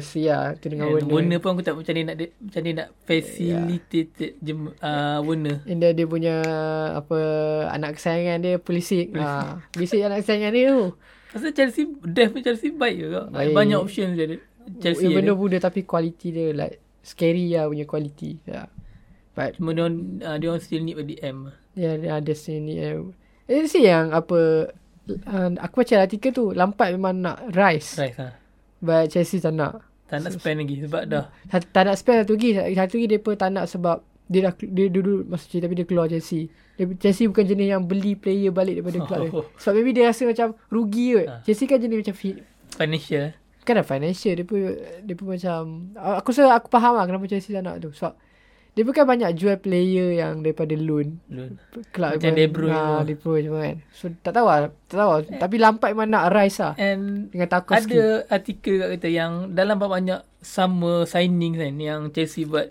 see 0.00 0.26
lah 0.26 0.56
tu 0.56 0.72
dengan 0.72 0.88
And 0.88 0.94
Werner 0.96 1.12
Warner 1.12 1.38
pun 1.38 1.48
aku 1.56 1.62
tak 1.62 1.76
macam 1.76 1.92
dia 1.92 2.04
nak 2.04 2.16
macam 2.18 2.60
dia 2.64 2.72
nak 2.72 2.88
facilitate 3.04 4.28
jem 4.40 4.72
uh, 4.80 5.18
Warner. 5.22 5.62
And 5.68 5.78
dia, 5.78 5.92
dia 5.92 6.06
punya 6.08 6.34
apa 6.96 7.18
anak 7.70 8.00
kesayangan 8.00 8.36
dia 8.40 8.52
Pulisic. 8.56 9.12
Ha, 9.16 9.60
Pulisic 9.74 10.00
anak 10.00 10.24
kesayangan 10.24 10.50
dia 10.52 10.64
tu. 10.72 10.82
Pasal 11.32 11.50
Chelsea 11.52 11.84
Dev 12.02 12.32
pun 12.32 12.40
Chelsea 12.40 12.72
baik 12.72 12.96
kau? 13.12 13.26
Baik. 13.28 13.52
Banyak 13.52 13.78
options 13.78 14.16
dia 14.16 14.24
ada. 14.24 14.36
Chelsea 14.80 15.12
Even 15.12 15.28
though 15.28 15.38
muda 15.38 15.60
tapi 15.60 15.86
quality 15.86 16.28
dia 16.32 16.56
like 16.56 16.80
scary 17.04 17.52
lah 17.52 17.68
punya 17.68 17.84
quality. 17.84 18.40
Ya. 18.48 18.70
But 19.36 19.60
Cuma 19.60 19.76
dia 19.76 19.84
orang 19.84 19.98
uh, 20.24 20.36
dia 20.40 20.48
orang 20.48 20.62
still 20.64 20.82
need 20.82 20.96
DM. 20.96 21.52
ya 21.76 22.00
yeah, 22.00 22.16
ada 22.16 22.32
sini 22.32 22.80
eh. 22.80 22.96
Eh 23.46 23.68
si 23.68 23.84
yang 23.84 24.10
apa 24.16 24.72
uh, 25.28 25.50
aku 25.60 25.84
baca 25.84 25.94
artikel 26.02 26.32
tu 26.32 26.56
Lampard 26.56 26.96
memang 26.96 27.20
nak 27.20 27.38
rise. 27.52 28.00
Right 28.00 28.16
ha. 28.16 28.45
But 28.80 29.12
Chelsea 29.12 29.40
tak 29.40 29.56
nak. 29.56 29.82
Tak 30.06 30.22
nak 30.22 30.38
spend 30.38 30.62
lagi 30.62 30.76
sebab 30.86 31.02
dah 31.10 31.24
Tak, 31.50 31.74
tak 31.74 31.82
nak 31.90 31.96
spend 31.98 32.16
satu 32.22 32.38
lagi. 32.38 32.50
Satu 32.54 32.94
lagi 33.02 33.18
pun 33.18 33.34
tak 33.34 33.50
nak 33.50 33.66
sebab 33.66 34.06
dia 34.26 34.50
dah 34.50 34.52
dia 34.58 34.86
dulu 34.90 35.22
masuk 35.26 35.46
Chelsea 35.50 35.64
tapi 35.66 35.74
dia 35.78 35.86
keluar 35.86 36.06
Chelsea. 36.06 36.50
Dia, 36.78 36.84
Chelsea 36.98 37.26
bukan 37.30 37.46
jenis 37.46 37.68
yang 37.74 37.82
beli 37.82 38.14
player 38.14 38.50
balik 38.50 38.82
daripada 38.82 38.98
club 39.02 39.20
dia. 39.22 39.30
Sebab 39.62 39.72
maybe 39.74 39.90
dia 39.96 40.10
rasa 40.10 40.22
macam 40.26 40.54
rugi 40.68 41.06
kot. 41.14 41.26
Ha. 41.26 41.34
Chelsea 41.42 41.64
kan 41.66 41.78
jenis 41.78 41.98
macam 42.04 42.14
fi- 42.14 42.42
financial. 42.74 43.26
Kan 43.66 43.82
dah 43.82 43.86
financial 43.86 44.38
Dia 44.38 44.46
pun 44.46 44.62
Dia 45.02 45.14
pun 45.18 45.26
macam 45.34 45.90
Aku 46.22 46.30
rasa 46.30 46.54
aku 46.54 46.70
faham 46.70 46.94
lah 46.94 47.02
Kenapa 47.02 47.26
Chelsea 47.26 47.50
tak 47.50 47.66
nak 47.66 47.82
tu 47.82 47.90
Sebab 47.90 48.14
Dia 48.76 48.84
bukan 48.84 49.08
banyak 49.08 49.32
jual 49.40 49.56
player 49.56 50.20
Yang 50.20 50.44
daripada 50.44 50.76
loan. 50.76 51.16
Loan. 51.32 51.56
Club 51.96 52.20
Macam 52.20 52.32
De 52.36 52.44
Bruyne 52.44 52.76
ha. 52.76 53.00
De 53.08 53.16
Bruyne 53.16 53.44
semua 53.48 53.60
kan. 53.64 53.76
So 53.88 54.04
tak 54.20 54.32
tahu 54.36 54.46
lah 54.52 54.58
Tak 54.84 54.96
tahu. 55.00 55.10
Lah 55.16 55.20
Tapi 55.40 55.56
Lampard 55.56 55.90
memang 55.96 56.12
nak 56.12 56.28
rise 56.28 56.60
lah. 56.60 56.72
And 56.76 57.32
Dengan 57.32 57.48
Tarkowski. 57.48 57.96
ada 57.96 58.28
artikel 58.28 58.74
kat 58.84 58.88
kata 59.00 59.08
yang 59.08 59.32
dalam 59.56 59.80
banyak 59.80 60.20
summer 60.44 61.08
signing 61.08 61.56
kan 61.56 61.74
yang 61.80 62.00
Chelsea 62.12 62.44
buat 62.44 62.68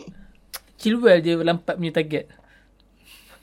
Chilwell 0.78 1.26
je 1.26 1.42
lampat 1.42 1.82
punya 1.82 1.98
target. 1.98 2.30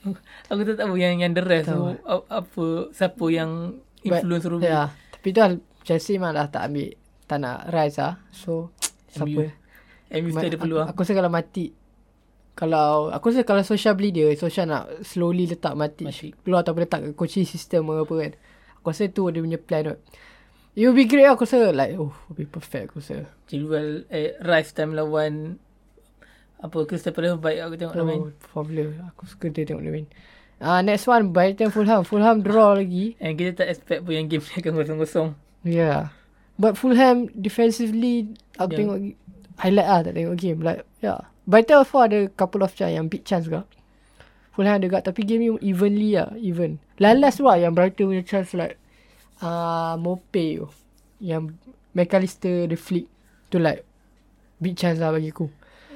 Aku 0.53 0.63
tak 0.63 0.79
tahu 0.79 0.95
yang 0.95 1.19
yang 1.19 1.35
the 1.35 1.43
rest 1.43 1.67
tu. 1.67 1.99
apa 2.07 2.65
siapa 2.95 3.25
yang 3.33 3.83
influence 4.07 4.47
Ruby. 4.47 4.71
Ya. 4.71 4.95
Tapi 5.19 5.29
tu 5.35 5.41
lah 5.43 5.51
Chelsea 5.83 6.15
memang 6.15 6.39
dah 6.39 6.47
tak 6.47 6.71
ambil 6.71 6.95
Tak 7.27 7.39
nak 7.43 7.59
rise 7.75 7.99
lah. 7.99 8.23
So 8.31 8.71
Siapa? 9.11 9.51
MU 10.13 10.29
still 10.31 10.51
ada 10.53 10.59
peluang. 10.61 10.87
Aku 10.87 11.03
rasa 11.03 11.17
kalau 11.17 11.33
mati 11.33 11.82
kalau 12.53 13.09
aku 13.09 13.33
rasa 13.33 13.43
kalau 13.49 13.65
Social 13.65 13.97
beli 13.97 14.13
dia 14.13 14.29
Social 14.37 14.69
nak 14.69 15.01
slowly 15.03 15.49
letak 15.49 15.73
mati, 15.73 16.05
Mati. 16.05 16.37
keluar 16.45 16.61
ataupun 16.61 16.85
letak 16.85 17.01
coaching 17.17 17.49
system 17.49 17.89
ke 17.89 18.05
apa 18.05 18.15
kan 18.15 18.33
aku 18.77 18.87
rasa 18.93 19.09
tu 19.09 19.25
dia 19.33 19.41
punya 19.41 19.57
plan 19.57 19.95
kot. 19.95 20.01
It 20.73 20.89
will 20.89 20.97
be 20.97 21.05
great 21.05 21.29
lah 21.29 21.37
aku 21.37 21.45
rasa 21.45 21.73
like 21.73 21.97
oh 21.97 22.13
will 22.29 22.37
be 22.37 22.45
perfect 22.45 22.93
aku 22.93 23.01
rasa. 23.01 23.25
Chilwell 23.49 24.05
eh, 24.09 24.37
Rice 24.41 24.73
time 24.73 24.93
lawan 24.93 25.57
apa 26.63 26.77
Crystal 26.87 27.11
Palace 27.11 27.41
baik 27.41 27.59
aku 27.59 27.75
tengok 27.75 27.95
dia 27.95 28.05
main. 28.07 28.21
oh 28.23 28.31
popular 28.55 28.87
aku 29.11 29.23
suka 29.27 29.51
dia 29.51 29.65
tengok 29.65 29.83
dia 29.83 29.93
main. 29.93 30.07
Ah 30.63 30.79
next 30.79 31.09
one 31.09 31.35
Brighton 31.35 31.75
Fulham. 31.75 32.07
Fulham 32.07 32.39
draw 32.39 32.79
lagi. 32.79 33.19
And 33.19 33.35
kita 33.35 33.65
tak 33.65 33.69
expect 33.73 34.07
pun 34.07 34.15
yang 34.15 34.31
game 34.31 34.45
ni 34.45 34.55
akan 34.61 34.73
kosong-kosong. 34.77 35.29
yeah 35.65 36.13
but 36.55 36.77
Fulham 36.77 37.33
defensively 37.33 38.31
aku 38.55 38.71
Yeah. 38.71 38.79
tengok 38.79 38.99
highlight 39.59 39.89
lah 39.89 40.01
tak 40.05 40.13
tengok 40.15 40.37
game. 40.39 40.59
Like 40.61 40.85
yeah 41.01 41.32
Brighton 41.47 41.83
of 41.83 41.91
ada 41.99 42.31
couple 42.39 42.63
of 42.63 42.71
chance 42.75 42.95
yang 42.95 43.11
big 43.11 43.27
chance 43.27 43.51
ke 43.51 43.61
Fulham 44.53 44.77
ada 44.77 44.85
gak 44.85 45.09
tapi 45.09 45.25
game 45.25 45.49
ni 45.49 45.49
evenly 45.65 46.13
lah 46.13 46.29
even. 46.37 46.77
Lalas 47.01 47.41
tu 47.41 47.49
lah 47.49 47.57
yang 47.57 47.73
Brighton 47.73 48.13
punya 48.13 48.21
chance 48.21 48.53
like 48.53 48.77
uh, 49.41 49.97
Mope 49.97 50.29
tu. 50.29 50.69
Yang 51.25 51.57
McAllister 51.97 52.69
the 52.69 52.77
flick. 52.77 53.09
Tu 53.49 53.57
like 53.57 53.81
big 54.61 54.77
chance 54.77 55.01
lah 55.01 55.09
bagi 55.09 55.33
aku. 55.33 55.49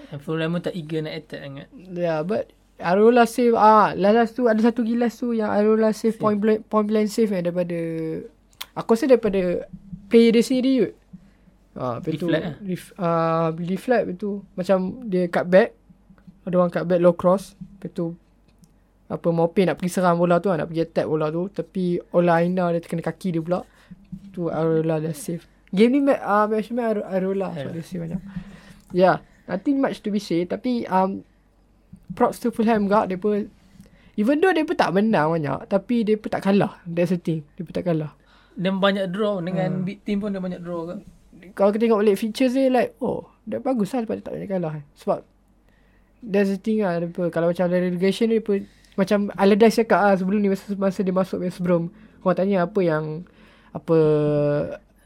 And 0.08 0.24
Fulham 0.24 0.56
pun 0.56 0.64
tak 0.64 0.72
eager 0.72 1.04
nak 1.04 1.20
attack 1.20 1.44
sangat. 1.44 1.68
Yeah, 1.76 2.24
but 2.24 2.56
Arola 2.80 3.28
save 3.28 3.56
ah 3.56 3.96
last 3.96 4.36
tu 4.36 4.48
ada 4.48 4.60
satu 4.60 4.84
gilas 4.84 5.16
tu 5.16 5.32
yang 5.32 5.48
Arola 5.48 5.96
save 5.96 6.16
point 6.20 6.36
blank 6.36 6.68
point 6.68 6.84
blank 6.84 7.08
save 7.08 7.32
eh, 7.32 7.40
daripada 7.40 7.78
aku 8.76 8.92
rasa 8.92 9.08
daripada 9.08 9.64
player 10.12 10.32
dia 10.32 10.44
sendiri 10.44 10.72
kot. 10.84 10.92
Ah, 11.76 12.00
tu 12.00 12.08
Deflect 12.10 12.40
lah. 12.40 12.54
ref, 12.64 12.84
ah 12.96 13.48
deflect 13.52 14.04
betul. 14.08 14.42
Macam 14.56 14.76
dia 15.04 15.28
cut 15.28 15.44
back. 15.44 15.76
Ada 16.42 16.54
orang 16.56 16.72
cut 16.72 16.84
back 16.88 17.00
low 17.00 17.12
cross. 17.12 17.52
Lepas 17.76 17.92
tu 17.92 18.16
apa 19.06 19.28
Mope 19.30 19.62
nak 19.62 19.78
pergi 19.78 19.92
serang 19.92 20.18
bola 20.18 20.40
tu 20.40 20.50
lah, 20.50 20.58
nak 20.58 20.66
pergi 20.66 20.82
attack 20.82 21.06
bola 21.06 21.30
tu 21.30 21.46
tapi 21.46 21.94
Ola 22.10 22.42
Aina 22.42 22.74
dia 22.74 22.80
terkena 22.80 23.04
kaki 23.04 23.36
dia 23.36 23.42
pula. 23.44 23.60
Tu 24.32 24.48
Arola 24.48 24.98
dah 24.98 25.12
save. 25.12 25.44
Game 25.70 25.92
ni 25.92 26.00
ah 26.08 26.42
uh, 26.42 26.44
match 26.48 26.72
Ar- 26.72 27.06
Arola 27.12 27.52
sebab 27.52 27.70
dia 27.70 27.84
save 27.84 28.02
banyak. 28.02 28.20
Yeah, 28.90 29.20
nothing 29.44 29.78
much 29.78 30.00
to 30.00 30.10
be 30.10 30.18
say 30.18 30.42
tapi 30.42 30.88
um 30.88 31.22
props 32.16 32.40
to 32.40 32.48
Fulham 32.48 32.88
dia 32.88 33.14
pun 33.14 33.52
even 34.16 34.40
though 34.40 34.50
dia 34.50 34.64
pun 34.64 34.74
tak 34.74 34.90
menang 34.90 35.36
banyak 35.36 35.68
tapi 35.68 36.02
dia 36.02 36.16
pun 36.16 36.32
tak 36.32 36.42
kalah. 36.42 36.80
That's 36.82 37.12
the 37.12 37.20
thing. 37.20 37.44
Dia 37.54 37.62
pun 37.62 37.74
tak 37.76 37.84
kalah. 37.84 38.16
Dan 38.56 38.80
banyak 38.80 39.12
draw 39.12 39.38
dengan 39.38 39.82
Hmm. 39.82 39.84
big 39.84 40.00
team 40.02 40.18
pun 40.18 40.32
dia 40.32 40.40
banyak 40.40 40.64
draw 40.64 40.88
kan. 40.88 41.04
Kalau 41.52 41.70
kita 41.70 41.86
tengok 41.86 42.00
balik 42.00 42.16
features 42.16 42.52
dia 42.52 42.66
like 42.66 42.96
oh 42.98 43.28
dah 43.44 43.60
bagus 43.60 43.92
lah 43.92 44.02
lepas 44.02 44.16
dia 44.16 44.24
tak 44.24 44.34
banyak 44.34 44.48
kalah. 44.48 44.74
Sebab 44.96 45.18
that's 46.22 46.50
the 46.50 46.58
thing 46.58 46.80
lah. 46.80 46.98
Pun, 47.06 47.30
kalau 47.30 47.50
macam 47.50 47.64
ada 47.64 47.76
relegation 47.76 48.26
dia 48.26 48.40
pun 48.40 48.64
macam 48.96 49.28
Allardyce 49.36 49.84
cakap 49.84 50.00
lah 50.00 50.14
sebelum 50.16 50.40
ni 50.40 50.48
masa, 50.48 50.72
masa 50.74 51.04
dia 51.04 51.12
masuk 51.12 51.44
West 51.44 51.60
Brom. 51.60 51.92
Orang 52.24 52.34
tanya 52.34 52.64
apa 52.64 52.80
yang 52.80 53.22
apa 53.70 53.96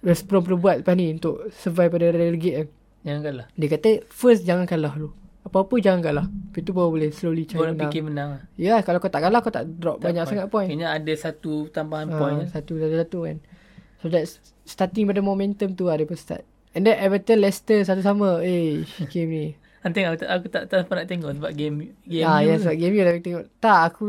West 0.00 0.24
Brom 0.24 0.40
perlu 0.40 0.56
buat 0.56 0.80
lepas 0.80 0.94
ni 0.94 1.12
untuk 1.12 1.50
survive 1.52 1.90
pada 1.90 2.06
relegate 2.08 2.54
kan. 2.56 2.68
Jangan 3.00 3.20
kalah. 3.20 3.46
Dia 3.52 3.68
kata 3.68 3.90
first 4.08 4.46
jangan 4.46 4.64
kalah 4.64 4.94
dulu. 4.94 5.10
Apa-apa 5.40 5.74
jangan 5.80 6.00
kalah. 6.04 6.26
Lepas 6.28 6.60
tu 6.62 6.72
baru 6.72 6.92
boleh 6.92 7.10
slowly 7.10 7.44
cari 7.44 7.58
nak 7.58 7.72
menang. 7.72 7.82
fikir 7.88 8.02
menang 8.04 8.28
lah. 8.36 8.40
Ya 8.54 8.76
kalau 8.84 9.00
kau 9.00 9.08
tak 9.08 9.24
kalah 9.24 9.40
kau 9.40 9.48
tak 9.48 9.64
drop 9.72 9.96
Tak 9.98 10.12
banyak 10.12 10.24
sangat 10.28 10.46
point. 10.48 10.68
Kayaknya 10.68 10.88
ada 10.94 11.12
satu 11.16 11.52
tambahan 11.72 12.12
Ah, 12.12 12.18
point. 12.20 12.36
kan. 12.44 12.48
Satu 12.60 12.72
satu 12.76 12.94
satu 12.94 13.18
kan. 13.24 13.36
So 14.00 14.08
that's 14.08 14.40
starting 14.64 15.04
pada 15.06 15.20
momentum 15.20 15.76
tu 15.76 15.86
lah 15.88 16.00
dia 16.00 16.08
start. 16.16 16.44
And 16.72 16.86
then 16.86 16.96
Everton 16.96 17.42
Leicester 17.42 17.82
satu 17.82 18.00
sama. 18.00 18.40
Eh 18.40 18.86
game 19.12 19.30
ni. 19.30 19.46
Nanti 19.80 20.04
aku 20.04 20.16
tak, 20.20 20.28
aku 20.28 20.46
tak, 20.52 20.62
tak 20.68 20.84
sempat 20.84 20.96
nak 21.00 21.08
tengok 21.08 21.30
sebab 21.40 21.50
game 21.56 21.96
game 22.04 22.28
ah, 22.28 22.44
ya 22.44 22.60
sebab 22.60 22.76
game 22.76 22.92
ni 22.92 23.00
lah 23.00 23.12
aku 23.16 23.24
tengok. 23.24 23.44
Tak 23.64 23.80
aku 23.88 24.04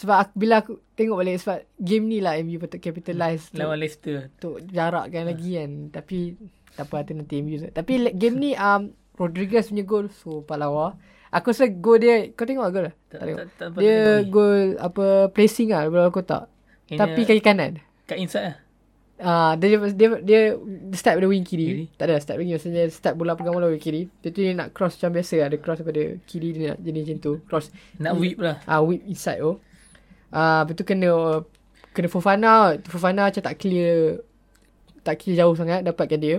sebab 0.00 0.16
aku, 0.16 0.32
bila 0.32 0.54
aku 0.64 0.72
tengok 0.96 1.16
balik 1.20 1.36
sebab 1.44 1.58
game 1.76 2.04
ni 2.08 2.18
lah 2.24 2.40
MU 2.40 2.56
patut 2.56 2.80
capitalize 2.80 3.52
tu, 3.52 3.60
lawan 3.60 3.78
Leicester. 3.84 4.32
untuk 4.32 4.64
jarakkan 4.72 5.28
lagi 5.28 5.60
kan. 5.60 5.70
Tapi 5.92 6.18
tak 6.72 6.84
apa 6.88 7.04
tu 7.04 7.12
nanti 7.12 7.34
MU. 7.44 7.68
Tapi 7.68 7.92
game 8.16 8.36
ni 8.40 8.50
um, 8.56 8.96
Rodriguez 9.20 9.68
punya 9.68 9.84
gol 9.84 10.08
so 10.08 10.40
palawa. 10.40 10.96
Aku 11.30 11.52
rasa 11.52 11.68
gol 11.68 12.00
dia 12.00 12.32
kau 12.32 12.48
tengok 12.48 12.72
gol 12.72 12.84
lah? 12.90 12.94
Tak, 13.12 13.18
Tak, 13.20 13.26
tengok. 13.28 13.38
tak, 13.38 13.48
tak, 13.54 13.66
tak 13.76 13.80
Dia 13.84 14.00
gol 14.26 14.58
apa 14.80 15.04
placing 15.30 15.68
lah 15.70 15.86
bola 15.92 16.08
kotak. 16.08 16.48
Tapi 16.90 17.22
kaki 17.28 17.44
kanan. 17.44 17.78
kat 18.08 18.18
inside 18.18 18.44
lah. 18.50 18.56
Ah, 19.20 19.52
dia, 19.60 19.76
dia 19.92 20.08
dia 20.24 20.40
dia 20.56 20.96
start 20.96 21.20
pada 21.20 21.28
wing 21.28 21.44
kiri. 21.44 21.66
Kiri. 21.68 21.84
Tak 21.92 22.04
ada 22.08 22.16
start 22.24 22.40
wing 22.40 22.56
maksudnya 22.56 22.88
start 22.88 23.20
bola 23.20 23.36
pegang 23.36 23.52
bola 23.52 23.68
wing 23.68 23.76
kiri. 23.76 24.08
Dia 24.24 24.32
tu 24.32 24.40
dia 24.40 24.56
nak 24.56 24.72
cross 24.72 24.96
macam 24.96 25.20
biasa. 25.20 25.44
Dia 25.44 25.58
cross 25.60 25.84
daripada 25.84 26.02
kiri 26.24 26.48
dia 26.56 26.72
nak 26.72 26.78
jadi 26.80 26.98
macam 27.04 27.18
tu. 27.20 27.32
Cross. 27.44 27.68
Nak 28.00 28.12
whip 28.16 28.40
lah. 28.40 28.56
Ah, 28.64 28.80
whip 28.80 29.04
inside 29.04 29.44
tu. 29.44 29.60
Ah, 30.32 30.64
betul 30.64 30.88
kena 30.88 31.44
kena 31.92 32.08
Fofana. 32.08 32.80
Fofana 32.88 33.28
macam 33.28 33.42
tak 33.44 33.56
clear 33.60 34.24
tak 35.04 35.20
clear 35.20 35.44
jauh 35.44 35.52
sangat 35.52 35.84
dapatkan 35.84 36.16
dia. 36.16 36.36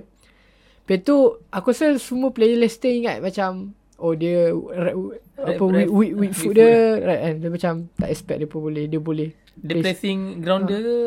Lepas 0.81 1.05
tu 1.05 1.17
aku 1.53 1.69
rasa 1.69 1.95
semua 2.01 2.33
player 2.33 2.57
Leicester 2.57 2.89
ingat 2.89 3.21
macam 3.21 3.77
oh 4.01 4.17
dia 4.17 4.49
ra- 4.73 4.97
apa 5.37 5.63
whip 5.69 5.89
whip, 5.89 5.89
whip 5.93 6.13
whip 6.17 6.33
foot 6.33 6.53
dia 6.57 6.97
right 6.97 7.21
kan. 7.21 7.33
Dia 7.37 7.49
macam 7.53 7.73
tak 7.93 8.09
expect 8.09 8.37
dia 8.41 8.49
pun 8.49 8.65
boleh 8.65 8.89
dia 8.89 8.97
boleh. 8.97 9.29
Dia 9.53 9.77
Place. 9.77 9.85
pressing 9.85 10.41
ground 10.41 10.65
dia 10.65 10.81
ke 10.81 10.97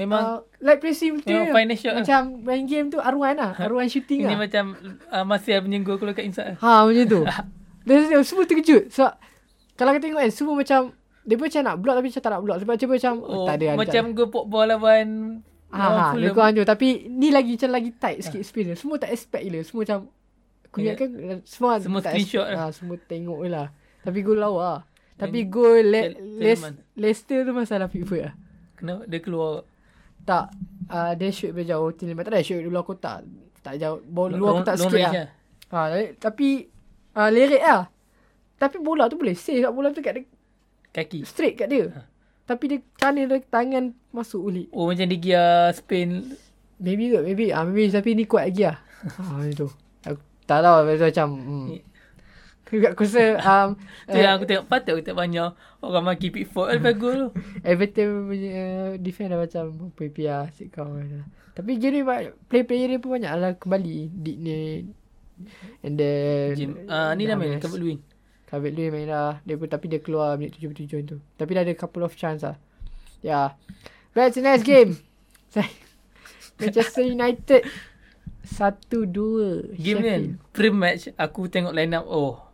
memang 0.00 0.22
Uh, 0.22 0.38
like 0.58 0.80
pressing 0.80 1.20
betul 1.20 1.36
memang 1.52 1.76
shot 1.76 1.92
lah. 1.92 2.02
Macam 2.02 2.20
main 2.40 2.64
game 2.64 2.88
tu 2.88 2.96
aruan 2.96 3.36
lah. 3.36 3.52
Aruan 3.54 3.86
shooting 3.86 4.24
Ini 4.24 4.32
lah. 4.32 4.38
macam 4.40 4.64
uh, 5.12 5.24
punya 5.60 5.78
gol 5.80 6.00
keluar 6.00 6.16
kat 6.16 6.24
inside 6.24 6.48
lah. 6.52 6.56
Ha 6.58 6.88
macam 6.88 7.04
tu. 7.04 7.22
Dan 7.86 7.96
dia- 8.08 8.24
semua 8.24 8.44
terkejut. 8.44 8.88
Sebab 8.88 9.12
kalau 9.76 9.92
kita 9.92 10.08
tengok 10.08 10.20
kan 10.20 10.32
semua 10.32 10.54
macam 10.56 10.80
dia 11.20 11.36
pun 11.36 11.46
macam 11.46 11.62
nak 11.62 11.76
block 11.78 11.94
tapi 11.94 12.06
macam 12.08 12.22
tak 12.22 12.32
nak 12.32 12.42
block. 12.42 12.56
Sebab 12.58 12.72
macam 12.74 12.88
macam 12.90 13.12
oh, 13.20 13.28
Oh, 13.28 13.46
tak 13.46 13.54
ada. 13.60 13.66
macam 13.76 14.02
Pogba 14.28 14.60
lawan 14.66 15.06
ha, 15.68 15.76
lawan 15.78 16.00
ha, 16.00 16.04
Fulham. 16.10 16.20
dia 16.20 16.30
kurang 16.32 16.48
hancur. 16.48 16.66
Tapi 16.66 16.88
ni 17.06 17.28
lagi 17.28 17.52
macam 17.54 17.70
lagi 17.70 17.90
tight 17.92 18.18
sikit 18.20 18.42
space 18.42 18.66
dia. 18.66 18.76
Semua 18.76 18.96
tak 18.96 19.12
expect 19.12 19.42
gila. 19.44 19.60
Semua 19.60 19.80
macam 19.84 19.98
aku 20.64 20.76
Ingat. 20.80 20.96
kan 20.96 21.10
semua 21.44 21.70
Semua 21.78 22.00
tak 22.00 22.12
screenshot 22.14 22.42
expect, 22.42 22.56
lah. 22.56 22.66
ha, 22.66 22.72
semua 22.72 22.96
tengok 22.98 23.38
je 23.42 23.50
lah. 23.50 23.66
Tapi 24.00 24.18
gol 24.20 24.38
lawa 24.38 24.60
lah. 24.60 24.80
Tapi 25.20 25.38
gol 25.44 25.84
Le-. 25.84 26.16
Leicester 26.96 27.44
tu 27.44 27.52
masalah 27.52 27.92
Pickford 27.92 28.22
lah. 28.24 28.34
Kenapa 28.72 29.04
dia 29.04 29.20
keluar 29.20 29.68
Tak. 30.30 30.46
Uh, 30.90 31.12
dia 31.18 31.28
shoot 31.34 31.50
dari 31.50 31.66
jauh. 31.66 31.90
Tiliman 31.90 32.22
tak 32.22 32.38
ada 32.38 32.46
shoot 32.46 32.62
luar 32.62 32.86
kotak. 32.86 33.26
Tak 33.66 33.74
jauh. 33.82 33.98
Bola 34.06 34.38
luar 34.38 34.62
kotak 34.62 34.78
long 34.78 34.92
sikit 34.94 35.10
lah. 35.10 35.28
Ha, 35.70 35.78
tapi 36.18 36.70
uh, 37.18 37.30
lerek 37.30 37.62
lah. 37.62 37.90
Tapi 38.60 38.76
bola 38.78 39.10
tu 39.10 39.18
boleh 39.18 39.34
save 39.34 39.66
kat 39.66 39.72
bola 39.74 39.90
tu 39.90 40.02
kat 40.02 40.22
de- 40.22 40.30
Kaki. 40.90 41.22
Straight 41.22 41.54
kat 41.54 41.70
dia. 41.70 41.86
Tapi 42.46 42.64
dia 42.66 42.78
kanan 42.98 43.30
dia 43.30 43.38
tangan 43.46 43.94
masuk 44.10 44.50
ulit. 44.50 44.66
Oh 44.74 44.90
macam 44.90 45.06
di 45.06 45.18
Gia 45.22 45.70
Spain. 45.70 46.34
Maybe 46.82 47.14
kot, 47.14 47.22
maybe. 47.22 47.54
Ah, 47.54 47.62
maybe 47.62 47.86
tapi 47.90 48.18
ni 48.18 48.26
kuat 48.26 48.50
lagi 48.50 48.66
lah. 48.66 48.78
ah, 49.30 49.46
itu. 49.46 49.70
Aku 50.02 50.18
tak 50.50 50.66
tahu 50.66 50.82
macam 50.82 51.28
hmm. 51.38 51.66
Aku 52.70 53.02
rasa 53.02 53.36
um, 53.42 53.68
Tu 54.06 54.18
yang 54.18 54.38
aku 54.38 54.46
tengok 54.46 54.66
patut 54.70 54.94
aku 54.94 55.02
tengok 55.02 55.20
banyak 55.26 55.50
orang 55.82 56.04
maki 56.06 56.30
Pickford 56.30 56.78
lepas 56.78 56.94
gol 56.94 57.14
tu. 57.14 57.28
Everton 57.66 58.30
punya 58.30 58.50
uh, 58.50 58.90
defend 59.00 59.34
dah 59.34 59.38
macam 59.42 59.90
PPR 59.98 60.46
asyik 60.46 60.78
kau 60.78 60.86
lah. 60.86 61.26
Tapi 61.56 61.76
game 61.82 62.00
ni 62.00 62.02
play-player 62.46 62.96
dia 62.96 63.02
pun 63.02 63.18
banyak 63.18 63.32
lah 63.34 63.50
kembali. 63.58 63.96
Dick 64.14 64.36
ni. 64.38 64.86
And 65.82 65.94
then. 65.98 66.54
Jim, 66.54 66.70
ah 66.86 67.10
ni 67.18 67.26
dah 67.26 67.34
main. 67.34 67.58
Calvert 67.58 67.80
Lewin. 67.82 67.98
Calvert 68.46 68.72
Lewin 68.76 68.90
main 68.94 69.06
dah. 69.10 69.42
Dia 69.42 69.58
pun, 69.58 69.66
tapi 69.66 69.90
dia 69.90 69.98
keluar 69.98 70.38
minit 70.38 70.56
77 70.56 71.04
tu. 71.04 71.16
Tapi 71.36 71.50
dah 71.56 71.62
ada 71.66 71.74
couple 71.74 72.06
of 72.06 72.14
chance 72.14 72.46
lah. 72.46 72.56
Yeah. 73.20 73.58
Right, 74.14 74.30
the 74.30 74.40
next 74.40 74.62
game. 74.62 75.00
Manchester 76.60 77.02
United. 77.02 77.66
1-2. 78.50 79.76
Game 79.78 80.00
ni 80.00 80.08
kan 80.08 80.22
pre-match 80.50 81.12
aku 81.14 81.46
tengok 81.46 81.76
line 81.76 81.94
up 81.94 82.08
oh 82.08 82.49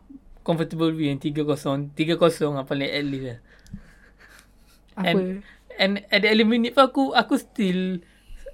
comfortable 0.47 0.95
win 0.95 1.19
3-0 1.19 1.43
3-0 1.91 2.55
apa 2.55 2.63
paling 2.63 2.87
at 2.87 3.03
least 3.03 3.25
lah. 3.27 3.39
Apa? 4.95 5.19
And, 5.19 5.43
and 5.75 5.91
at 6.07 6.23
the 6.23 6.31
early 6.31 6.47
minute 6.47 6.71
pun 6.71 6.87
aku 6.87 7.03
aku 7.11 7.35
still 7.35 7.99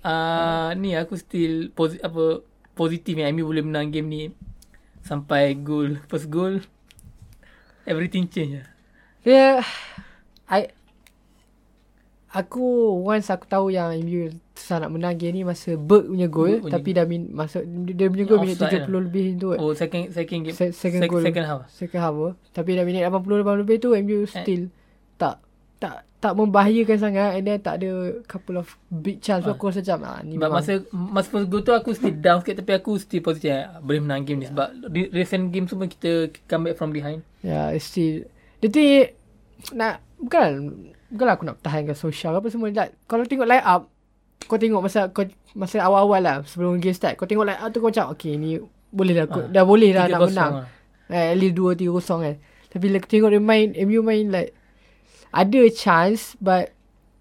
uh, 0.01 0.73
ni 0.73 0.97
aku 0.97 1.13
still 1.21 1.69
posi- 1.77 2.01
apa 2.01 2.41
positif 2.73 3.13
yang 3.13 3.37
MU 3.37 3.45
boleh 3.45 3.61
menang 3.61 3.93
game 3.93 4.09
ni 4.09 4.21
sampai 5.05 5.53
goal 5.53 6.01
first 6.09 6.33
goal 6.33 6.57
everything 7.85 8.25
change 8.25 8.57
lah. 8.57 8.67
Dia 9.21 9.61
I 10.49 10.73
Aku 12.33 12.97
once 13.05 13.29
aku 13.29 13.45
tahu 13.45 13.69
yang 13.69 13.93
MU 14.01 14.33
susah 14.53 14.77
nak 14.79 14.91
menang 14.91 15.15
game 15.15 15.33
ni 15.33 15.41
masa 15.41 15.73
Berg 15.73 16.05
punya 16.05 16.25
gol 16.25 16.45
Berg 16.53 16.61
punya 16.63 16.73
tapi 16.73 16.89
dah 16.91 17.05
min, 17.05 17.21
masuk 17.27 17.61
dia 17.89 18.05
punya 18.05 18.23
gol 18.23 18.39
minit 18.39 18.55
Offside 18.55 18.85
70 18.85 18.87
lah. 18.87 19.01
lebih 19.01 19.25
tu. 19.35 19.47
Oh 19.51 19.73
second 19.73 20.03
second 20.09 20.39
game 20.43 20.53
Se- 20.53 20.71
second 20.71 21.01
goal. 21.07 21.21
second 21.21 21.43
half. 21.43 21.61
Second 21.67 21.99
half 21.99 22.13
tu. 22.13 22.29
Tapi 22.51 22.69
dah 22.71 22.83
minit 22.83 23.01
80 23.03 23.41
80 23.41 23.59
lebih 23.59 23.75
tu 23.77 23.89
MU 23.91 24.19
Eh. 24.19 24.29
still 24.29 24.63
tak 25.15 25.41
tak 25.77 25.95
tak 26.17 26.31
membahayakan 26.33 26.95
sangat 26.97 27.29
and 27.33 27.43
then 27.43 27.59
tak 27.59 27.75
ada 27.75 27.91
couple 28.23 28.55
of 28.55 28.63
big 28.87 29.19
chance 29.19 29.43
Ah. 29.43 29.51
aku 29.51 29.67
rasa 29.67 29.83
macam 29.83 29.99
ah 30.05 30.19
ni 30.21 30.33
Sebab 30.33 30.45
memang 30.45 30.55
masa 30.55 30.73
masa 30.93 31.27
first 31.29 31.47
goal 31.47 31.59
tu 31.59 31.71
aku 31.71 31.91
still 31.91 32.15
down 32.15 32.39
sikit 32.39 32.63
tapi 32.63 32.71
aku 32.73 32.95
still 32.95 33.19
positif 33.19 33.51
ah, 33.51 33.77
boleh 33.79 33.99
menang 33.99 34.23
game 34.23 34.39
ni 34.39 34.47
sebab 34.47 34.63
re- 34.87 35.11
recent 35.11 35.49
game 35.49 35.65
semua 35.65 35.85
kita 35.85 36.11
come 36.45 36.63
back 36.65 36.77
from 36.77 36.89
behind. 36.89 37.19
Ya, 37.39 37.67
yeah, 37.67 37.75
still. 37.75 38.23
The 38.57 38.69
thing 38.69 39.11
nak 39.73 39.99
bukan 40.15 40.49
bukanlah 41.09 41.33
aku 41.33 41.43
nak 41.43 41.55
pertahankan 41.57 41.93
sosial 41.93 42.31
apa 42.33 42.47
semua 42.47 42.69
tak. 42.69 42.95
Kalau 43.03 43.23
tengok 43.23 43.43
line 43.45 43.61
up 43.61 43.91
kau 44.53 44.61
tengok 44.61 44.81
masa 44.81 45.09
kau 45.09 45.25
masa 45.53 45.81
awal-awal 45.81 46.21
lah 46.21 46.35
sebelum 46.45 46.77
game 46.77 46.93
start 46.93 47.17
kau 47.17 47.25
tengok 47.25 47.43
line 47.43 47.57
up 47.57 47.73
tu 47.73 47.81
kau 47.81 47.89
macam 47.89 48.13
okay 48.13 48.37
ni 48.37 48.61
boleh 48.93 49.13
dah 49.15 49.25
Ah, 49.25 49.49
dah 49.49 49.63
boleh 49.65 49.89
dah 49.89 50.05
nak 50.05 50.21
3-0 50.21 50.29
menang. 50.29 50.53
lah. 50.53 50.67
Eh, 51.09 51.33
at 51.33 51.37
least 51.37 51.57
2 51.57 51.73
3 51.73 51.89
kosong 51.89 52.19
kan. 52.21 52.35
Tapi 52.69 52.83
bila 52.83 52.97
tengok 53.01 53.29
dia 53.29 53.41
main 53.41 53.67
MU 53.83 53.99
main 53.99 54.29
like 54.29 54.53
ada 55.33 55.61
chance 55.73 56.37
but 56.37 56.69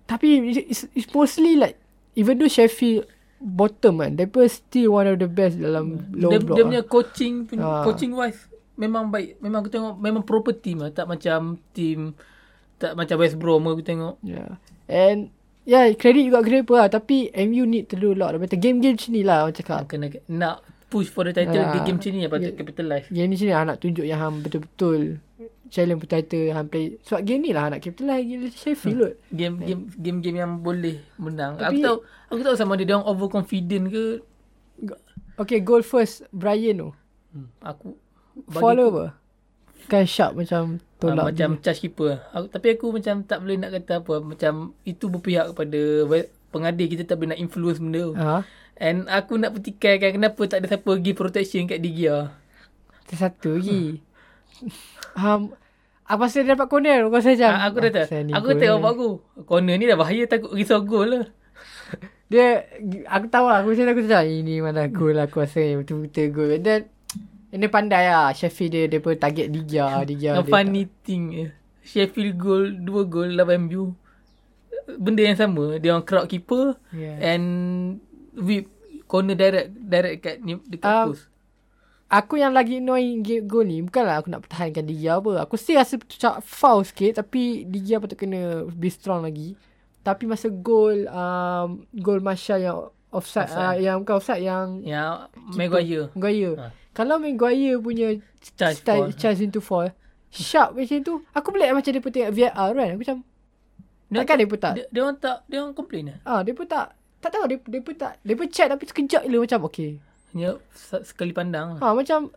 tapi 0.05 0.53
it's, 0.53 0.85
it's 0.93 1.09
mostly 1.11 1.57
like 1.57 1.81
even 2.13 2.37
though 2.37 2.49
Sheffield 2.49 3.09
bottom 3.41 4.05
kan 4.05 4.15
they 4.15 4.29
still 4.47 4.95
one 4.95 5.09
of 5.09 5.17
the 5.17 5.27
best 5.27 5.57
dalam 5.57 6.13
low 6.13 6.29
dia, 6.29 6.39
block. 6.39 6.57
dia 6.57 6.63
lah. 6.63 6.69
punya 6.69 6.83
coaching 6.85 7.35
punya, 7.49 7.65
Ah. 7.65 7.83
coaching 7.83 8.13
wise 8.13 8.47
memang 8.73 9.09
baik. 9.09 9.41
Memang 9.41 9.65
aku 9.65 9.71
tengok 9.71 9.95
memang 9.97 10.23
proper 10.23 10.53
team 10.53 10.81
lah. 10.81 10.91
Tak 10.91 11.09
macam 11.09 11.57
team 11.73 12.13
tak 12.77 12.97
macam 12.97 13.17
West 13.17 13.37
Brom 13.37 13.63
aku 13.63 13.81
tengok. 13.81 14.19
Yeah. 14.21 14.59
And 14.89 15.31
yeah, 15.65 15.91
credit 15.95 16.25
juga 16.25 16.41
kenapa 16.41 16.73
lah. 16.77 16.89
Tapi 16.89 17.31
MU 17.45 17.65
need 17.65 17.87
to 17.87 17.97
do 17.97 18.13
a 18.13 18.17
lot. 18.17 18.35
Better 18.35 18.57
game-game 18.57 18.95
macam 18.95 19.11
ni 19.11 19.23
lah 19.23 19.45
orang 19.45 19.55
cakap. 19.55 19.87
Kena 19.87 20.11
nak 20.29 20.61
push 20.87 21.09
for 21.09 21.25
the 21.25 21.33
title 21.33 21.57
Ah. 21.57 21.73
uh, 21.73 21.83
game 21.83 21.97
macam 21.97 22.11
ni 22.11 22.21
yang 22.21 22.31
patut 22.31 22.49
Yeah. 22.49 22.59
capitalize. 22.59 23.07
Game 23.09 23.27
ni 23.27 23.35
macam 23.35 23.47
ni 23.47 23.53
lah 23.53 23.65
nak 23.65 23.79
tunjuk 23.79 24.05
yang 24.05 24.21
ham 24.21 24.35
betul-betul 24.41 25.01
challenge 25.69 25.99
for 25.99 26.09
title 26.11 26.45
ham 26.53 26.67
play. 26.69 27.01
Sebab 27.01 27.21
game 27.23 27.41
ni 27.41 27.51
lah 27.51 27.65
nak 27.69 27.81
capitalize 27.81 28.23
gila 28.23 28.47
Sheffield 28.51 28.99
kot. 28.99 29.15
Game 29.31 29.55
game 29.59 29.83
game 29.91 30.19
game 30.21 30.37
yang 30.39 30.61
boleh 30.61 31.01
menang. 31.17 31.57
Tapi- 31.57 31.79
aku 31.79 31.79
tahu 31.81 31.97
aku 32.29 32.41
tahu 32.45 32.57
sama 32.57 32.77
dia 32.77 32.85
dia 32.85 32.95
orang 32.95 33.09
overconfident 33.09 33.89
ke. 33.89 34.05
Okay, 35.35 35.59
goal 35.59 35.81
first 35.81 36.29
Brian 36.29 36.77
tu. 36.79 36.91
Hmm, 37.33 37.49
aku 37.59 37.97
Follow 38.49 38.89
apa? 38.91 39.07
Kan 39.87 40.05
sharp 40.05 40.37
macam 40.37 40.81
uh, 41.03 41.11
tolak. 41.11 41.25
macam 41.35 41.49
charge 41.59 41.81
keeper. 41.83 42.23
Aku, 42.31 42.47
tapi 42.47 42.67
aku 42.79 42.87
macam 42.95 43.15
tak 43.27 43.39
boleh 43.43 43.57
nak 43.59 43.71
kata 43.75 43.93
apa. 44.01 44.15
Macam 44.23 44.53
itu 44.87 45.05
berpihak 45.11 45.51
kepada 45.53 45.81
pengadil 46.53 46.87
kita 46.87 47.03
tak 47.09 47.17
boleh 47.19 47.35
nak 47.35 47.41
influence 47.43 47.81
benda 47.83 48.01
tu. 48.07 48.15
Ha? 48.15 48.37
And 48.79 49.07
aku 49.11 49.37
nak 49.37 49.53
pertikaikan 49.59 50.17
kenapa 50.17 50.41
tak 50.47 50.65
ada 50.65 50.67
siapa 50.71 50.87
pergi 50.87 51.13
protection 51.13 51.67
kat 51.67 51.79
Digia. 51.83 52.31
Ter 53.07 53.17
satu 53.19 53.59
lagi. 53.59 53.99
um, 55.19 55.53
apa 56.03 56.25
saya 56.29 56.55
dapat 56.55 56.67
corner? 56.67 57.07
Kau 57.07 57.15
macam. 57.15 57.51
Ah, 57.51 57.67
aku 57.69 57.79
dah 57.83 57.91
tahu. 57.95 58.05
"Asal 58.07 58.21
ni 58.27 58.33
Aku 58.35 58.49
ni." 58.53 58.67
bapak 58.67 58.91
aku. 58.95 59.11
Corner 59.45 59.75
ni 59.79 59.85
dah 59.87 59.99
bahaya 59.99 60.23
takut 60.27 60.53
risau 60.55 60.83
gol 60.83 61.09
lah. 61.09 61.25
Dia 62.33 62.65
Aku 63.13 63.29
tahu 63.29 63.45
lah 63.45 63.61
Aku 63.61 63.77
macam 63.77 63.93
aku 63.93 64.09
cakap 64.09 64.25
Ini 64.25 64.65
mana 64.65 64.89
gol 64.89 65.13
lah 65.13 65.29
Aku 65.29 65.45
rasa 65.45 65.61
ni 65.61 65.77
betul-betul 65.77 66.27
gol 66.33 66.57
then 66.65 66.89
Ini 67.53 67.69
pandai 67.69 68.09
lah 68.09 68.33
Sheffield 68.33 68.73
dia 68.73 68.85
Dia 68.87 68.99
pun 68.99 69.13
target 69.15 69.47
Liga 69.47 69.85
Liga 70.09 70.41
Yang 70.41 70.43
dia 70.43 70.51
funny 70.51 70.83
thing 71.03 71.25
eh. 71.39 71.51
Sheffield 71.79 72.35
goal, 72.35 72.65
dua 72.79 73.03
gol 73.03 73.35
lawan 73.35 73.67
MU. 73.67 73.91
Benda 74.95 75.19
yang 75.21 75.35
sama. 75.35 75.77
Dia 75.77 75.93
orang 75.93 76.03
crowd 76.03 76.27
keeper 76.27 76.79
Yeah. 76.91 77.19
and 77.21 77.45
whip 78.33 78.71
corner 79.05 79.35
direct 79.35 79.69
direct 79.77 80.19
kat 80.21 80.37
ni 80.41 80.57
dekat 80.65 80.87
Um, 80.87 81.07
post. 81.11 81.27
Aku 82.07 82.37
yang 82.37 82.53
lagi 82.53 82.77
annoying 82.77 83.21
gol 83.43 83.65
ni 83.65 83.81
Bukanlah 83.81 84.21
aku 84.21 84.29
nak 84.29 84.45
pertahankan 84.45 84.85
Liga 84.85 85.17
apa 85.17 85.43
Aku 85.43 85.57
still 85.57 85.77
rasa 85.77 85.97
macam 85.97 86.33
foul 86.39 86.81
sikit 86.83 87.19
Tapi 87.19 87.65
Liga 87.65 87.99
patut 87.99 88.15
kena 88.15 88.69
Be 88.69 88.87
strong 88.87 89.25
lagi 89.25 89.57
Tapi 90.01 90.29
masa 90.29 90.47
gol 90.47 91.09
um, 91.09 91.89
Gol 91.91 92.21
Masya 92.21 92.61
yang 92.61 92.79
Offside, 93.09 93.49
Offside. 93.49 93.65
Uh, 93.65 93.75
Yang 93.81 93.97
bukan 93.99 94.15
offside 94.15 94.43
Yang 94.43 94.67
Yang 94.85 95.13
Maguire. 95.51 96.07
Maguire 96.13 96.55
Ha. 96.55 96.67
Kalau 96.93 97.17
Maguire 97.17 97.77
punya 97.77 98.17
Charge 98.57 98.81
style, 98.81 99.09
fall. 99.09 99.17
Charge 99.17 99.41
into 99.41 99.61
fall 99.61 99.89
Sharp 100.29 100.73
macam 100.73 100.97
tu 101.01 101.15
Aku 101.33 101.49
pelik 101.53 101.73
macam 101.73 101.91
dia 101.91 102.01
pun 102.01 102.11
tengok 102.11 102.33
VAR 102.33 102.69
kan 102.73 102.89
Aku 102.89 103.01
macam 103.01 103.17
Takkan 104.13 104.37
dia 104.37 104.47
pun 104.47 104.59
tak 104.59 104.73
Dia, 104.77 104.85
dia 104.89 105.01
orang 105.01 105.17
tak 105.17 105.37
dia 105.49 105.57
orang 105.59 105.73
complain 105.73 106.05
lah. 106.13 106.19
Ah, 106.23 106.41
dia 106.45 106.53
pun 106.53 106.69
tak 106.69 106.93
tak 107.23 107.31
tahu 107.33 107.45
dia 107.47 107.57
dia 107.63 107.81
pun 107.81 107.95
tak 107.95 108.13
dia 108.21 108.35
pun 108.35 108.47
check 108.51 108.67
tapi 108.67 108.85
sekejap 108.85 109.23
je 109.25 109.37
macam 109.39 109.61
okey. 109.71 109.91
Hanya 110.35 110.59
se- 110.75 111.07
sekali 111.07 111.31
pandang 111.31 111.79
lah. 111.79 111.81
Ha 111.81 111.95
macam 111.95 112.35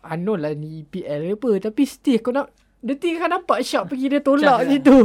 I 0.00 0.16
know 0.16 0.34
lah 0.34 0.56
ni 0.56 0.82
EPL 0.82 1.20
ke 1.22 1.34
apa 1.36 1.50
tapi 1.62 1.82
still 1.84 2.18
kau 2.18 2.32
nak 2.32 2.50
dia 2.80 2.96
tinggal 2.96 3.30
nampak 3.30 3.62
sharp 3.62 3.92
pergi 3.92 4.10
dia 4.10 4.20
tolak 4.20 4.64
Charge 4.64 4.70
situ. 4.74 4.96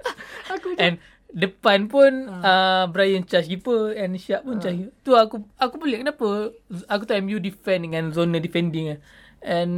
aku 0.52 0.66
macam 0.72 0.82
And 0.82 0.94
depan 1.32 1.86
pun 1.86 2.28
Ha. 2.28 2.38
uh, 2.38 2.84
Brian 2.86 3.22
charge 3.22 3.48
keeper 3.48 3.92
and 3.92 4.16
Sharp 4.16 4.42
pun 4.42 4.56
charge. 4.58 4.92
Tu 5.00 5.10
aku 5.10 5.40
aku 5.56 5.74
pelik 5.76 6.00
kenapa 6.00 6.52
aku 6.86 7.02
tak 7.02 7.20
MU 7.20 7.36
defend 7.36 7.84
dengan 7.84 8.08
zona 8.08 8.36
defending 8.36 8.86
lah. 8.88 9.00
And 9.42 9.72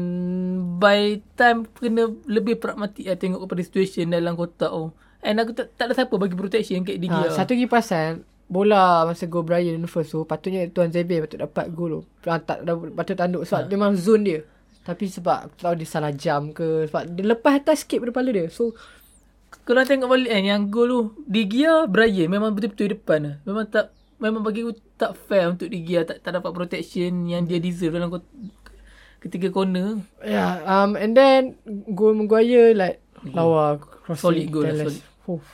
by 0.77 1.19
time 1.35 1.65
kena 1.71 2.13
lebih 2.25 2.59
pragmatik 2.59 3.05
lah 3.05 3.15
tengok 3.15 3.43
kepada 3.43 3.63
situation 3.63 4.11
dalam 4.11 4.35
kotak 4.35 4.69
tu. 4.69 4.93
And 5.19 5.39
aku 5.39 5.51
tak, 5.51 5.73
tak 5.73 5.89
ada 5.89 5.95
siapa 5.97 6.15
bagi 6.15 6.35
protection 6.35 6.85
kat 6.85 6.99
dia. 6.99 7.09
ha, 7.09 7.33
satu 7.33 7.53
lagi 7.53 7.65
pasal 7.65 8.21
bola 8.45 9.09
masa 9.09 9.25
gol 9.25 9.41
Brian 9.41 9.81
first 9.87 10.13
tu 10.13 10.21
patutnya 10.23 10.69
Tuan 10.69 10.93
Zebe 10.93 11.17
patut 11.19 11.41
dapat 11.41 11.67
gol 11.71 11.91
tu. 11.91 12.01
Ah, 12.25 12.37
tak 12.37 12.61
patut 12.93 13.15
tanduk 13.15 13.43
sebab 13.43 13.65
Ha. 13.65 13.71
memang 13.71 13.97
zone 13.97 14.23
dia. 14.23 14.41
Tapi 14.85 15.09
sebab 15.09 15.49
aku 15.49 15.55
tahu 15.57 15.75
dia 15.75 15.89
salah 15.89 16.13
jam 16.13 16.53
ke 16.53 16.85
sebab 16.85 17.09
dia 17.09 17.25
lepas 17.25 17.57
atas 17.57 17.81
skip 17.81 18.05
pada 18.05 18.13
kepala 18.13 18.31
dia. 18.31 18.53
So 18.53 18.77
Kalau 19.63 19.87
tengok 19.87 20.11
balik 20.11 20.31
kan 20.35 20.43
yang 20.43 20.63
gol 20.69 20.87
tu 20.91 21.01
Di 21.25 21.47
Gia 21.47 21.87
Brian 21.87 22.27
memang 22.27 22.53
betul-betul 22.53 22.99
depan 22.99 23.19
lah. 23.23 23.35
Memang 23.47 23.65
tak 23.71 23.95
memang 24.19 24.43
bagi 24.43 24.67
aku 24.67 24.75
tak 24.99 25.15
fair 25.15 25.49
untuk 25.49 25.71
Di 25.71 25.81
Gia 25.87 26.03
tak, 26.03 26.21
tak 26.21 26.35
dapat 26.37 26.51
protection 26.51 27.31
yang 27.31 27.47
dia 27.47 27.63
deserve 27.63 27.95
dalam 27.95 28.11
ketiga 29.25 29.49
corner. 29.49 30.05
Yeah, 30.21 30.61
um, 30.69 31.01
and 31.01 31.17
then 31.17 31.57
goal 31.97 32.13
Maguire 32.13 32.77
like 32.77 33.01
lawa 33.33 33.81
crossing 33.81 34.21
Solid 34.21 34.47
goal 34.53 34.69
lah. 34.69 34.93
Oof. 35.25 35.45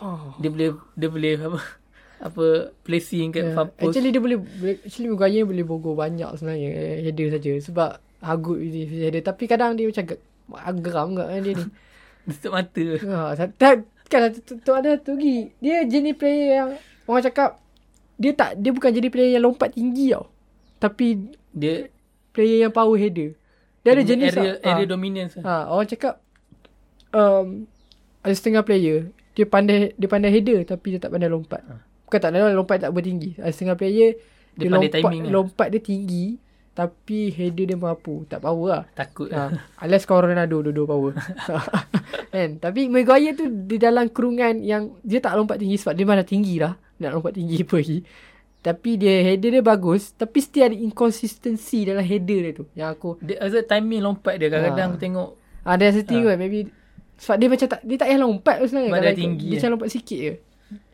Oh. 0.00 0.32
Dia 0.40 0.48
boleh 0.48 0.68
dia 0.96 1.08
boleh 1.12 1.32
apa 1.36 1.60
apa 2.32 2.44
placing 2.80 3.36
kat 3.36 3.52
Yeah. 3.52 3.56
far 3.56 3.68
post. 3.76 3.92
Actually 3.92 4.16
dia 4.16 4.22
boleh 4.24 4.38
actually 4.80 5.12
Maguire 5.12 5.44
boleh 5.44 5.64
bogol 5.68 5.92
banyak 5.92 6.32
sebenarnya 6.40 6.68
eh, 6.72 6.98
header 7.04 7.28
saja 7.36 7.52
sebab 7.60 7.90
hagut 8.24 8.56
dia 8.56 8.88
header 8.88 9.20
tapi 9.20 9.44
kadang 9.44 9.76
dia 9.76 9.84
macam 9.84 10.04
ge- 10.08 10.24
geram 10.80 11.08
kan 11.12 11.44
dia 11.44 11.52
ni. 11.52 11.64
Tutup 12.28 12.52
mata. 12.52 12.86
ha, 13.06 13.32
tak, 13.36 13.48
tak 13.56 13.74
kan 14.10 14.34
tu, 14.34 14.58
tu 14.58 14.72
ada 14.74 14.98
tu 14.98 15.14
lagi. 15.14 15.54
Dia 15.62 15.86
jenis 15.86 16.18
player 16.18 16.48
yang 16.58 16.70
orang 17.06 17.22
cakap 17.24 17.62
dia 18.20 18.34
tak 18.36 18.58
dia 18.58 18.74
bukan 18.74 18.90
jadi 18.90 19.08
player 19.08 19.30
yang 19.38 19.44
lompat 19.46 19.72
tinggi 19.72 20.12
tau. 20.12 20.28
Tapi 20.82 21.30
Dia 21.54 21.88
player 22.34 22.66
yang 22.68 22.72
power 22.74 22.98
header. 22.98 23.38
Dia 23.80 23.96
ada 23.96 24.02
jenis 24.04 24.36
area, 24.36 24.58
tau. 24.60 24.68
area 24.68 24.84
ha. 24.84 24.90
dominance. 24.90 25.32
lah. 25.38 25.44
Ha, 25.46 25.52
orang 25.72 25.88
cakap 25.88 26.14
um, 27.14 27.64
ada 28.20 28.34
setengah 28.36 28.62
player 28.66 29.08
dia 29.32 29.46
pandai 29.46 29.96
dia 29.96 30.08
pandai 30.10 30.28
header 30.34 30.66
tapi 30.66 30.98
dia 30.98 31.00
tak 31.00 31.14
pandai 31.14 31.30
lompat. 31.30 31.62
Ah. 31.64 31.80
Bukan 32.04 32.18
tak 32.18 32.28
pandai 32.34 32.52
lompat 32.52 32.76
tak 32.82 32.90
bertinggi. 32.92 33.38
Ada 33.38 33.54
setengah 33.54 33.76
player 33.78 34.18
Dia 34.58 34.66
dia, 34.66 34.70
lompat 34.74 34.92
timing 35.00 35.22
lah. 35.24 35.30
lompat 35.32 35.68
dia 35.70 35.80
tinggi 35.80 36.36
tapi 36.80 37.28
header 37.28 37.66
dia 37.66 37.76
mampu. 37.76 38.24
Tak 38.24 38.40
power 38.40 38.68
lah. 38.70 38.82
Takut. 38.94 39.28
ha, 39.28 39.52
unless 39.78 40.08
kau 40.08 40.16
Ronaldo 40.16 40.64
dua-dua 40.64 40.86
power. 40.88 41.12
kan? 42.32 42.56
Tapi 42.56 42.88
Maguire 42.88 43.36
tu 43.36 43.44
di 43.68 43.76
dalam 43.76 44.08
kerungan 44.08 44.64
yang 44.64 44.96
dia 45.02 45.20
tak 45.20 45.36
lompat 45.36 45.60
tinggi 45.60 45.76
sebab 45.76 45.92
dia 45.92 46.06
mana 46.08 46.24
tinggi 46.24 46.56
lah. 46.56 46.72
Nak 46.96 47.10
lompat 47.12 47.36
tinggi 47.36 47.60
apa 47.68 47.76
lagi. 47.76 47.98
Tapi 48.60 48.90
dia 48.96 49.14
header 49.22 49.50
dia 49.52 49.62
bagus 49.62 50.12
tapi 50.12 50.36
still 50.38 50.64
ada 50.66 50.76
inconsistency 50.76 51.84
dalam 51.84 52.00
header 52.00 52.40
dia 52.42 52.52
tu. 52.54 52.64
Yang 52.72 52.88
aku 52.90 53.10
Dia 53.20 53.36
ada 53.38 53.60
timing 53.62 54.00
lompat 54.02 54.34
dia. 54.36 54.48
Kadang-kadang 54.48 54.80
Ah. 54.80 54.90
aku 54.90 54.98
tengok. 54.98 55.30
Ah, 55.60 55.76
ada 55.76 55.84
setting 55.92 56.24
ha. 56.24 56.32
maybe 56.34 56.72
sebab 57.16 57.36
dia 57.36 57.48
macam 57.52 57.68
tak 57.68 57.80
dia 57.84 57.96
tak 57.96 58.08
payah 58.08 58.20
lompat 58.20 58.56
tu 58.56 58.66
sebenarnya. 58.68 58.88
Sebab 58.88 59.00
dia 59.00 59.10
ikut- 59.10 59.20
tinggi 59.20 59.46
Dia 59.46 59.56
macam 59.58 59.70
lompat 59.70 59.88
sikit 59.90 60.18
je. 60.18 60.34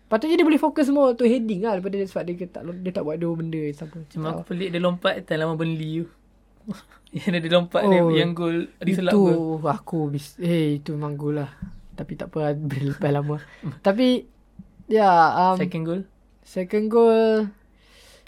Patutnya 0.06 0.38
dia 0.38 0.46
boleh 0.46 0.62
fokus 0.62 0.86
more 0.88 1.18
untuk 1.18 1.26
heading 1.26 1.66
lah 1.66 1.78
daripada 1.78 1.98
dia, 1.98 2.06
sebab 2.06 2.22
dia 2.30 2.46
tak 2.46 2.62
dia 2.78 2.92
tak 2.94 3.02
buat 3.02 3.18
dua 3.18 3.32
benda 3.34 3.58
sama. 3.74 4.06
Cuma 4.06 4.26
aku 4.38 4.54
pelik 4.54 4.70
dia 4.70 4.78
lompat 4.78 5.26
time 5.26 5.42
lama 5.42 5.58
Burnley 5.58 6.02
tu. 6.02 6.06
yang 7.16 7.38
dia 7.42 7.50
lompat 7.50 7.82
Oh, 7.86 7.90
dia 7.90 8.02
yang 8.22 8.30
gol 8.34 8.70
itu 8.82 9.02
gol. 9.02 9.62
aku 9.66 10.10
bis, 10.10 10.38
eh 10.38 10.78
itu 10.78 10.94
memang 10.94 11.18
gol 11.18 11.42
lah. 11.42 11.50
Tapi 11.98 12.12
tak 12.14 12.30
apa 12.30 12.54
lepas 12.94 13.10
lama. 13.10 13.36
Tapi 13.86 14.36
ya 14.86 15.10
um, 15.34 15.58
second, 15.58 15.82
goal 15.82 16.00
second 16.46 16.86
goal 16.86 17.50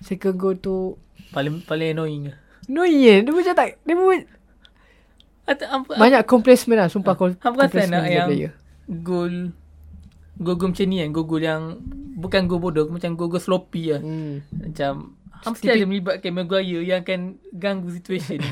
second 0.03 0.35
goal 0.35 0.59
tu 0.59 0.99
paling 1.31 1.63
paling 1.63 1.95
annoying 1.95 2.35
lah. 2.35 2.37
no 2.67 2.83
yeah, 2.83 3.23
dia 3.23 3.31
macam 3.31 3.55
tak 3.55 3.79
dia 3.79 3.95
pun 3.95 4.27
apa 5.49 5.93
banyak 5.97 6.23
complacement 6.27 6.79
lah 6.83 6.89
sumpah 6.91 7.15
uh, 7.15 7.31
Hang 7.41 7.55
perasan 7.57 7.89
tak 7.89 8.03
dari 8.05 8.15
yang 8.19 8.29
player. 8.29 8.53
gol 8.91 9.55
gol-gol 10.39 10.71
macam 10.71 10.87
ni 10.87 10.99
kan 10.99 11.11
gol-gol 11.11 11.41
yang 11.41 11.63
bukan 12.15 12.47
gol 12.47 12.59
bodoh 12.61 12.87
macam 12.87 13.13
gol-gol 13.13 13.39
sloppy 13.39 13.91
lah. 13.91 14.01
Hmm. 14.01 14.43
Macam 14.53 15.19
Ham 15.39 15.53
mesti 15.53 15.65
Tipik- 15.65 15.77
ada 15.77 15.85
melibatkan 15.85 16.31
Maguire 16.33 16.83
yang 16.83 17.01
akan 17.01 17.21
ganggu 17.53 17.89
situation. 17.93 18.43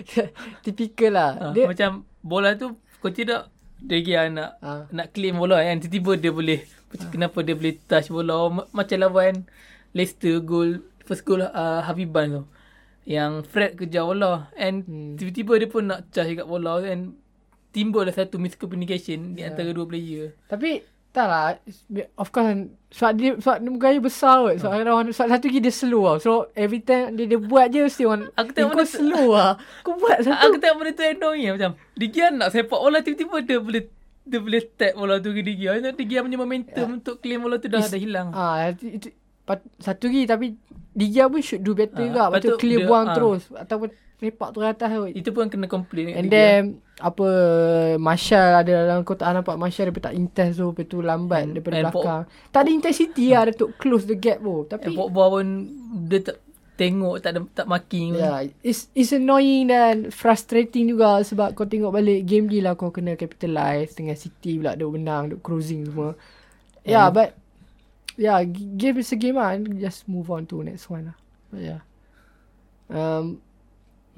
Typical 0.64 1.12
lah. 1.12 1.30
ha, 1.34 1.46
dia 1.52 1.64
macam 1.66 1.90
bola 2.20 2.54
tu 2.54 2.72
kau 2.98 3.10
tidak 3.10 3.52
dia 3.78 4.00
dia 4.00 4.20
nak 4.26 4.56
Ah. 4.58 4.88
nak 4.88 5.12
claim 5.12 5.36
bola 5.36 5.60
kan 5.60 5.76
tiba-tiba 5.78 6.12
dia 6.16 6.32
boleh 6.32 6.60
macam 6.88 7.08
kenapa 7.10 7.38
dia 7.40 7.52
boleh 7.52 7.74
touch 7.82 8.08
bola 8.08 8.48
Ma- 8.48 8.68
macam 8.72 8.96
lawan 8.98 9.44
Leicester 9.92 10.40
gol 10.40 10.80
first 11.00 11.22
goal 11.22 11.40
uh, 11.40 11.80
Habiban 11.82 12.32
tu 12.32 12.42
yang 13.04 13.44
Fred 13.44 13.76
kejar 13.76 14.02
bola 14.02 14.48
and 14.54 14.82
Hmm. 14.82 15.14
tiba-tiba 15.14 15.52
dia 15.56 15.68
pun 15.68 15.84
nak 15.84 16.08
charge 16.08 16.34
kat 16.34 16.44
bola 16.44 16.80
and 16.82 17.14
timbul 17.70 18.02
lah 18.02 18.10
satu 18.10 18.36
miscommunication 18.36 19.36
di 19.36 19.44
Ya. 19.44 19.52
antara 19.52 19.68
dua 19.68 19.84
player. 19.84 20.32
Tapi 20.46 20.80
tak 21.16 21.26
lah 21.26 21.56
Of 22.14 22.28
course 22.28 22.52
Sebab 22.90 23.12
dia 23.14 23.30
Sebab 23.34 23.56
dia 23.58 23.70
gaya 23.74 23.98
besar 23.98 24.34
kot 24.42 24.54
Sebab, 24.58 24.72
Ah. 24.76 25.00
uh. 25.00 25.08
sebab 25.08 25.28
satu 25.30 25.44
lagi 25.46 25.60
dia 25.60 25.72
slow 25.72 26.02
lah 26.04 26.16
So 26.18 26.30
every 26.52 26.78
time 26.78 27.16
Dia, 27.16 27.24
dia 27.26 27.40
buat 27.40 27.66
je 27.68 27.80
Mesti 27.82 28.04
orang 28.04 28.28
Aku 28.30 28.48
eh, 28.48 28.54
tengok 28.54 28.68
Kau 28.68 28.76
benda 28.76 28.84
tu- 28.84 28.94
slow 28.94 29.26
lah 29.30 29.50
Kau 29.80 29.94
buat 29.94 30.18
satu 30.20 30.44
Aku 30.44 30.56
tengok 30.58 30.76
benda 30.76 30.92
tu 30.92 31.02
annoying 31.02 31.46
lah 31.46 31.54
macam 31.56 31.70
Digia 31.94 32.26
nak 32.28 32.48
sepak 32.50 32.76
bola 32.76 33.00
tiba-tiba 33.00 33.36
dia 33.40 33.58
boleh 33.58 33.82
dia 34.22 34.38
boleh 34.38 34.58
tap 34.68 34.92
bola 34.92 35.16
tu 35.16 35.30
ke 35.30 35.38
Digia. 35.38 35.78
Digia 35.92 36.18
punya 36.18 36.34
momentum 36.36 36.98
untuk 36.98 37.16
claim 37.16 37.40
bola 37.40 37.56
tu 37.56 37.66
dah 37.66 37.78
Is- 37.78 37.88
dah 37.88 37.96
hilang. 37.96 38.28
Ah, 38.30 38.68
itu, 38.68 38.84
itu, 38.92 39.08
pat, 39.40 39.62
Satu 39.78 40.06
lagi 40.06 40.26
Tapi 40.26 40.46
Digia 40.90 41.26
pun 41.26 41.38
should 41.38 41.62
do 41.62 41.72
better 41.72 41.94
Ah, 41.96 42.04
juga 42.04 42.22
lepas 42.28 42.40
tu 42.40 42.58
clear 42.58 42.80
dia- 42.80 42.86
buang 42.86 43.06
ah. 43.06 43.14
terus 43.14 43.46
Ataupun 43.48 43.88
Lepak 44.16 44.48
tu 44.50 44.58
atas 44.60 44.88
kot 44.90 45.12
Itu 45.12 45.30
pun 45.30 45.46
kena 45.46 45.64
complain 45.66 46.10
And 46.12 46.26
Digia. 46.26 46.34
then 46.34 46.62
Apa 46.96 47.28
Marshall 48.00 48.64
ada 48.64 48.72
dalam 48.88 49.04
kotak 49.04 49.28
nampak 49.28 49.60
Marshall 49.60 49.92
dia 49.92 50.08
tak 50.08 50.16
intense 50.16 50.56
tu 50.56 50.72
Lepas 50.72 50.84
tu 50.88 51.04
lambat 51.04 51.44
And- 51.44 51.52
daripada 51.52 51.74
and 51.76 51.84
belakang 51.92 52.22
Tak 52.48 52.60
ada 52.64 52.70
intensity 52.72 53.24
lah 53.36 53.42
Dia 53.44 53.52
untuk 53.52 53.70
close 53.76 54.08
the 54.08 54.16
gap 54.16 54.40
tu 54.40 54.64
Tapi 54.64 54.88
And 54.88 54.96
Pogba 54.96 55.24
pun 55.28 55.46
dia 56.08 56.20
tak 56.24 56.36
tengok 56.76 57.24
tak 57.24 57.30
ada 57.32 57.40
tak 57.56 57.66
marking 57.66 58.12
pun. 58.12 58.20
Yeah, 58.20 58.52
it's 58.60 58.92
it's 58.92 59.08
annoying 59.08 59.72
dan 59.72 60.12
frustrating 60.12 60.92
juga 60.92 61.24
sebab 61.24 61.56
kau 61.56 61.64
tengok 61.64 61.88
balik 61.88 62.28
game 62.28 62.52
ni 62.52 62.60
lah 62.60 62.76
kau 62.76 62.92
kena 62.92 63.16
capitalize 63.16 63.96
dengan 63.96 64.12
City 64.12 64.60
pula 64.60 64.76
dia 64.76 64.84
menang, 64.84 65.32
dia 65.32 65.40
cruising 65.40 65.88
semua. 65.88 66.12
Yeah, 66.84 67.08
but 67.08 67.32
yeah, 68.20 68.44
g- 68.44 68.76
game 68.76 69.00
is 69.00 69.08
a 69.08 69.16
game 69.16 69.40
lah. 69.40 69.56
Just 69.80 70.04
move 70.04 70.28
on 70.28 70.44
to 70.52 70.60
next 70.60 70.92
one 70.92 71.08
lah. 71.08 71.16
But 71.48 71.60
yeah. 71.64 71.80
Um, 72.92 73.40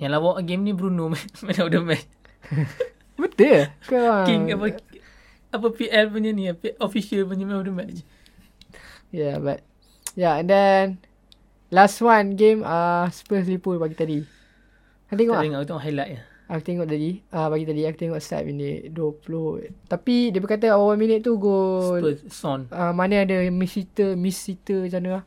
Yang 0.03 0.19
lawak 0.19 0.43
game 0.43 0.67
ni 0.67 0.75
Bruno 0.75 1.15
man, 1.15 1.27
man 1.47 1.63
of 1.63 1.71
the 1.71 1.79
match. 1.79 2.11
betul 3.21 3.67
kau 3.85 4.25
King 4.25 4.55
apa 4.55 4.67
apa 5.49 5.67
PL 5.73 6.13
punya 6.13 6.31
ni 6.31 6.53
official 6.79 7.25
punya 7.25 7.49
man 7.49 7.61
of 7.61 7.65
the 7.65 7.73
match. 7.73 8.01
Yeah, 9.09 9.41
but 9.41 9.65
yeah, 10.13 10.37
and 10.37 10.49
then 10.49 10.85
last 11.73 12.05
one 12.05 12.37
game 12.37 12.61
uh, 12.61 13.09
Spurs 13.09 13.49
Liverpool 13.49 13.81
pagi 13.81 13.97
tadi. 13.97 14.19
Kau 15.09 15.17
tengok 15.17 15.33
Tak 15.33 15.41
ah? 15.41 15.45
tengok 15.49 15.59
aku 15.59 15.69
tengok 15.73 15.85
highlight 15.89 16.11
je. 16.13 16.21
Aku 16.49 16.63
tengok 16.65 16.89
tadi 16.89 17.11
uh, 17.29 17.49
Pagi 17.53 17.65
tadi 17.69 17.83
aku 17.85 17.99
tengok 18.01 18.21
start 18.25 18.49
minit 18.49 18.89
20 18.97 19.85
Tapi 19.85 20.33
dia 20.33 20.41
berkata 20.41 20.73
awal 20.73 20.97
minit 20.97 21.21
tu 21.21 21.37
gol 21.37 22.01
Spurs 22.01 22.25
Son. 22.33 22.65
uh, 22.73 22.89
Mana 22.97 23.29
ada 23.29 23.37
miss 23.53 23.77
hitter 23.77 24.17
Miss 24.17 24.49
hitter 24.49 24.89
macam 24.89 25.01
mana 25.05 25.11
lah 25.13 25.25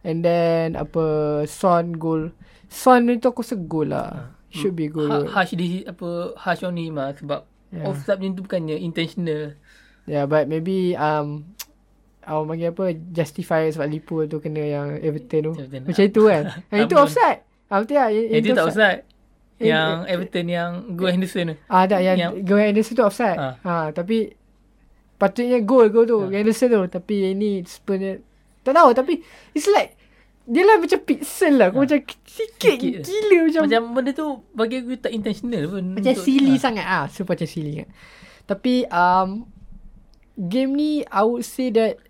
And 0.00 0.24
then 0.24 0.80
Apa 0.80 1.04
Son 1.44 1.92
gol 1.92 2.32
Son 2.72 3.04
ni 3.04 3.20
tu 3.20 3.28
aku 3.28 3.44
rasa 3.44 3.52
gol 3.60 3.92
lah 3.92 4.32
Should 4.50 4.74
be 4.74 4.86
gol 4.86 5.06
Ha, 5.06 5.30
harsh 5.30 5.54
di 5.54 5.82
apa 5.82 6.34
harsh 6.36 6.62
on 6.62 6.74
him 6.74 6.98
lah 6.98 7.14
sebab 7.14 7.46
Yeah. 7.70 7.86
offside 7.86 8.18
macam 8.18 8.34
tu 8.34 8.42
bukannya 8.42 8.76
intentional. 8.76 9.54
Yeah 10.02 10.26
but 10.26 10.50
maybe 10.50 10.98
um, 10.98 11.46
Awak 12.26 12.42
panggil 12.44 12.68
apa 12.68 12.84
Justify 13.14 13.70
sebab 13.70 13.86
Liverpool 13.86 14.26
tu 14.26 14.42
Kena 14.42 14.58
yang 14.60 14.88
Everton 14.98 15.40
tu 15.40 15.52
Everton. 15.54 15.86
Macam 15.86 16.04
itu 16.04 16.22
kan 16.26 16.42
Yang 16.74 16.80
itu 16.84 16.94
offside 16.98 17.38
ah, 17.70 17.78
Betul 17.80 17.94
lah 17.94 18.08
yang, 18.10 18.26
Yang 18.26 18.42
tu 18.42 18.50
tak 18.52 18.66
offside. 18.66 19.00
Eh, 19.56 19.66
Yang 19.70 19.90
eh, 20.02 20.12
Everton 20.12 20.46
yang 20.46 20.70
Go 20.98 21.04
Henderson 21.06 21.44
tu. 21.46 21.56
Ah, 21.64 21.84
tak 21.86 22.00
yang, 22.02 22.16
Yang- 22.18 22.34
Gary 22.42 22.64
Anderson 22.68 22.94
tu 22.96 23.04
offside. 23.06 23.38
Ah. 23.38 23.54
Ha. 23.62 23.72
tapi 23.94 24.34
patutnya 25.14 25.58
gol 25.62 25.86
gol 25.92 26.04
tu 26.04 26.18
Ah. 26.18 26.26
Gary 26.26 26.42
Anderson 26.42 26.68
tu 26.68 26.80
tapi 26.90 27.14
yang 27.22 27.34
ni 27.36 27.62
ni 27.62 28.10
tak 28.60 28.72
tahu 28.74 28.90
tapi 28.92 29.22
it's 29.54 29.70
like 29.70 29.94
dia 30.48 30.62
lah 30.64 30.76
macam 30.80 30.98
pixel 31.04 31.54
lah. 31.60 31.68
Aku 31.70 31.84
macam 31.84 32.00
sikit. 32.24 32.74
Sikit. 32.80 33.04
gila 33.04 33.36
macam 33.46 33.62
Macam 33.68 33.82
benda 33.92 34.10
tu 34.12 34.26
bagi 34.50 34.80
aku 34.80 34.96
tak 34.96 35.12
intentional 35.12 35.64
pun. 35.68 35.84
macam 35.94 36.10
untuk- 36.10 36.24
silly 36.24 36.54
ah. 36.56 36.58
sangat 36.58 36.86
ah. 36.86 37.04
Super 37.06 37.36
macam 37.36 37.48
silly 37.48 37.72
kan. 37.84 37.88
Tapi 38.48 38.74
um 38.90 39.28
game 40.34 40.72
ni 40.74 40.90
I 41.06 41.22
would 41.22 41.44
say 41.44 41.68
that 41.70 42.00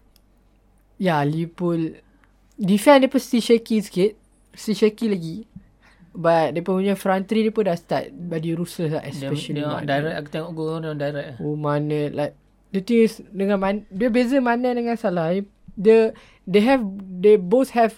ya 0.97 1.19
yeah, 1.19 1.21
Liverpool 1.25 1.99
defend 2.57 3.05
dia 3.05 3.11
pun 3.11 3.21
still 3.21 3.43
shaky 3.43 3.83
sikit. 3.83 4.13
Still 4.55 4.79
shaky 4.79 5.07
lagi. 5.11 5.37
But 6.11 6.59
dia 6.59 6.63
punya 6.67 6.99
front 6.99 7.29
three 7.31 7.47
dia 7.47 7.55
pun 7.55 7.69
dah 7.69 7.79
start 7.79 8.11
body 8.11 8.59
ruthless 8.59 8.91
lah 8.91 9.05
Dia, 9.07 9.31
especially. 9.31 9.63
dia 9.63 9.69
Mane. 9.69 9.87
direct 9.87 10.17
aku 10.17 10.29
tengok 10.29 10.51
gol 10.55 10.79
dia 10.81 10.91
direct. 10.97 11.39
Oh 11.39 11.55
mana 11.55 12.11
like 12.11 12.35
the 12.73 12.81
thing 12.83 13.05
is 13.05 13.23
dengan 13.31 13.63
man, 13.63 13.87
dia 13.93 14.11
beza 14.11 14.41
mana 14.41 14.75
dengan 14.75 14.97
Salah. 14.99 15.35
Dia 15.79 16.11
they 16.51 16.63
have 16.65 16.83
they 16.99 17.39
both 17.39 17.77
have 17.77 17.95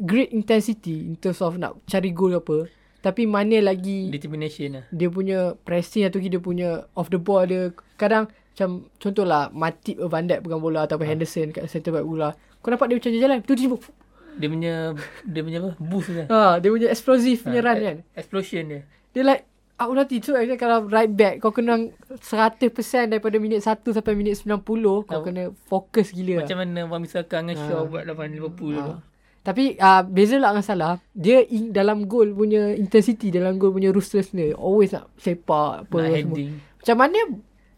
great 0.00 0.30
intensity 0.30 1.04
in 1.04 1.14
terms 1.14 1.38
of 1.38 1.54
nak 1.54 1.76
cari 1.84 2.10
gol 2.10 2.34
apa. 2.34 2.66
Tapi 2.98 3.24
mana 3.24 3.62
lagi 3.62 4.08
Determination 4.08 4.68
lah. 4.72 4.84
dia 4.90 5.06
punya 5.06 5.38
pressing 5.56 6.02
atau 6.02 6.18
dia 6.18 6.36
punya 6.36 6.68
off 6.92 7.06
the 7.06 7.16
ball 7.16 7.42
dia 7.42 7.70
kadang 7.94 8.26
macam 8.26 8.68
contohlah 8.96 9.50
Matip 9.50 10.02
Van 10.02 10.26
Dijk 10.26 10.42
pegang 10.42 10.58
bola 10.58 10.82
ataupun 10.82 11.06
Ah. 11.06 11.10
Henderson 11.12 11.48
kat 11.48 11.66
center 11.66 11.92
back 11.92 12.02
bola. 12.02 12.34
Kau 12.58 12.68
nampak 12.68 12.86
dia 12.86 12.98
macam 12.98 13.10
jalan 13.12 13.38
tu 13.40 13.54
tiba 13.54 13.78
Dia 14.34 14.46
punya 14.46 14.74
dia 15.22 15.40
punya 15.40 15.58
apa? 15.60 15.70
Boost 15.78 16.10
kan. 16.10 16.26
ha 16.26 16.40
dia 16.56 16.68
punya 16.68 16.88
explosive 16.88 17.38
punya 17.40 17.60
run 17.60 17.76
e- 17.76 17.84
kan. 17.84 17.96
Explosion 18.14 18.62
dia. 18.66 18.80
Dia 19.10 19.22
like 19.24 19.46
Aku 19.78 19.94
nanti 19.94 20.18
tu 20.18 20.34
actually 20.34 20.58
kalau 20.58 20.82
right 20.84 21.06
back 21.08 21.38
kau 21.38 21.54
kena 21.54 21.78
100% 22.18 22.66
daripada 23.06 23.36
minit 23.36 23.62
1 23.62 23.78
sampai 23.86 24.12
minit 24.12 24.34
90 24.36 24.58
kau 25.06 25.22
kena 25.22 25.54
fokus 25.64 26.10
gila. 26.10 26.42
Macam 26.42 26.58
mana 26.58 26.80
Wan 26.84 26.98
Misaka 26.98 27.38
dengan 27.38 27.54
Shaw 27.56 27.78
Ah. 27.78 27.84
buat 27.86 28.02
lawan 28.04 28.26
Liverpool 28.28 28.74
tu. 28.74 28.94
Tapi 29.48 29.80
uh, 29.80 30.04
beza 30.04 30.36
lah 30.36 30.52
dengan 30.52 30.66
salah 30.66 30.92
Dia 31.16 31.40
in, 31.48 31.72
dalam 31.72 32.04
gol 32.04 32.36
punya 32.36 32.76
intensity 32.76 33.32
Dalam 33.32 33.56
gol 33.56 33.72
punya 33.72 33.88
ruthlessness 33.88 34.52
Always 34.60 34.92
nak 34.92 35.08
sepak 35.16 35.88
apa 35.88 35.96
Nak 35.96 36.04
semua. 36.04 36.16
heading. 36.20 36.50
Macam 36.60 36.96
mana 37.00 37.20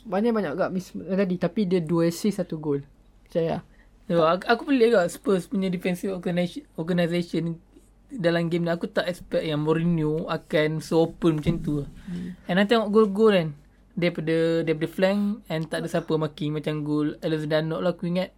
Banyak-banyak 0.02 0.52
agak 0.58 0.70
miss 0.74 0.90
tadi 0.90 1.36
Tapi 1.38 1.60
dia 1.70 1.78
2 1.78 2.10
assist 2.10 2.42
satu 2.42 2.58
gol 2.58 2.82
Percaya 3.22 3.62
So, 4.10 4.26
aku, 4.26 4.42
aku 4.50 4.62
pelik 4.74 4.90
juga 4.90 5.06
Spurs 5.06 5.46
punya 5.46 5.70
defensive 5.70 6.10
organisation, 6.10 6.66
organisation 6.74 7.62
dalam 8.10 8.50
game 8.50 8.66
ni 8.66 8.74
aku 8.74 8.90
tak 8.90 9.06
expect 9.06 9.46
yang 9.46 9.62
Mourinho 9.62 10.26
akan 10.26 10.82
so 10.82 11.06
open 11.06 11.38
macam 11.38 11.62
tu. 11.62 11.86
Hmm. 11.86 12.34
And 12.50 12.58
nanti 12.58 12.74
tengok 12.74 12.90
gol-gol 12.90 13.30
kan 13.38 13.48
daripada 13.94 14.66
daripada 14.66 14.88
flank 14.90 15.46
and 15.46 15.62
tak 15.70 15.84
ada 15.84 15.88
siapa 15.90 16.10
marking 16.18 16.54
macam 16.54 16.82
gol 16.82 17.14
Alex 17.22 17.46
Danok 17.46 17.80
lah 17.82 17.92
aku 17.92 18.08
ingat 18.08 18.30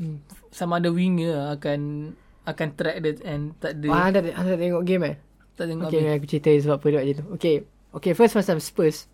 hmm. 0.00 0.18
sama 0.50 0.80
ada 0.80 0.90
winger 0.90 1.32
lah 1.32 1.48
akan 1.56 2.12
akan 2.42 2.68
track 2.74 2.96
dia 2.98 3.12
and 3.24 3.54
tak 3.56 3.78
ada 3.78 3.88
Ah, 3.88 4.04
anda, 4.08 4.18
anda 4.32 4.54
tengok 4.54 4.82
game 4.82 5.04
eh 5.04 5.16
tak 5.52 5.68
tengok 5.68 5.88
Okay 5.88 6.02
habis. 6.02 6.16
aku 6.16 6.26
cerita 6.26 6.50
sebab 6.58 6.76
apa 6.78 6.86
macam 6.90 7.14
tu 7.14 7.24
Okay 7.36 7.54
Okay 7.92 8.12
first 8.12 8.32
pasal 8.32 8.56
Spurs 8.58 9.06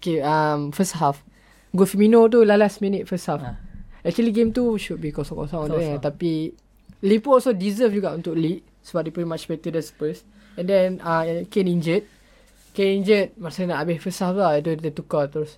Okay 0.00 0.18
um, 0.18 0.72
First 0.72 0.96
half 0.96 1.20
Gol 1.72 1.86
Firmino 1.86 2.26
tu 2.26 2.44
lah 2.44 2.60
last 2.60 2.84
minute 2.84 3.08
first 3.08 3.24
half. 3.24 3.40
Ah. 3.40 3.56
Actually 4.04 4.28
game 4.28 4.52
tu 4.52 4.76
should 4.76 5.00
be 5.00 5.08
kosong-kosong 5.08 5.72
tu 5.72 5.80
eh. 5.80 5.96
Tapi 5.96 6.52
Liverpool 7.00 7.40
also 7.40 7.56
deserve 7.56 7.96
juga 7.96 8.12
untuk 8.12 8.36
lead. 8.36 8.60
Sebab 8.84 9.08
dia 9.08 9.12
play 9.14 9.24
much 9.24 9.48
better 9.48 9.72
than 9.72 9.80
Spurs. 9.80 10.20
And 10.60 10.68
then 10.68 11.00
uh, 11.00 11.24
Kane 11.48 11.72
injured. 11.72 12.04
Kane 12.76 13.00
injured 13.00 13.32
masa 13.40 13.64
nak 13.64 13.80
habis 13.80 14.04
first 14.04 14.20
half 14.20 14.36
lah. 14.36 14.60
Dia, 14.60 14.76
dia 14.76 14.92
tukar 14.92 15.32
terus. 15.32 15.56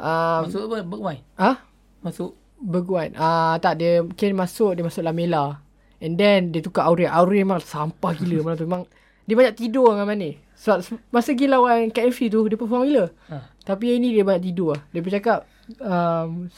Um, 0.00 0.48
Masuk 0.48 0.72
apa? 0.72 0.78
Bergwine? 0.88 1.20
ah 1.36 1.56
Masuk 2.00 2.32
Berguan. 2.56 3.12
Ah 3.12 3.60
tak 3.60 3.76
dia 3.76 4.00
Kane 4.16 4.32
masuk 4.32 4.72
dia 4.72 4.86
masuk 4.86 5.04
Lamela. 5.04 5.60
And 6.02 6.18
then 6.18 6.50
dia 6.50 6.58
tukar 6.58 6.84
Aurier. 6.84 7.08
Aurier 7.08 7.46
memang 7.46 7.62
sampah 7.62 8.10
gila 8.12 8.42
malam 8.44 8.58
tu. 8.58 8.66
Memang 8.66 8.84
dia 9.22 9.34
banyak 9.34 9.54
tidur 9.54 9.94
dengan 9.94 10.04
Mane. 10.04 10.42
Sebab 10.52 10.78
se- 10.82 11.02
masa 11.08 11.30
gila 11.30 11.56
lawan 11.56 11.88
KFC 11.88 12.26
tu 12.26 12.42
dia 12.44 12.58
perform 12.58 12.84
gila. 12.84 13.06
ha. 13.30 13.46
Tapi 13.62 13.94
yang 13.94 14.02
ni 14.02 14.10
dia 14.10 14.22
banyak 14.22 14.42
tidur 14.44 14.74
lah. 14.74 14.82
Dia 14.90 15.00
bercakap 15.00 15.38
um, 15.78 16.50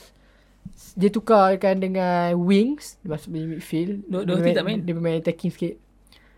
dia 0.95 1.09
tukarkan 1.09 1.77
dengan 1.77 2.33
wings 2.41 2.97
dia 2.99 3.13
masuk 3.13 3.31
di 3.31 3.45
midfield. 3.47 4.01
Do- 4.07 4.25
Dia 4.25 4.33
Doherty 4.33 4.53
tak 4.55 4.65
main? 4.65 4.79
Dia 4.81 4.93
bermain 4.93 5.21
attacking 5.21 5.53
sikit. 5.53 5.75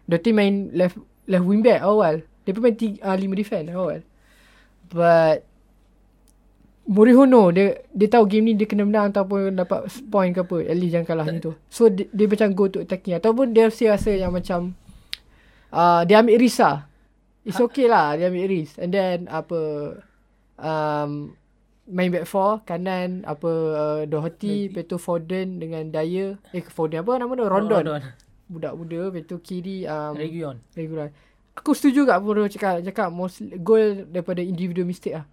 Doherty 0.04 0.30
main 0.30 0.54
left 0.74 0.98
left 1.24 1.46
wing 1.46 1.62
back 1.62 1.80
awal. 1.80 2.26
Dia 2.42 2.50
pun 2.50 2.62
main 2.62 2.74
tiga, 2.74 2.98
uh, 3.02 3.14
lima 3.14 3.34
defend 3.34 3.70
awal. 3.70 4.02
But 4.86 5.46
Mourinho 6.86 7.26
no 7.26 7.50
dia 7.50 7.82
dia 7.90 8.06
tahu 8.06 8.30
game 8.30 8.46
ni 8.46 8.52
dia 8.54 8.70
kena 8.70 8.86
menang 8.86 9.10
ataupun 9.10 9.58
dapat 9.58 9.90
point 10.06 10.30
ke 10.30 10.46
apa 10.46 10.56
at 10.70 10.76
least 10.78 10.94
jangan 10.94 11.06
kalah 11.06 11.24
macam 11.26 11.42
tu. 11.42 11.52
So 11.66 11.90
dia, 11.90 12.06
dia 12.14 12.26
macam 12.30 12.48
go 12.54 12.70
to 12.70 12.78
attacking. 12.86 13.18
Ataupun 13.18 13.50
dia 13.50 13.66
rasa 13.66 14.10
yang 14.14 14.30
macam 14.30 14.78
uh, 15.74 16.06
dia 16.06 16.22
ambil 16.22 16.38
risk 16.38 16.62
lah. 16.62 16.86
It's 17.42 17.58
okay 17.58 17.90
lah 17.90 18.14
dia 18.14 18.30
ambil 18.30 18.46
risk. 18.46 18.78
And 18.78 18.94
then 18.94 19.26
apa 19.26 19.58
um, 20.62 21.34
main 21.90 22.14
back 22.14 22.30
four 22.30 22.62
kanan 22.62 23.26
apa 23.26 23.50
uh, 23.50 24.00
Doherty 24.06 24.70
lepas 24.70 24.86
tu 24.86 25.02
Foden 25.02 25.58
dengan 25.58 25.90
Dyer. 25.90 26.38
Eh 26.54 26.62
Foden 26.62 27.02
apa 27.02 27.18
nama 27.18 27.32
dia? 27.34 27.50
Rondon. 27.50 27.82
Rondon. 27.82 28.02
budak 28.46 28.78
muda 28.78 29.10
lepas 29.10 29.26
tu 29.26 29.42
kiri 29.42 29.90
um, 29.90 30.14
Region. 30.14 30.62
regular. 30.78 31.10
Aku 31.58 31.74
setuju 31.74 32.06
kat 32.06 32.22
Mourinho 32.22 32.46
cakap 32.46 32.78
cakap 32.86 33.08
most 33.10 33.42
goal 33.66 34.06
daripada 34.06 34.38
individual 34.38 34.86
mistake 34.86 35.18
lah. 35.18 35.26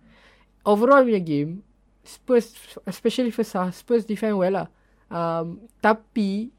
Overall 0.64 1.04
punya 1.04 1.20
game 1.20 1.60
Spurs 2.02 2.52
especially 2.84 3.30
first 3.30 3.54
half 3.54 3.72
Spurs 3.74 4.04
defend 4.04 4.36
well 4.36 4.52
lah. 4.54 4.68
Um, 5.08 5.64
tapi 5.78 6.52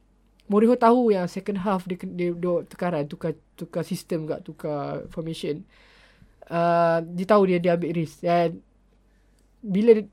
Mourinho 0.44 0.76
tahu 0.76 1.08
yang 1.08 1.24
second 1.24 1.56
half 1.58 1.84
dia 1.84 1.96
dia, 1.96 2.28
dia 2.30 2.54
tukaran 2.64 3.04
tukar 3.04 3.32
tukar 3.54 3.80
sistem 3.80 4.24
kat 4.24 4.40
tukar 4.40 5.08
formation. 5.08 5.64
Uh, 6.44 7.00
dia 7.10 7.24
tahu 7.24 7.48
dia 7.48 7.56
dia 7.56 7.72
ambil 7.72 7.92
risk 7.94 8.20
dan 8.20 8.60
bila 9.60 10.04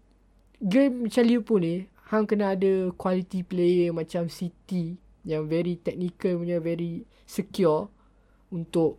game 0.58 1.04
macam 1.04 1.24
Liverpool 1.24 1.60
ni 1.60 1.76
hang 2.08 2.24
kena 2.24 2.56
ada 2.56 2.72
quality 2.94 3.44
player 3.44 3.92
macam 3.92 4.28
City 4.28 4.96
yang 5.24 5.44
very 5.46 5.76
technical 5.76 6.40
punya 6.40 6.58
very 6.58 7.04
secure 7.24 7.92
untuk 8.48 8.96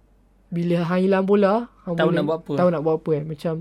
bila 0.48 0.84
hang 0.84 1.08
hilang 1.08 1.24
bola 1.24 1.72
hang 1.82 1.96
Tahu 1.96 2.08
boleh- 2.08 2.16
nak 2.20 2.24
buat 2.26 2.38
apa. 2.38 2.52
tahu 2.54 2.68
nak 2.68 2.82
buat 2.82 2.96
apa 3.00 3.10
eh 3.12 3.24
macam 3.24 3.54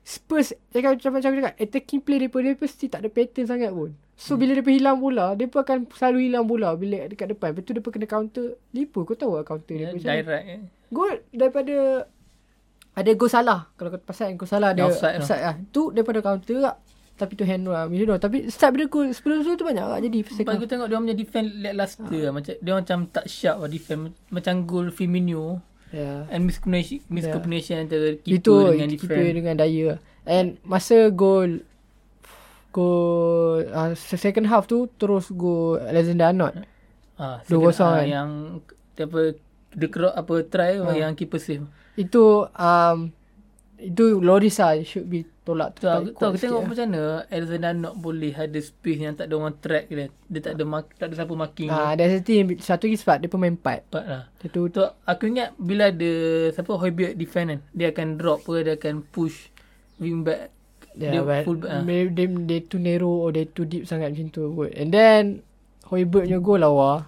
Spurs 0.00 0.56
cakap 0.70 0.96
macam 0.96 1.10
aku 1.12 1.22
cakap 1.22 1.54
attacking 1.56 2.00
play 2.00 2.26
pun 2.26 2.40
dia 2.42 2.56
pasti 2.56 2.88
tak 2.88 3.04
ada 3.04 3.10
pattern 3.12 3.46
sangat 3.46 3.70
pun 3.70 3.92
so 4.16 4.36
bila 4.36 4.52
dia 4.52 4.64
hilang 4.66 4.98
bola 4.98 5.32
pun 5.32 5.60
akan 5.60 5.88
selalu 5.92 6.28
hilang 6.28 6.44
bola 6.44 6.74
bila 6.74 7.06
dekat 7.06 7.30
depan 7.30 7.52
lepas 7.52 7.62
tu 7.62 7.72
pun 7.78 7.90
kena 7.92 8.06
counter 8.06 8.58
Liverpool 8.72 9.04
kau 9.06 9.16
tahu 9.16 9.32
lah 9.38 9.44
counter 9.44 9.76
Ya, 9.76 9.92
macam 9.92 10.04
mana? 10.04 10.20
direct. 10.20 10.46
eh. 10.46 10.60
Gol 10.90 11.12
daripada 11.30 11.76
ada 12.90 13.10
gol 13.14 13.30
salah. 13.30 13.70
Kalau 13.78 13.88
kau 13.94 14.02
pasal 14.02 14.34
gol 14.34 14.50
salah 14.50 14.74
dia 14.74 14.82
Yang 14.82 14.98
offside 14.98 15.14
offside 15.22 15.42
lah. 15.46 15.54
Tu 15.70 15.82
daripada 15.94 16.18
counter 16.20 16.58
lah. 16.58 16.74
Tapi 17.14 17.32
tu 17.38 17.44
hand 17.46 17.64
lah. 17.64 17.86
You 17.86 18.02
know. 18.02 18.18
Tapi 18.18 18.50
start 18.50 18.74
bila 18.74 18.90
gol 18.90 19.14
sebelum 19.14 19.46
tu 19.46 19.54
tu 19.54 19.62
banyak 19.62 19.86
lah 19.86 20.02
jadi. 20.02 20.18
Second. 20.26 20.58
aku 20.58 20.66
tengok 20.66 20.90
dia 20.90 20.98
punya 20.98 21.14
defend 21.14 21.48
lackluster 21.62 22.10
lah. 22.10 22.32
Macam, 22.34 22.52
dia 22.58 22.70
orang 22.74 22.82
macam 22.82 22.98
tak 23.06 23.24
sharp 23.30 23.56
lah 23.62 23.70
defend. 23.70 24.10
Macam 24.34 24.54
gol 24.66 24.90
Firmino. 24.90 25.62
Yeah. 25.90 26.30
And 26.30 26.46
miscommunication, 26.46 27.02
miscommunication 27.06 27.76
antara 27.82 28.14
Ya. 28.16 28.38
Itu 28.38 28.54
keeper 28.54 28.70
dengan 28.72 28.88
keeper 28.90 29.16
defend. 29.18 29.36
dengan 29.36 29.54
daya. 29.58 29.90
And 30.22 30.46
masa 30.62 31.10
gol 31.10 31.66
gol 32.70 33.66
uh, 33.66 33.92
second 33.98 34.46
half 34.46 34.66
tu 34.66 34.86
terus 34.96 35.30
gol 35.30 35.82
Alexander 35.82 36.30
Arnold. 36.30 36.62
Ah, 37.18 37.42
Dua 37.44 37.74
second, 37.74 37.82
ah, 37.84 37.98
kan? 37.98 38.06
Yang 38.06 38.30
apa 39.00 39.20
dia 39.70 39.88
kerok 39.88 40.14
apa 40.14 40.34
try 40.46 40.72
Ah. 40.78 40.94
yang 40.94 41.12
keeper 41.14 41.38
save. 41.38 41.66
Itu 41.94 42.46
um, 42.48 43.10
itu 43.80 44.20
Loris 44.20 44.60
lah 44.60 44.76
should 44.84 45.08
be 45.08 45.24
tolak 45.42 45.74
Tu 45.80 45.88
aku, 45.88 46.12
tu 46.12 46.24
aku 46.24 46.36
sikit 46.36 46.52
tengok 46.52 46.62
lah. 46.62 46.68
macam 46.68 46.86
mana 46.86 47.02
Alexander 47.32 47.70
Arnold 47.72 47.96
boleh 47.98 48.32
ada 48.36 48.58
space 48.60 49.00
yang 49.00 49.14
tak 49.16 49.26
ada 49.26 49.34
orang 49.40 49.56
track 49.58 49.84
dia. 49.88 50.06
Dia 50.28 50.40
tak 50.44 50.52
ada 50.54 50.64
mark, 50.68 50.86
tak 50.94 51.06
ada 51.10 51.14
siapa 51.16 51.34
marking. 51.34 51.70
Ah, 51.72 51.92
dan 51.96 52.06
satu 52.12 52.32
satu 52.60 52.82
lagi 52.86 52.98
sebab 53.00 53.16
dia 53.24 53.28
pemain 53.32 53.54
empat. 53.56 53.88
Cepat 53.88 54.04
lah. 54.04 54.22
Itu 54.44 54.60
Tu 54.68 54.84
aku 54.84 55.22
ingat 55.26 55.48
bila 55.56 55.88
ada 55.88 56.12
siapa 56.52 56.72
Hoiberg 56.76 57.16
defend 57.16 57.46
kan, 57.50 57.60
dia 57.72 57.86
akan 57.90 58.06
drop 58.20 58.44
ke 58.44 58.62
dia 58.62 58.74
akan 58.76 58.94
push 59.08 59.48
wing 59.98 60.22
back. 60.22 60.52
Yeah, 60.98 61.12
dia 61.14 61.22
but 61.22 61.46
full 61.46 61.58
back. 61.62 61.70
ah. 61.70 61.82
they, 61.86 62.10
they, 62.10 62.26
they 62.26 62.60
too 62.66 62.82
narrow 62.82 63.24
or 63.24 63.30
they 63.30 63.46
too 63.46 63.62
deep 63.64 63.86
sangat 63.86 64.10
macam 64.10 64.26
tu 64.34 64.50
kot. 64.58 64.74
And 64.74 64.90
then, 64.90 65.46
Hoiberg 65.86 66.26
punya 66.26 66.42
goal 66.42 66.60
lawa. 66.60 67.06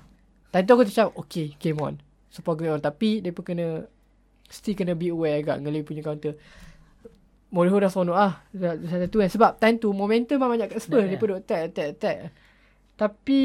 Tadi 0.54 0.68
tu 0.68 0.72
aku 0.76 0.86
macam, 0.86 1.08
okay, 1.18 1.46
game 1.58 1.80
on. 1.82 1.94
Support 2.30 2.62
game 2.62 2.76
on. 2.76 2.82
Tapi, 2.82 3.24
dia 3.24 3.34
pun 3.34 3.42
kena, 3.42 3.88
still 4.52 4.76
kena 4.76 4.92
be 4.92 5.08
aware 5.08 5.40
agak 5.40 5.64
dengan 5.64 5.80
dia 5.80 5.88
punya 5.88 6.02
counter. 6.04 6.36
Mourinho 7.52 7.80
dah 7.80 7.92
sonok 7.92 8.16
ah. 8.16 8.44
Satu 8.52 9.16
kan. 9.20 9.28
Sebab 9.32 9.50
time 9.56 9.76
tu, 9.80 9.92
momentum 9.92 10.36
memang 10.36 10.56
banyak 10.56 10.68
kat 10.72 10.80
Spurs. 10.84 11.08
Yeah. 11.08 11.20
Pun 11.20 11.36
duk 11.36 11.40
attack, 11.44 11.72
attack, 11.72 11.88
attack. 11.96 12.16
Tapi, 12.96 13.40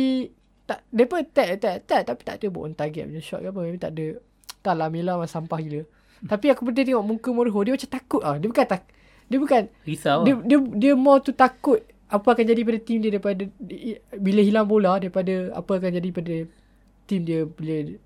tak, 0.67 0.79
pun 0.91 1.17
attack, 1.23 1.47
attack, 1.59 1.75
attack. 1.83 2.01
Tapi 2.07 2.21
tak 2.23 2.35
ada 2.39 2.47
on 2.55 2.71
target 2.75 3.03
punya 3.07 3.23
shot 3.23 3.39
ke 3.43 3.51
apa. 3.51 3.59
Dia 3.67 3.79
tak 3.79 3.91
ada. 3.95 4.07
Tak 4.63 4.73
lah, 4.79 4.87
Mila 4.91 5.19
memang 5.19 5.31
sampah 5.31 5.59
gila. 5.59 5.83
Tapi 6.23 6.45
aku 6.51 6.67
pernah 6.67 6.83
tengok 6.87 7.03
muka 7.03 7.29
Mourinho, 7.35 7.59
dia 7.67 7.73
macam 7.75 7.91
takut 7.91 8.21
ah. 8.23 8.35
Dia 8.39 8.47
bukan 8.47 8.65
tak, 8.67 8.81
dia 9.27 9.37
bukan 9.43 9.61
Risau 9.83 10.23
dia, 10.23 10.33
lah. 10.39 10.43
dia 10.47 10.57
dia 10.79 10.93
more 10.95 11.19
tu 11.19 11.35
takut 11.35 11.83
apa 12.07 12.27
akan 12.31 12.45
jadi 12.47 12.61
pada 12.63 12.79
tim 12.79 13.03
dia 13.03 13.11
daripada 13.11 13.43
bila 14.15 14.39
hilang 14.39 14.63
bola 14.63 14.95
daripada 14.95 15.51
apa 15.51 15.71
akan 15.75 15.91
jadi 15.99 16.09
pada 16.15 16.35
tim 17.03 17.27
dia 17.27 17.43
bila 17.43 17.99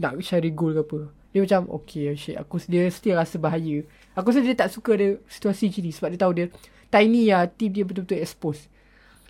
nak 0.00 0.24
cari 0.24 0.50
gol 0.50 0.72
ke 0.72 0.80
apa. 0.80 1.00
Dia 1.34 1.42
macam 1.42 1.66
okay 1.74 2.14
shit 2.14 2.38
aku 2.38 2.62
dia 2.64 2.86
still 2.88 3.18
rasa 3.18 3.36
bahaya. 3.36 3.82
Aku 4.14 4.30
rasa 4.30 4.38
dia 4.38 4.54
tak 4.54 4.70
suka 4.70 4.94
dia 4.94 5.18
situasi 5.26 5.66
macam 5.66 5.82
ni 5.82 5.90
sebab 5.90 6.08
dia 6.14 6.20
tahu 6.22 6.32
dia 6.32 6.46
tiny 6.88 7.22
lah 7.28 7.50
tim 7.50 7.74
dia 7.74 7.82
betul-betul 7.82 8.22
expose. 8.22 8.70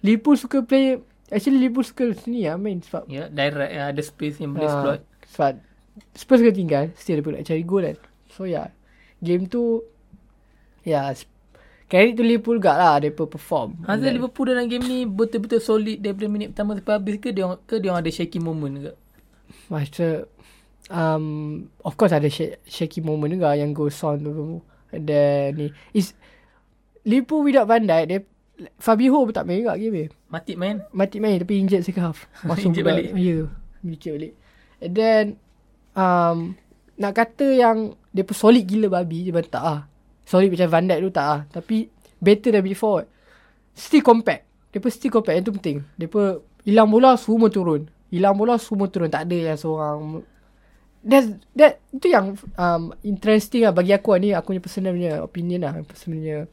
Liverpool 0.04 0.36
suka 0.36 0.60
play 0.60 1.00
actually 1.32 1.64
Liverpool 1.64 1.88
suka 1.88 2.12
sini 2.12 2.44
lah 2.44 2.60
main 2.60 2.84
sebab 2.84 3.08
Ya, 3.08 3.32
direct 3.32 3.72
ya, 3.72 3.88
ada 3.88 4.02
space 4.04 4.36
yang 4.36 4.52
boleh 4.52 4.68
Ah, 4.68 4.72
exploit. 4.76 5.00
sebab 5.32 5.52
Spurs 6.12 6.40
kena 6.44 6.52
tinggal 6.52 6.84
still 6.94 7.16
dia 7.16 7.24
pun 7.24 7.32
nak 7.34 7.46
cari 7.48 7.64
gol 7.64 7.82
kan. 7.88 7.96
So 8.28 8.44
yeah 8.44 8.68
game 9.24 9.48
tu 9.48 9.80
ya 10.84 11.08
yeah, 11.08 11.24
Credit 11.84 12.16
tu 12.16 12.24
Liverpool 12.24 12.60
gak 12.60 12.76
lah 12.76 12.96
Dia 12.96 13.12
perform 13.12 13.80
Hazard 13.84 14.12
Liverpool 14.12 14.52
dalam 14.52 14.68
game 14.68 14.84
ni 14.84 14.98
betul-betul 15.04 15.60
solid 15.60 16.00
daripada 16.00 16.28
minit 16.28 16.52
pertama 16.52 16.76
sampai 16.76 16.96
habis 16.96 17.16
ke 17.16 17.28
dia 17.32 17.44
ke 17.64 17.76
dia 17.80 17.92
ada 17.92 18.10
shaky 18.10 18.40
moment 18.40 18.74
ke? 18.80 18.92
Masa 19.68 20.28
um, 20.90 21.68
Of 21.84 21.94
course 21.96 22.12
ada 22.12 22.28
sh- 22.28 22.58
shaky 22.66 23.00
moment 23.00 23.32
juga 23.32 23.56
Yang 23.56 23.70
go 23.72 23.86
Son 23.88 24.18
tu 24.20 24.60
Dan 24.92 25.56
ni 25.56 25.66
is 25.96 26.12
Liverpool 27.04 27.44
without 27.44 27.68
Van 27.68 27.84
Dijk 27.84 28.04
dia, 28.08 28.18
Fabio 28.80 29.26
pun 29.26 29.34
tak 29.34 29.44
main 29.44 29.60
juga 29.60 29.76
game 29.76 29.92
ni 29.92 30.06
Matip 30.30 30.56
main. 30.56 30.80
Mati 30.94 31.18
main 31.18 31.36
tapi 31.36 31.62
second 31.82 32.04
half. 32.10 32.24
Masuk 32.48 32.72
pula. 32.72 32.96
balik. 32.96 33.12
Ya 33.12 33.20
yeah, 33.20 33.44
Injured 33.84 34.14
balik. 34.16 34.34
And 34.80 34.92
then 34.94 35.24
um, 35.92 36.56
Nak 36.96 37.12
kata 37.12 37.46
yang 37.50 37.98
Dia 38.14 38.24
pun 38.24 38.34
solid 38.34 38.64
gila 38.64 38.88
babi 39.02 39.28
Dia 39.28 39.42
tak 39.44 39.62
lah 39.62 39.80
Solid 40.24 40.48
macam 40.48 40.68
Van 40.70 40.86
Dijk 40.88 41.00
tu 41.04 41.10
tak 41.12 41.26
lah 41.26 41.40
Tapi 41.50 41.92
Better 42.24 42.56
than 42.56 42.64
before. 42.64 43.04
Still 43.76 44.00
compact. 44.00 44.48
Dia 44.72 44.80
pun 44.80 44.88
still 44.88 45.12
compact 45.12 45.36
Yang 45.36 45.44
tu 45.50 45.54
penting. 45.60 45.78
Dia 46.00 46.08
pun 46.08 46.40
Hilang 46.64 46.88
bola 46.88 47.12
semua 47.20 47.52
turun. 47.52 47.84
Hilang 48.08 48.40
bola 48.40 48.56
semua 48.56 48.88
turun. 48.88 49.12
Tak 49.12 49.28
ada 49.28 49.36
yang 49.52 49.58
seorang 49.60 50.24
That, 51.04 51.24
that 51.52 51.72
Itu 51.90 52.08
yang 52.08 52.26
um, 52.54 52.96
Interesting 53.00 53.62
lah 53.62 53.70
bagi 53.70 53.92
aku 53.92 54.12
lah. 54.12 54.18
Ni 54.18 54.30
aku 54.30 54.50
punya 54.50 54.62
personal 54.62 54.92
punya 54.92 55.20
opinion 55.20 55.60
lah 55.60 55.76
Personalnya 55.82 56.48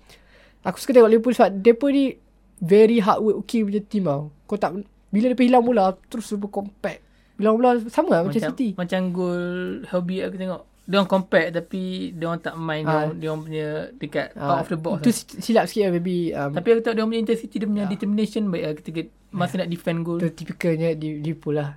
Aku 0.61 0.75
suka 0.75 0.91
tengok 0.91 1.07
Liverpool 1.07 1.31
sebab 1.31 1.49
pun 1.73 1.89
ni 1.89 2.19
Very 2.59 2.99
hard 2.99 3.19
work 3.19 3.37
okay 3.41 3.63
punya 3.63 3.79
team 3.79 4.05
tau 4.05 4.29
Kau 4.45 4.55
tak 4.55 4.75
Bila 5.07 5.31
dia 5.31 5.39
hilang 5.39 5.63
bola 5.63 5.95
Terus 6.05 6.35
pun 6.35 6.51
compact 6.51 6.99
Hilang 7.35 7.55
bola 7.55 7.79
sama 7.87 8.11
lah 8.11 8.21
macam, 8.21 8.37
Macam 8.37 8.51
City 8.51 8.67
macam 8.75 8.99
gol 9.09 9.45
Hobby 9.87 10.21
aku 10.21 10.35
tengok. 10.35 10.61
Dia 10.81 10.97
orang 10.97 11.09
compact 11.09 11.47
tapi 11.55 11.81
dia 12.11 12.25
orang 12.25 12.41
tak 12.41 12.53
main 12.53 12.83
Ah. 12.83 13.07
dia, 13.09 13.31
orang, 13.31 13.47
punya 13.47 13.67
dekat 13.95 14.35
Ah, 14.35 14.59
out 14.59 14.65
of 14.65 14.69
the 14.69 14.75
box. 14.75 14.97
Itu 14.99 15.07
lah. 15.07 15.15
si- 15.15 15.39
silap 15.39 15.63
sikit 15.65 15.87
lah 15.87 15.91
maybe 15.93 16.15
um, 16.33 16.51
Tapi 16.51 16.67
aku 16.67 16.81
tengok 16.81 16.91
dia 16.91 17.01
orang 17.01 17.09
punya 17.09 17.21
intensity 17.23 17.55
dia 17.55 17.67
punya 17.69 17.85
determination 17.87 18.43
baik 18.45 18.63
lah 18.63 18.73
ketika 18.75 19.01
masa 19.31 19.53
nak 19.57 19.69
defend 19.69 20.03
goal. 20.03 20.19
Itu 20.19 20.29
typicalnya 20.35 20.89
di 20.93 21.17
Liverpool 21.17 21.55
lah 21.55 21.69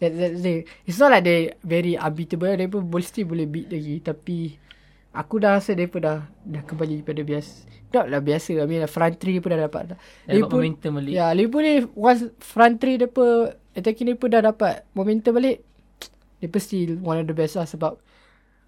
that, 0.00 0.12
that, 0.14 0.32
they, 0.42 0.64
It's 0.86 0.98
not 0.98 1.14
like 1.14 1.24
they 1.24 1.54
Very 1.62 1.94
unbeatable 1.94 2.54
They 2.56 2.66
pun 2.66 2.88
boleh 2.90 3.06
still 3.06 3.30
boleh 3.30 3.46
beat 3.46 3.70
lagi 3.70 4.02
Tapi 4.02 4.64
Aku 5.14 5.38
dah 5.38 5.62
rasa 5.62 5.78
mereka 5.78 6.02
dah 6.02 6.18
dah 6.42 6.62
kembali 6.66 7.06
pada 7.06 7.22
biasa. 7.22 7.70
Tak 7.94 8.10
lah 8.10 8.18
biasa. 8.18 8.58
I 8.58 8.66
mean 8.66 8.82
front 8.90 9.14
three 9.22 9.38
pun 9.38 9.54
dah 9.54 9.70
dapat. 9.70 9.94
dah. 9.94 9.98
Dapat 10.26 10.50
momentum 10.50 10.98
balik. 10.98 11.14
Ya, 11.14 11.30
Liverpool 11.30 11.62
ni 11.62 11.74
once 11.94 12.34
front 12.42 12.82
three 12.82 12.98
mereka 12.98 13.54
attacking 13.78 14.10
mereka 14.10 14.26
dah 14.26 14.42
dapat 14.50 14.82
momentum 14.90 15.38
balik. 15.38 15.62
Mereka 16.42 16.58
still 16.58 16.98
one 16.98 17.22
of 17.22 17.30
the 17.30 17.32
best 17.32 17.54
lah 17.54 17.64
sebab 17.64 17.96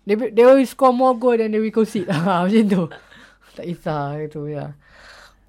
they, 0.06 0.14
they 0.14 0.46
will 0.46 0.62
score 0.64 0.94
more 0.94 1.18
goal 1.18 1.34
than 1.34 1.50
they 1.50 1.58
will 1.58 1.74
concede. 1.74 2.06
Ha, 2.14 2.46
macam 2.46 2.62
tu. 2.70 2.82
Tak 3.58 3.66
kisah 3.66 4.14
gitu 4.22 4.46
ya. 4.46 4.78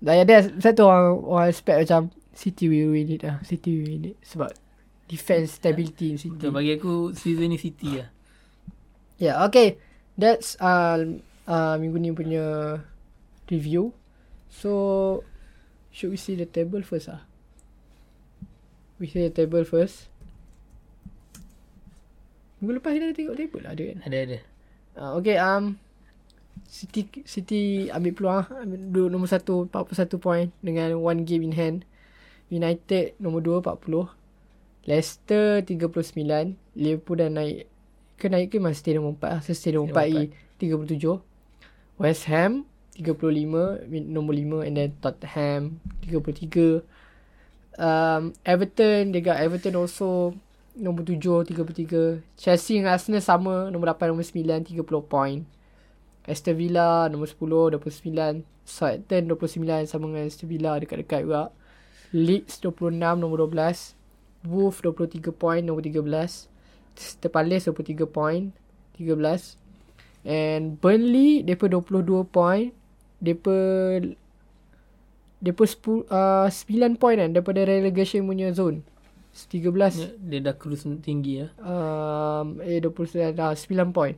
Dan 0.02 0.14
ya, 0.18 0.24
that's 0.26 0.50
satu 0.58 0.90
orang, 0.90 1.22
orang 1.22 1.48
expect 1.54 1.78
macam 1.86 2.10
City 2.34 2.66
will 2.66 2.98
win 2.98 3.14
it 3.14 3.22
lah. 3.22 3.38
City 3.46 3.70
will 3.78 3.86
win 3.86 4.02
it. 4.12 4.18
Sebab 4.26 4.50
defense 5.08 5.56
stability 5.56 6.12
in 6.14 6.18
City. 6.20 6.36
Betul, 6.36 6.52
bagi 6.52 6.72
aku 6.76 7.16
season 7.16 7.56
ni 7.56 7.58
City 7.58 8.04
lah. 8.04 8.10
Yeah, 9.18 9.42
okay. 9.48 9.80
That's 10.20 10.60
uh, 10.60 11.18
uh, 11.48 11.76
minggu 11.80 11.98
ni 11.98 12.12
punya 12.14 12.78
review. 13.48 13.96
So, 14.52 15.24
should 15.90 16.12
we 16.14 16.20
see 16.20 16.36
the 16.36 16.46
table 16.46 16.84
first 16.84 17.10
ah? 17.10 17.24
We 19.00 19.08
see 19.08 19.24
the 19.24 19.34
table 19.34 19.64
first. 19.64 20.12
Minggu 22.60 22.82
lepas 22.82 22.92
kita 22.94 23.14
tengok 23.14 23.38
table 23.38 23.62
lah 23.64 23.72
ada 23.74 23.84
kan? 23.86 23.98
Ada 24.06 24.18
ada. 24.18 24.38
Uh, 24.98 25.12
okay, 25.22 25.38
um, 25.38 25.78
City 26.66 27.06
City 27.30 27.88
ambil 27.94 28.12
peluang 28.18 28.38
ah. 28.50 28.66
ambil 28.66 28.80
duduk 28.90 29.10
nombor 29.14 29.30
1 29.30 29.70
41 29.70 30.18
point 30.18 30.50
dengan 30.66 30.98
one 30.98 31.22
game 31.24 31.46
in 31.46 31.54
hand. 31.54 31.86
United 32.50 33.14
nombor 33.22 33.46
2 33.46 33.62
40. 33.62 34.17
Leicester 34.88 35.62
39. 35.62 36.56
Liverpool 36.80 37.20
dah 37.20 37.28
naik 37.28 37.68
ke 38.18 38.32
naik 38.32 38.56
ke 38.56 38.58
masih 38.58 38.98
nombor 38.98 39.20
4 39.20 39.38
lah. 39.38 39.42
Nombor 39.76 39.94
4 39.94 40.16
i 40.16 40.24
37. 40.64 41.22
West 42.00 42.24
Ham 42.32 42.64
35 42.98 43.86
min- 43.86 44.10
nombor 44.10 44.34
5 44.34 44.66
and 44.66 44.74
then 44.80 44.90
Tottenham 45.04 45.78
33. 46.02 46.82
Um, 47.78 48.34
Everton 48.42 49.14
they 49.14 49.22
got 49.22 49.38
Everton 49.38 49.78
also 49.78 50.34
nombor 50.74 51.06
7 51.06 51.46
33. 51.46 52.24
Chelsea 52.40 52.80
dengan 52.82 52.96
Arsenal 52.96 53.22
sama 53.22 53.68
nombor 53.70 53.94
8 53.94 54.10
nombor 54.10 54.26
9 54.26 54.66
30 54.66 55.04
point. 55.06 55.44
Aston 56.28 56.56
Villa 56.56 57.12
nombor 57.12 57.28
10 57.28 57.76
29. 57.76 58.44
Southampton 58.68 59.32
29 59.32 59.88
sama 59.88 60.12
dengan 60.12 60.28
Aston 60.28 60.48
Villa 60.48 60.72
dekat-dekat 60.80 61.22
juga. 61.28 61.44
Leeds 62.16 62.64
26 62.64 63.20
nombor 63.20 63.48
12. 63.52 63.97
Wolves 64.48 64.80
23 64.80 65.20
point 65.36 65.64
nombor 65.68 65.84
13. 65.84 66.48
Crystal 66.96 67.30
Palace 67.30 67.70
23 67.70 68.08
point 68.08 68.46
13. 68.98 69.60
And 70.26 70.80
Burnley 70.80 71.44
depa 71.44 71.68
22 71.70 72.24
point. 72.32 72.72
Depa 73.20 73.56
depa 75.38 75.64
10 75.68 76.10
uh, 76.10 76.48
9 76.50 76.98
point 76.98 77.18
kan 77.22 77.30
daripada 77.36 77.62
relegation 77.68 78.26
punya 78.26 78.50
zone. 78.56 78.82
13 79.38 79.70
Dia, 79.70 80.10
dia 80.18 80.40
dah 80.50 80.56
cruise 80.58 80.82
tinggi 81.06 81.46
lah. 81.46 81.52
um, 81.62 82.58
eh 82.66 82.82
29 82.82 83.38
dah 83.38 83.54
9 83.54 83.94
point. 83.94 84.18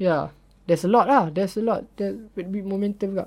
Yeah. 0.00 0.32
There's 0.64 0.86
a 0.86 0.90
lot 0.92 1.10
lah. 1.10 1.28
There's 1.34 1.58
a 1.58 1.62
lot. 1.66 1.82
There's 1.98 2.14
a 2.14 2.24
bit 2.38 2.46
momentum 2.64 3.18
juga. 3.18 3.26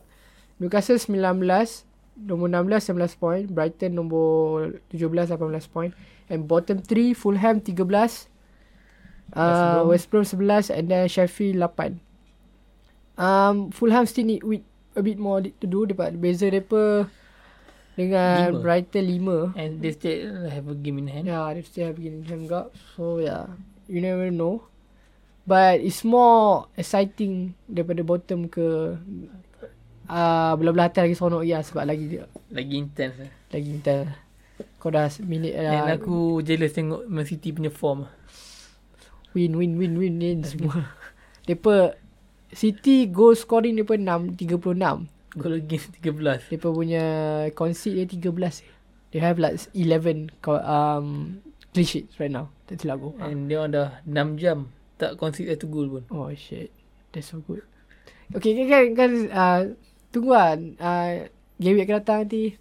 Newcastle 0.58 0.96
19. 0.96 1.93
Nombor 2.16 2.50
16 2.50 2.96
11 2.96 3.18
point. 3.20 3.46
Brighton 3.50 3.96
nombor 3.96 4.80
17 4.94 5.34
18 5.34 5.74
point. 5.74 5.94
And 6.30 6.48
bottom 6.48 6.80
3 6.80 7.14
Fulham 7.14 7.60
13. 7.60 8.30
Uh, 9.34 9.84
West 9.88 10.12
Brom 10.14 10.24
11 10.24 10.78
and 10.78 10.86
then 10.90 11.08
Sheffield 11.10 11.58
8. 11.58 11.98
Um, 13.18 13.72
Fulham 13.72 14.06
still 14.06 14.26
need 14.26 14.44
with 14.44 14.62
a 14.96 15.02
bit 15.02 15.18
more 15.18 15.42
to 15.42 15.66
do 15.66 15.86
dapat 15.90 16.18
beza 16.22 16.50
depa 16.50 17.10
dengan 17.98 18.58
Lima. 18.58 18.62
Brighton 18.62 19.06
5. 19.54 19.58
And 19.58 19.72
they 19.82 19.92
still 19.94 20.50
have 20.50 20.66
a 20.70 20.78
game 20.78 20.98
in 21.02 21.08
hand. 21.10 21.30
Yeah, 21.30 21.50
they 21.54 21.66
still 21.66 21.94
have 21.94 21.98
Gillingham 21.98 22.46
juga. 22.46 22.70
So 22.94 23.22
yeah, 23.22 23.50
you 23.90 24.02
never 24.02 24.30
know. 24.30 24.70
But 25.44 25.84
it's 25.84 26.08
more 26.08 26.72
exciting 26.80 27.52
daripada 27.68 28.00
bottom 28.06 28.48
ke 28.48 28.96
uh, 30.08 30.54
belah-belah 30.56 30.88
atas 30.88 31.04
lagi 31.06 31.16
seronok 31.16 31.44
ya 31.44 31.60
sebab 31.62 31.84
lagi 31.84 32.06
dia 32.08 32.24
Lagi 32.50 32.74
intense 32.76 33.16
lah. 33.20 33.32
lagi 33.50 33.70
intel. 33.70 34.02
Kau 34.78 34.92
dah 34.92 35.08
And 35.08 35.48
uh, 35.50 35.96
aku 35.96 36.44
jealous 36.44 36.76
tengok 36.76 37.08
Man 37.08 37.24
City 37.24 37.52
punya 37.52 37.72
form. 37.72 38.06
win 39.34 39.58
win 39.58 39.82
win 39.82 39.98
win 39.98 40.16
win 40.20 40.40
semua. 40.46 40.94
Depa 41.44 41.98
City 42.54 43.10
goal 43.10 43.34
scoring 43.34 43.74
depa 43.74 43.98
6 43.98 44.38
36. 44.38 45.10
Goal 45.34 45.54
against 45.58 45.90
13. 45.98 46.54
Depa 46.54 46.68
punya 46.70 47.04
concede 47.58 48.06
dia 48.06 48.30
13. 48.30 48.70
They 49.10 49.22
have 49.22 49.42
like 49.42 49.58
11 49.74 50.30
co- 50.38 50.62
um 50.62 51.40
clean 51.74 51.86
sheets 51.86 52.14
right 52.22 52.30
now. 52.30 52.54
Tak 52.70 52.82
silap 52.82 53.02
aku. 53.02 53.18
And 53.18 53.50
dia 53.50 53.58
orang 53.58 53.74
dah 53.74 53.90
6 54.06 54.38
jam 54.38 54.70
tak 55.02 55.18
concede 55.18 55.50
satu 55.50 55.66
goal 55.66 55.88
pun. 55.90 56.04
Oh 56.14 56.30
shit. 56.38 56.70
That's 57.10 57.34
so 57.34 57.42
good. 57.42 57.66
Okay 58.34 58.54
kan 58.54 58.66
kan, 58.70 58.84
kan 58.94 59.12
uh, 59.30 59.62
tunggu 60.14 60.38
lah. 60.38 60.54
Uh, 60.78 61.28
game 61.58 61.82
week 61.82 61.90
akan 61.90 61.98
datang 62.00 62.18
nanti. 62.24 62.56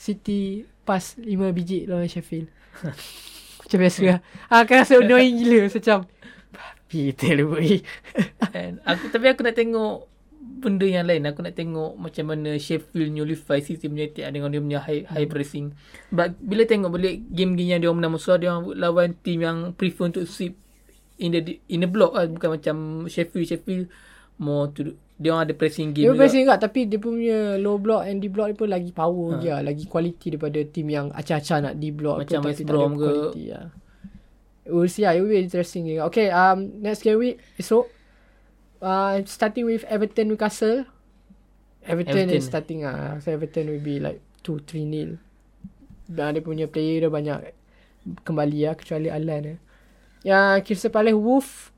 City 0.00 0.64
pas 0.88 1.02
5 1.18 1.28
biji 1.52 1.84
lawan 1.84 2.08
Sheffield. 2.08 2.48
Macam 3.66 3.78
biasa 3.82 4.00
lah. 4.06 4.18
Ah, 4.48 4.62
akan 4.64 4.76
rasa 4.80 4.94
annoying 5.02 5.36
gila. 5.42 5.68
Macam. 5.68 5.98
Peter 6.86 7.34
lu 7.34 7.50
boy. 7.50 7.82
And 8.54 8.78
aku 8.86 9.10
tapi 9.10 9.26
aku 9.26 9.42
nak 9.42 9.58
tengok 9.58 10.06
benda 10.38 10.86
yang 10.86 11.10
lain. 11.10 11.26
Aku 11.26 11.42
nak 11.42 11.58
tengok 11.58 11.98
macam 11.98 12.30
mana 12.30 12.54
Sheffield 12.54 13.10
nullify 13.10 13.58
City 13.58 13.90
punya 13.90 14.06
attack 14.06 14.30
dengan 14.30 14.54
dia 14.54 14.62
punya 14.62 14.80
high, 14.86 15.02
high 15.10 15.26
pressing. 15.26 15.74
But 16.14 16.38
bila 16.38 16.62
tengok 16.62 16.94
balik 16.94 17.26
game-game 17.34 17.76
yang 17.76 17.80
dia 17.82 17.90
orang 17.90 18.06
menang 18.06 18.14
musuh, 18.14 18.38
dia 18.38 18.54
orang 18.54 18.70
lawan 18.78 19.18
team 19.26 19.42
yang 19.42 19.74
prefer 19.74 20.14
untuk 20.14 20.30
sweep 20.30 20.54
in 21.18 21.34
the 21.34 21.58
in 21.66 21.82
the 21.82 21.90
block 21.90 22.14
lah. 22.14 22.30
Bukan 22.30 22.54
macam 22.54 22.76
Sheffield. 23.10 23.50
Sheffield 23.50 23.90
more 24.38 24.68
to 24.70 24.92
dia 25.16 25.32
orang 25.32 25.48
ada 25.48 25.56
pressing 25.56 25.96
game 25.96 26.04
Dia 26.04 26.12
juga. 26.12 26.20
pressing 26.20 26.42
juga 26.44 26.60
tapi 26.60 26.84
dia 26.84 27.00
punya 27.00 27.56
low 27.56 27.80
block 27.80 28.04
and 28.04 28.20
D 28.20 28.28
block 28.28 28.52
dia 28.52 28.58
pun 28.60 28.68
lagi 28.68 28.92
power 28.92 29.28
ha. 29.32 29.40
je 29.40 29.48
lah. 29.48 29.62
Lagi 29.64 29.84
quality 29.88 30.26
daripada 30.36 30.60
team 30.68 30.92
yang 30.92 31.08
acah-acah 31.08 31.58
nak 31.64 31.74
D 31.80 31.88
block 31.88 32.20
Macam 32.20 32.44
West 32.44 32.62
Brom 32.62 32.92
ke. 32.94 33.08
quality, 33.32 33.42
Ya. 33.48 33.60
We'll 34.66 34.90
see 34.90 35.06
lah. 35.06 35.14
It 35.14 35.22
will 35.22 35.30
be 35.30 35.40
interesting. 35.40 35.86
juga. 35.86 36.10
Okay, 36.10 36.26
um, 36.28 36.82
next 36.82 37.00
game 37.00 37.16
week 37.16 37.38
esok. 37.56 37.86
Uh, 38.76 39.22
starting 39.24 39.64
with 39.64 39.86
Everton 39.88 40.28
Newcastle. 40.28 40.84
Everton, 41.86 42.26
Everton. 42.28 42.36
is 42.36 42.44
starting 42.44 42.82
ah. 42.82 43.16
So 43.22 43.30
Everton 43.30 43.70
will 43.70 43.80
be 43.80 43.96
like 43.96 44.18
2-3 44.42 44.84
nil. 44.84 45.10
Dan 46.04 46.34
dia 46.34 46.42
punya 46.42 46.66
player 46.66 47.06
dah 47.06 47.10
banyak 47.10 47.38
kembali 48.20 48.68
lah 48.68 48.74
kecuali 48.74 49.08
Alan 49.08 49.54
eh. 49.54 49.58
Yang 50.26 50.66
Crystal 50.66 50.90
Palace 50.90 51.16
Wolf 51.16 51.70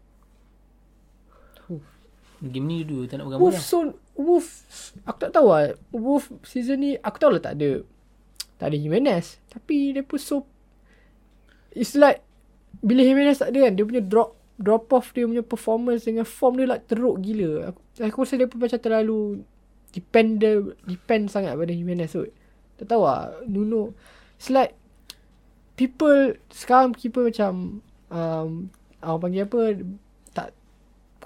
Game 2.39 2.67
ni 2.71 2.87
dua 2.87 3.11
tak 3.11 3.19
nak 3.19 3.31
pegang 3.31 3.41
Wolf 3.43 3.59
bola. 3.59 3.67
so 3.67 3.79
Wolf 4.15 4.47
aku 5.03 5.19
tak 5.19 5.31
tahu 5.35 5.47
lah. 5.51 5.75
Wolf 5.91 6.31
season 6.47 6.83
ni 6.83 6.91
aku 6.99 7.17
tahu 7.19 7.35
lah 7.35 7.43
tak 7.43 7.59
ada 7.59 7.83
tak 8.59 8.75
ada 8.75 8.77
Jimenez 8.79 9.39
tapi 9.51 9.95
dia 9.95 10.03
pun 10.03 10.19
so 10.19 10.43
it's 11.75 11.95
like 11.99 12.23
bila 12.83 13.03
Jimenez 13.03 13.43
tak 13.43 13.55
ada 13.55 13.67
kan 13.67 13.73
dia 13.75 13.85
punya 13.87 14.03
drop 14.03 14.39
drop 14.59 14.91
off 14.91 15.15
dia 15.15 15.27
punya 15.27 15.43
performance 15.47 16.07
dengan 16.07 16.27
form 16.27 16.59
dia 16.59 16.67
like 16.67 16.87
teruk 16.91 17.23
gila. 17.23 17.71
Aku, 17.71 17.81
aku 18.03 18.17
rasa 18.27 18.35
dia 18.35 18.51
pun 18.51 18.59
macam 18.59 18.79
terlalu 18.83 19.21
depend 19.95 20.43
depend 20.87 21.31
sangat 21.31 21.55
pada 21.55 21.71
Jimenez 21.71 22.11
tu. 22.15 22.27
Tak 22.79 22.87
tahu 22.91 23.03
lah 23.07 23.35
Nuno 23.47 23.95
it's 24.39 24.51
like 24.51 24.79
people 25.75 26.35
sekarang 26.51 26.95
people 26.95 27.27
macam 27.27 27.83
um, 28.11 28.71
orang 29.03 29.21
panggil 29.23 29.47
apa 29.47 29.63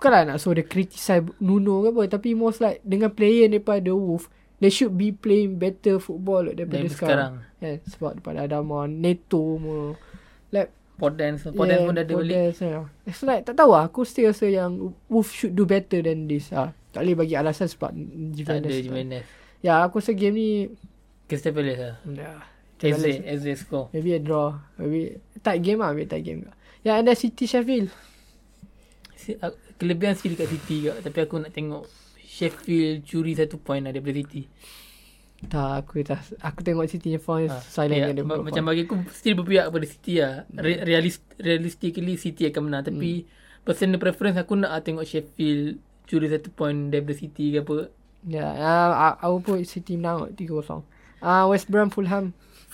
bukanlah 0.03 0.27
nak 0.27 0.43
suruh 0.43 0.59
dia 0.59 0.67
criticize 0.67 1.23
Nuno 1.39 1.87
ke 1.87 1.95
apa 1.95 2.03
tapi 2.11 2.35
most 2.35 2.59
like 2.59 2.83
dengan 2.83 3.15
player 3.15 3.47
daripada 3.47 3.95
Wolf 3.95 4.27
they 4.59 4.67
should 4.67 4.91
be 4.93 5.15
playing 5.15 5.57
better 5.57 6.03
football 6.03 6.43
daripada 6.45 6.83
Daripada 6.83 6.91
sekarang. 6.91 7.33
sekarang. 7.39 7.63
Yeah, 7.63 7.77
sebab 7.87 8.11
daripada 8.19 8.39
Adamon, 8.43 8.99
Neto 8.99 9.59
semua. 9.59 9.95
Like 10.51 10.71
Podence. 10.93 11.47
Podence 11.49 11.83
pun 11.83 11.95
dah 11.95 12.03
ada. 12.03 12.15
Podence, 12.15 12.59
yeah. 12.61 12.87
It's 13.03 13.23
like 13.23 13.43
tak 13.43 13.55
tahu 13.55 13.71
lah 13.71 13.87
aku 13.87 14.03
still 14.03 14.31
rasa 14.31 14.47
yang 14.47 14.91
Wolf 15.07 15.31
should 15.31 15.55
do 15.55 15.63
better 15.63 16.03
than 16.03 16.27
this 16.27 16.51
ah. 16.51 16.75
Tak 16.91 17.03
boleh 17.03 17.23
bagi 17.23 17.35
alasan 17.35 17.67
sebab 17.67 17.91
Tak 17.91 18.35
Jimenez. 18.35 18.67
ada 18.67 18.71
Jimenez. 18.77 19.25
Ya, 19.63 19.75
aku 19.81 20.03
rasa 20.03 20.13
game 20.13 20.35
ni 20.35 20.49
Crystal 21.27 21.55
Palace 21.55 21.79
lah. 21.79 21.97
ya. 22.11 22.33
Eze 22.83 23.55
score. 23.55 23.87
Maybe 23.91 24.11
a 24.13 24.19
draw. 24.19 24.59
Maybe 24.75 25.23
tight 25.39 25.63
game 25.63 25.79
lah, 25.79 25.95
maybe 25.95 26.07
tight 26.07 26.23
game. 26.23 26.43
juga. 26.45 26.53
Ya, 26.83 26.99
and 26.99 27.07
then 27.07 27.15
City 27.15 27.47
Sheffield. 27.47 27.91
Kelebihan 29.83 30.15
sikit 30.15 30.31
dekat 30.33 30.49
City 30.49 30.75
juga. 30.81 30.95
Tapi 31.01 31.19
aku 31.21 31.35
nak 31.37 31.51
tengok 31.51 31.83
Sheffield 32.23 33.03
curi 33.03 33.35
satu 33.35 33.59
point 33.59 33.83
lah 33.83 33.91
daripada 33.91 34.15
City. 34.17 34.47
Tak, 35.43 35.83
aku 35.83 36.07
tak. 36.07 36.23
Aku 36.39 36.63
tengok 36.63 36.87
City 36.87 37.11
punya 37.11 37.19
form 37.19 37.51
Ha, 37.51 37.59
silent 37.61 37.99
yang 37.99 38.15
dia 38.15 38.23
ma- 38.23 38.39
macam 38.41 38.63
bagi 38.63 38.87
aku 38.87 38.95
still 39.11 39.35
berpihak 39.35 39.69
kepada 39.69 39.87
City 39.87 40.13
lah. 40.17 40.47
Re- 40.49 40.87
realis- 40.87 41.19
realistically 41.37 42.15
City 42.15 42.47
akan 42.47 42.63
menang. 42.65 42.87
Tapi 42.87 43.11
Hmm. 43.19 43.29
personal 43.61 43.99
preference 43.99 44.39
aku 44.39 44.55
nak 44.55 44.71
tengok 44.81 45.03
Sheffield 45.03 45.77
curi 46.07 46.31
satu 46.31 46.47
point 46.49 46.89
daripada 46.89 47.19
City 47.19 47.51
ke 47.51 47.59
apa. 47.59 47.91
Ya, 48.23 48.47
uh, 48.47 49.19
aku 49.19 49.37
put 49.43 49.59
City 49.67 49.99
menang 49.99 50.31
3-0. 50.31 50.87
Ah 51.19 51.43
uh, 51.43 51.51
West 51.51 51.67
Brom 51.67 51.91
Fulham. 51.91 52.31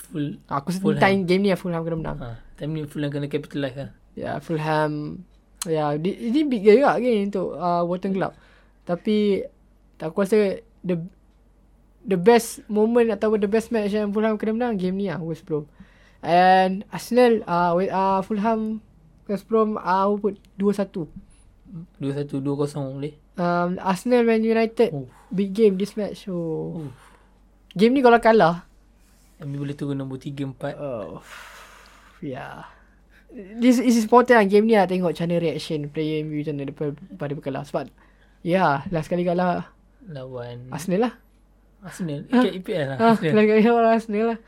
Full. 0.07 0.37
Aku 0.47 0.69
Fulham. 0.71 1.01
Time 1.01 1.25
game 1.25 1.43
ni 1.43 1.53
Fulham 1.55 1.81
kena 1.81 1.97
menang. 1.97 2.19
Ha, 2.19 2.29
time 2.55 2.71
ni 2.71 2.81
Fulham 2.85 3.09
kena 3.09 3.27
capitalize 3.27 3.77
lah. 3.79 3.91
Ya, 4.13 4.37
Fulham. 4.39 5.25
Ya, 5.67 5.99
di, 5.99 6.15
ini 6.15 6.47
big 6.47 6.63
game 6.63 6.79
juga 6.87 7.03
game 7.03 7.27
untuk 7.27 7.59
uh, 7.59 7.83
Wharton 7.83 8.15
Club. 8.15 8.33
Tapi 8.87 9.43
aku 9.99 10.17
rasa 10.23 10.63
the 10.87 10.95
the 12.07 12.15
best 12.15 12.63
moment 12.71 13.11
atau 13.11 13.35
the 13.35 13.51
best 13.51 13.75
match 13.75 13.91
yang 13.91 14.15
Fulham 14.15 14.39
kena 14.39 14.55
menang 14.55 14.79
game 14.79 14.95
ni 14.95 15.11
lah 15.11 15.19
West 15.19 15.43
Brom. 15.43 15.67
And 16.23 16.87
Arsenal 16.95 17.43
uh, 17.47 17.75
with, 17.75 17.91
uh, 17.91 18.23
Fulham 18.23 18.81
West 19.27 19.51
Brom 19.51 19.75
uh, 19.77 20.07
put 20.17 20.39
2-1. 20.57 21.11
2-1, 22.01 22.33
2-0 22.33 22.43
boleh. 22.43 23.15
Um, 23.39 23.77
Arsenal 23.83 24.25
Man 24.25 24.43
United 24.43 24.91
Oh. 24.95 25.07
big 25.31 25.53
game 25.53 25.75
this 25.75 25.99
match. 25.99 26.27
Oh. 26.31 26.87
Oh. 26.87 26.91
Game 27.77 27.95
ni 27.95 28.01
kalau 28.01 28.19
kalah 28.19 28.65
Kami 29.39 29.55
boleh 29.55 29.77
turun 29.79 29.95
nombor 29.95 30.19
3, 30.19 30.35
4. 30.35 30.75
Oh. 30.83 31.23
Yeah. 32.19 32.67
This 33.35 33.77
is 33.77 34.01
important 34.01 34.41
lah 34.41 34.49
game 34.49 34.65
ni 34.65 34.75
lah 34.75 34.89
tengok 34.89 35.13
macam 35.13 35.29
mana 35.29 35.37
reaction 35.45 35.93
player 35.93 36.25
MU 36.25 36.41
macam 36.41 36.55
mana 36.57 36.65
daripada 36.73 37.33
berkalah. 37.37 37.63
Sebab 37.69 37.93
ya 38.41 38.57
yeah, 38.57 38.73
last 38.89 39.13
kali 39.13 39.23
kalah 39.27 39.69
Lawan 40.09 40.73
Arsenal 40.73 41.13
lah. 41.13 41.13
Arsenal. 41.85 42.25
Ikat 42.33 42.53
EPL 42.65 42.87
lah. 42.89 42.97
Ha, 42.97 43.05
Arsenal. 43.13 43.35
last 43.37 43.47
kali 43.53 43.61
kalah 43.61 43.93
Arsenal 43.93 44.25
lah. 44.33 44.39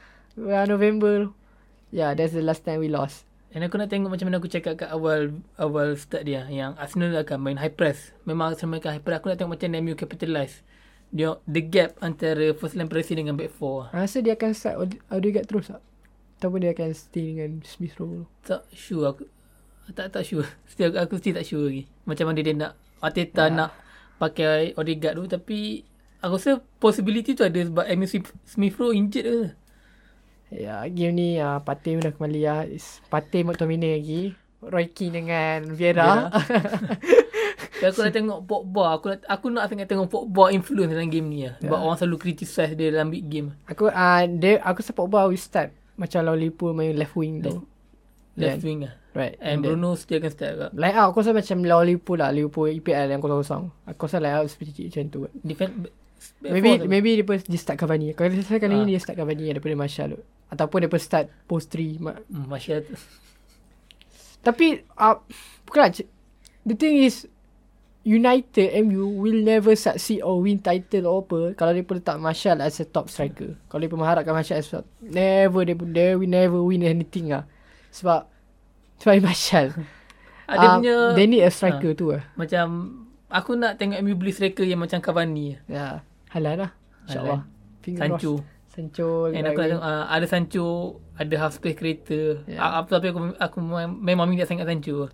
Uh, 0.41 0.64
November. 0.64 1.16
Yeah, 1.93 2.16
that's 2.16 2.33
the 2.33 2.41
last 2.41 2.64
time 2.64 2.81
we 2.81 2.89
lost. 2.89 3.28
Dan 3.51 3.66
aku 3.66 3.76
nak 3.76 3.91
tengok 3.93 4.09
macam 4.09 4.31
mana 4.31 4.39
aku 4.39 4.49
cakap 4.49 4.78
kat 4.78 4.89
awal 4.95 5.35
awal 5.59 5.99
start 5.99 6.24
dia 6.24 6.47
yang 6.49 6.72
Arsenal 6.81 7.12
akan 7.20 7.37
main 7.43 7.59
high 7.61 7.74
press. 7.74 8.16
Memang 8.24 8.57
Arsenal 8.57 8.81
main 8.81 8.83
high 8.83 9.05
press. 9.05 9.20
Aku 9.20 9.28
nak 9.28 9.37
tengok 9.37 9.61
macam 9.61 9.68
MU 9.76 9.93
capitalize. 9.93 10.64
Dia 11.12 11.37
the 11.45 11.61
gap 11.61 11.99
antara 12.01 12.57
first 12.57 12.78
line 12.78 12.89
pressing 12.89 13.20
dengan 13.20 13.37
back 13.37 13.53
four. 13.53 13.93
Rasa 13.93 14.24
dia 14.24 14.39
akan 14.39 14.51
start 14.57 14.76
Od- 14.81 15.03
Odegaard 15.12 15.45
terus 15.51 15.68
tak? 15.68 15.83
Ataupun 16.41 16.59
dia 16.59 16.72
akan 16.72 16.91
stay 16.91 17.24
dengan 17.30 17.61
Smith 17.62 17.93
Rowe. 17.95 18.24
Tak 18.41 18.64
sure 18.72 19.05
aku. 19.07 19.28
Tak 19.91 20.09
tak 20.09 20.24
sure. 20.24 20.49
Still 20.64 20.97
aku 20.97 21.20
still 21.20 21.36
tak 21.36 21.45
sure 21.45 21.68
lagi. 21.68 21.84
Macam 22.03 22.24
mana 22.26 22.41
dia 22.41 22.55
nak 22.55 22.72
Arteta 22.99 23.45
Ya. 23.45 23.53
nak 23.55 23.70
pakai 24.16 24.72
Odegaard 24.72 25.16
tu 25.16 25.24
tapi 25.26 25.59
aku 26.18 26.34
rasa 26.34 26.53
possibility 26.76 27.32
tu 27.32 27.43
ada 27.43 27.57
sebab 27.57 27.84
MU 27.91 28.07
Smith- 28.45 28.76
Rowe 28.76 28.93
injured 28.93 29.24
ke. 29.24 29.43
Ya, 30.51 30.82
game 30.84 31.12
ni 31.12 31.28
uh, 31.36 31.61
Partey 31.61 31.95
pun 31.95 32.03
dah 32.03 32.11
kembali 32.11 32.41
lah. 32.41 32.66
Partey 33.07 33.45
McTominay 33.45 33.95
lagi. 33.95 34.22
Roy 34.61 34.88
Keane 34.88 35.24
dengan 35.24 35.72
Vieira. 35.72 36.28
Dan 37.80 37.86
aku 37.88 38.01
nak 38.03 38.12
tengok 38.12 38.38
Pogba. 38.45 38.84
Aku 38.93 39.07
nak, 39.09 39.18
aku 39.24 39.47
nak 39.49 39.64
sangat 39.66 39.88
tengok 39.88 40.12
Pogba 40.12 40.53
influence 40.53 40.93
dalam 40.93 41.09
game 41.09 41.26
ni 41.26 41.49
lah. 41.49 41.57
Sebab 41.59 41.78
Ya. 41.78 41.82
orang 41.82 41.97
selalu 41.97 42.16
criticize 42.18 42.76
dia 42.76 42.93
dalam 42.93 43.09
big 43.09 43.24
game. 43.24 43.57
aku 43.64 43.88
uh, 43.88 44.22
dia 44.28 44.61
aku 44.61 44.84
support 44.84 45.09
Pogba 45.09 45.32
will 45.32 45.41
start 45.41 45.72
macam 46.01 46.25
lawan 46.25 46.41
Liverpool 46.41 46.73
main 46.73 46.97
left 46.97 47.13
wing 47.13 47.39
tu. 47.39 47.61
Left 48.35 48.57
Then- 48.57 48.65
wing 48.65 48.81
lah. 48.83 48.95
Right. 49.11 49.35
And 49.39 49.61
then- 49.61 49.75
Bruno 49.75 49.95
still 49.95 50.17
akan 50.17 50.31
start 50.31 50.51
juga. 50.55 50.69
Line 50.73 50.95
out 50.95 51.11
aku 51.11 51.21
rasa 51.21 51.35
macam 51.35 51.59
lawan 51.61 51.85
Liverpool 51.85 52.17
lah. 52.17 52.31
Liverpool 52.31 52.71
EPL 52.73 53.07
yang 53.09 53.19
kosong-kosong. 53.19 53.65
Aku 53.85 54.07
rasa 54.07 54.19
line 54.19 54.37
out 54.37 54.47
seperti 54.47 54.87
macam 54.87 55.03
tu. 55.07 55.19
Defend 55.37 55.73
Maybe 56.41 56.77
tu. 56.77 56.85
maybe 56.87 57.11
dia 57.15 57.25
pun 57.25 57.37
dia 57.39 57.57
start 57.57 57.77
Cavani. 57.77 58.13
Kalau 58.13 58.29
dia 58.29 58.41
start 58.41 58.61
kali 58.61 58.73
Ah. 58.73 58.81
ni 58.81 58.93
dia 58.93 59.01
start 59.01 59.17
Cavani 59.17 59.45
daripada 59.47 59.75
Martial 59.75 60.15
tu. 60.15 60.21
Ataupun 60.49 60.79
dia 60.79 60.89
pun 60.89 61.01
start 61.01 61.27
post 61.45 61.69
3. 61.69 61.97
Hmm, 61.99 62.45
Martial 62.47 62.81
tu. 62.83 62.95
Tapi 64.41 64.67
uh, 64.95 65.17
bukanlah 65.65 65.91
c- 65.93 66.09
the 66.63 66.73
thing 66.73 66.97
is 66.99 67.29
United 68.01 68.73
MU 68.81 69.13
will 69.13 69.45
never 69.45 69.77
succeed 69.77 70.25
or 70.25 70.41
win 70.41 70.57
title 70.57 71.05
or 71.05 71.21
apa 71.21 71.53
kalau 71.53 71.77
dia 71.77 71.85
pun 71.85 72.01
letak 72.01 72.17
Martial 72.17 72.57
as 72.59 72.81
a 72.81 72.89
top 72.89 73.13
striker. 73.13 73.61
Kalau 73.69 73.81
dia 73.81 73.93
mengharapkan 73.93 74.33
Martial 74.33 74.57
as 74.57 74.73
a 74.73 74.81
never 75.05 75.69
they 75.69 75.77
pun 75.77 75.93
they 75.93 76.17
will 76.17 76.25
never 76.25 76.65
win 76.65 76.81
anything 76.81 77.29
lah. 77.29 77.45
Sebab 77.93 78.25
sebab 78.97 79.21
Martial. 79.29 79.77
Ada 80.49 80.57
Ah, 80.57 80.73
punya 80.81 80.97
they 81.13 81.29
need 81.29 81.45
a 81.45 81.53
striker 81.53 81.93
tu 81.93 82.17
lah. 82.17 82.25
macam 82.35 82.67
aku 83.29 83.55
nak 83.55 83.77
tengok 83.77 84.01
MU 84.01 84.17
beli 84.17 84.33
striker 84.33 84.65
yang 84.65 84.81
macam 84.81 84.99
Cavani. 84.99 85.61
Ya, 85.69 86.01
halal 86.33 86.57
lah. 86.57 86.71
InsyaAllah. 87.05 87.41
Sancho. 87.85 88.33
crossed. 88.41 88.49
Sancho. 88.71 89.09
And 89.29 89.45
aku 89.45 89.61
tengok 89.61 89.83
uh, 89.83 90.05
ada 90.09 90.27
Sancho, 90.27 90.67
ada 91.15 91.35
half 91.37 91.53
space 91.53 91.77
creator. 91.77 92.43
Ya. 92.49 92.59
Yeah. 92.59 92.81
Apa 92.81 92.97
tapi 92.97 93.13
aku 93.13 93.21
aku 93.37 93.57
memang- 93.61 93.99
memang 94.01 94.27
minat 94.27 94.49
sangat 94.49 94.65
Sancho. 94.65 95.13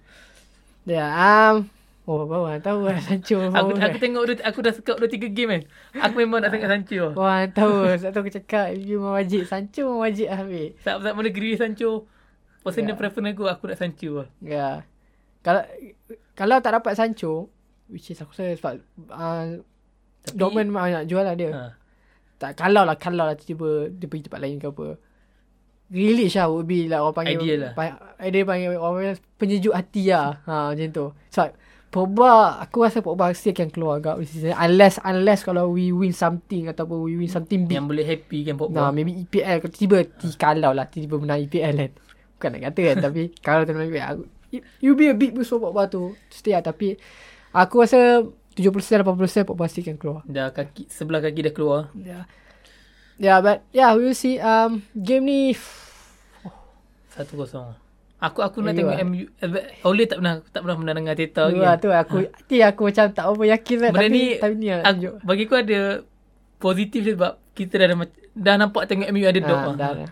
Ya, 0.86 1.02
um, 1.10 1.66
oh 2.06 2.22
bawa 2.22 2.56
tahu 2.58 2.86
lah 2.86 2.96
Sancho. 2.98 3.42
Aku 3.50 3.74
bawa 3.74 3.82
aku 3.82 3.98
tengok 3.98 4.22
dia, 4.24 4.34
aku 4.42 4.58
dah 4.62 4.72
scout 4.72 4.96
dah 4.96 5.10
3 5.10 5.26
game 5.28 5.50
kan. 5.50 5.62
Aku 6.06 6.22
memang 6.22 6.38
nak 6.38 6.54
sangat 6.54 6.70
Sancho. 6.70 7.10
Wah, 7.12 7.44
tahu. 7.50 7.90
Sebab 7.92 8.10
tu 8.10 8.18
aku 8.22 8.30
cakap, 8.32 8.66
you 8.72 9.02
memang 9.02 9.18
wajib. 9.18 9.42
Sancho 9.44 9.82
memang 9.84 10.02
wajib 10.02 10.26
lah 10.26 10.38
ambil. 10.40 10.66
Saat 10.78 10.96
saat 11.02 11.14
mana 11.14 11.28
Grealish 11.28 11.58
Sancho. 11.58 12.06
Personal 12.62 12.94
Ya. 12.94 12.98
preference 12.98 13.30
aku 13.30 13.42
aku 13.46 13.64
nak 13.66 13.78
Sancho 13.78 14.10
lah. 14.22 14.28
Ya. 14.40 14.68
Kalau 15.42 15.62
kalau 16.34 16.56
tak 16.58 16.74
dapat 16.74 16.92
Sancho, 16.94 17.46
which 17.86 18.10
is 18.10 18.18
aku 18.18 18.34
rasa 18.34 18.54
sebab 18.54 18.72
uh, 19.08 19.62
Tapi- 20.22 20.34
Dortmund 20.34 20.70
memang 20.70 20.90
nak 20.92 21.06
jual 21.06 21.22
lah 21.22 21.34
dia. 21.34 21.50
Ha. 21.50 21.62
Tak 22.36 22.54
kalau 22.54 22.82
lah 22.82 22.94
kalau 22.94 23.22
lah 23.22 23.34
tiba 23.34 23.86
dia 23.88 24.06
pergi 24.06 24.26
tempat 24.26 24.40
lain 24.42 24.58
ke 24.58 24.66
apa. 24.66 24.98
Grealish 25.86 26.34
lah 26.34 26.50
would 26.50 26.66
be 26.66 26.90
like 26.90 26.98
orang 26.98 27.14
panggil 27.14 27.38
Ideal 27.38 27.58
lah. 27.62 27.72
Ideal 28.18 28.42
panggil 28.42 28.68
orang 28.74 28.94
panggil 28.98 29.14
penyejuk 29.38 29.70
hati 29.70 30.10
lah. 30.10 30.42
Ha 30.42 30.74
macam 30.74 30.86
tu. 30.90 31.06
Sebab 31.30 31.50
Pogba 31.96 32.60
aku 32.60 32.84
rasa 32.84 33.00
Pogba 33.00 33.32
still 33.32 33.56
akan 33.56 33.72
keluar 33.72 34.04
agak 34.04 34.20
season. 34.28 34.52
unless 34.52 35.00
unless 35.00 35.40
kalau 35.40 35.72
we 35.72 35.96
win 35.96 36.12
something 36.12 36.68
ataupun 36.68 37.08
we 37.08 37.16
win 37.16 37.32
something 37.32 37.64
big. 37.64 37.80
Yang 37.80 37.88
boleh 37.88 38.04
happy 38.04 38.44
kan 38.44 38.60
Pogba. 38.60 38.76
Nah, 38.76 38.92
maybe 38.92 39.16
EPL 39.16 39.64
kalau 39.64 39.72
tiba 39.72 39.96
tiba 40.04 40.36
kalau 40.36 40.76
lah 40.76 40.84
tiba 40.92 41.16
menang 41.16 41.40
EPL 41.48 41.72
kan. 41.72 41.92
Bukan 42.36 42.48
nak 42.52 42.60
kata 42.68 42.80
kan 42.84 42.96
tapi 43.08 43.22
kalau 43.40 43.64
tu 43.64 43.72
menang 43.72 43.88
EPL 43.88 44.08
aku 44.12 44.24
you 44.84 44.92
be 44.92 45.08
a 45.08 45.16
big 45.16 45.32
boost 45.32 45.48
for 45.48 45.56
Pogba 45.56 45.88
tu. 45.88 46.12
Stay 46.28 46.52
lah 46.52 46.60
tapi 46.60 47.00
aku 47.56 47.80
rasa 47.80 48.28
70% 48.60 49.00
80% 49.00 49.48
Pogba 49.48 49.64
still 49.64 49.88
akan 49.88 49.96
keluar. 49.96 50.20
Dah 50.28 50.52
kaki 50.52 50.92
sebelah 50.92 51.24
kaki 51.24 51.48
dah 51.48 51.54
keluar. 51.56 51.88
Yeah. 51.96 52.28
Yeah, 53.16 53.40
but 53.40 53.64
yeah, 53.72 53.96
we 53.96 54.04
will 54.04 54.12
see. 54.12 54.36
Um, 54.36 54.84
game 54.92 55.24
ni 55.24 55.56
1-0. 57.16 57.85
Aku 58.18 58.40
aku 58.40 58.58
nak 58.60 58.72
tengok 58.72 58.92
lah. 58.92 59.04
MU. 59.04 59.28
eh, 59.28 59.84
Ole 59.84 60.04
tak 60.04 60.18
pernah 60.18 60.40
tak 60.42 60.60
pernah 60.60 60.76
pernah 60.76 60.94
dengar 60.94 61.14
Teta 61.14 61.42
tu 61.42 61.46
lagi. 61.46 61.60
lah 61.60 61.68
kan? 61.70 61.78
tu 61.78 61.88
aku 61.90 62.16
hati 62.24 62.56
aku 62.60 62.80
macam 62.86 63.04
tak 63.10 63.24
apa 63.26 63.42
yakin 63.46 63.76
Benda 63.78 63.92
tapi, 63.94 64.08
ni 64.08 64.24
tapi 64.34 64.54
ni 64.54 64.66
lah 64.66 64.78
aku, 64.78 64.88
tunjuk. 64.90 65.14
bagi 65.20 65.42
aku 65.44 65.54
ada 65.58 65.80
positif 66.56 67.00
sebab 67.06 67.32
kita 67.52 67.74
dah 67.76 67.86
dah 68.34 68.54
nampak 68.58 68.82
tengok 68.86 69.08
MU 69.10 69.22
ada 69.22 69.36
dog. 69.38 69.52
Ah, 69.54 69.66
Ah, 69.66 69.74
dah. 69.76 70.08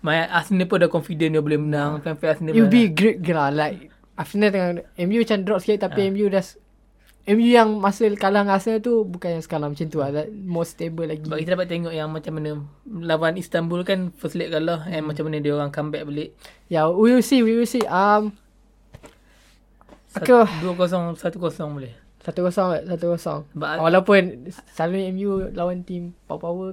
My 0.00 0.16
Arsenal 0.26 0.66
pun 0.66 0.76
dah 0.78 0.88
confident 0.88 1.30
dia 1.30 1.38
boleh 1.38 1.56
menang. 1.56 2.00
Fan-fan 2.00 2.28
Arsenal 2.32 2.52
will 2.52 2.66
be 2.66 2.88
great 2.88 3.20
game 3.20 3.36
lah 3.36 3.48
like 3.48 3.92
Arsenal 4.12 4.48
tengah 4.48 4.70
MU 4.98 5.20
macam 5.20 5.38
drop 5.42 5.58
sikit 5.58 5.86
tapi 5.86 6.00
Ah. 6.00 6.08
MU 6.08 6.26
dah 6.26 6.42
MU 7.24 7.46
yang 7.46 7.78
masa 7.78 8.02
kalah 8.12 8.42
dengan 8.42 8.58
Arsenal 8.58 8.82
tu 8.82 9.06
bukan 9.06 9.38
yang 9.38 9.42
sekarang 9.42 9.70
macam 9.70 9.86
tu 9.86 9.98
lah 9.98 10.10
more 10.42 10.66
stable 10.66 11.06
lagi. 11.06 11.22
Sebab 11.22 11.38
kita 11.38 11.54
dapat 11.54 11.70
tengok 11.70 11.94
yang 11.94 12.10
macam 12.10 12.32
mana 12.34 12.50
lawan 12.84 13.38
Istanbul 13.38 13.86
kan 13.86 14.10
first 14.12 14.34
leg 14.34 14.50
kalah 14.50 14.82
and 14.86 15.06
macam 15.06 15.30
mana 15.30 15.38
dia 15.38 15.54
orang 15.54 15.70
comeback 15.70 16.02
balik. 16.02 16.34
Yeah, 16.66 16.90
we 16.90 17.10
will 17.10 17.22
see, 17.22 17.40
we 17.40 17.54
will 17.54 17.64
see. 17.64 17.86
Um, 17.86 18.34
aku 20.12 20.44
2-0 20.66 21.14
1-0 21.14 21.38
boleh. 21.70 21.94
satu 22.18 22.40
kosong, 22.42 22.68
satu 22.84 23.06
kosong. 23.08 23.40
Sebab, 23.50 23.70
Walaupun 23.78 24.22
selalu 24.70 25.10
MU 25.12 25.30
lawan 25.50 25.82
team 25.82 26.18
power 26.24 26.38
power 26.40 26.68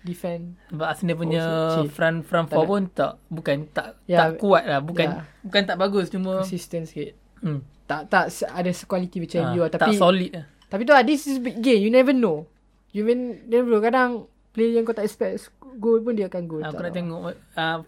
defend. 0.00 0.56
sebab 0.68 0.84
Arsenal 0.86 1.16
punya 1.16 1.42
Oh, 1.42 1.72
shit. 1.80 1.90
front 1.90 2.22
front 2.22 2.46
Tak 2.46 2.54
four 2.54 2.62
ada. 2.62 2.70
pun 2.70 2.82
tak 2.88 3.12
bukan 3.28 3.56
tak 3.68 3.88
Ya, 4.04 4.18
tak 4.22 4.36
kuat 4.38 4.64
lah. 4.64 4.80
Bukan 4.80 5.06
ya. 5.06 5.24
bukan 5.40 5.62
tak 5.64 5.76
bagus 5.76 6.08
cuma 6.08 6.40
Consistent 6.40 6.84
sikit. 6.84 7.12
Hmm, 7.40 7.60
Tak 7.88 8.00
tak 8.12 8.24
ada 8.52 8.70
sekualiti 8.72 9.22
macam 9.22 9.38
ah, 9.40 9.46
MU 9.52 9.60
lah. 9.64 9.68
tak 9.72 9.80
Tapi 9.84 9.94
solid 9.96 10.30
lah. 10.34 10.44
tapi 10.68 10.82
tu 10.84 10.92
lah, 10.92 11.02
this 11.02 11.24
is 11.24 11.40
big 11.40 11.58
game. 11.64 11.80
You 11.80 11.88
never 11.88 12.12
know. 12.12 12.44
You 12.92 13.04
mean 13.04 13.44
never 13.48 13.68
know. 13.68 13.80
Kadang 13.80 14.10
player 14.52 14.80
yang 14.80 14.84
kau 14.84 14.96
tak 14.96 15.08
expect 15.08 15.48
goal 15.78 16.02
pun 16.02 16.18
dia 16.18 16.26
akan 16.28 16.42
goal. 16.44 16.62
Aku 16.64 16.76
Tak 16.76 16.82
nak 16.82 16.92
tahu. 16.92 16.98
tengok 16.98 17.20
uh, 17.56 17.78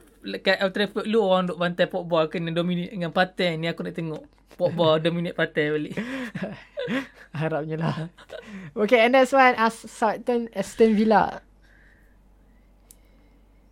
kat 0.45 0.57
Old 0.61 0.73
Trafford 0.77 1.07
lu 1.09 1.19
orang 1.25 1.49
duk 1.49 1.59
bantai 1.59 1.89
Pogba 1.89 2.29
kena 2.29 2.53
dominate 2.53 2.93
dengan 2.93 3.11
Partey 3.11 3.57
ni 3.57 3.67
aku 3.67 3.81
nak 3.83 3.97
tengok 3.97 4.23
Pogba 4.57 4.97
dominate 5.05 5.37
Partey 5.37 5.73
balik. 5.73 5.97
Harapnya 7.41 7.77
lah. 7.79 7.97
okay, 8.75 9.07
and 9.07 9.15
next 9.15 9.33
one. 9.33 9.55
As 9.57 9.75
Southampton 9.75 10.51
Aston 10.53 10.93
Villa. 10.99 11.41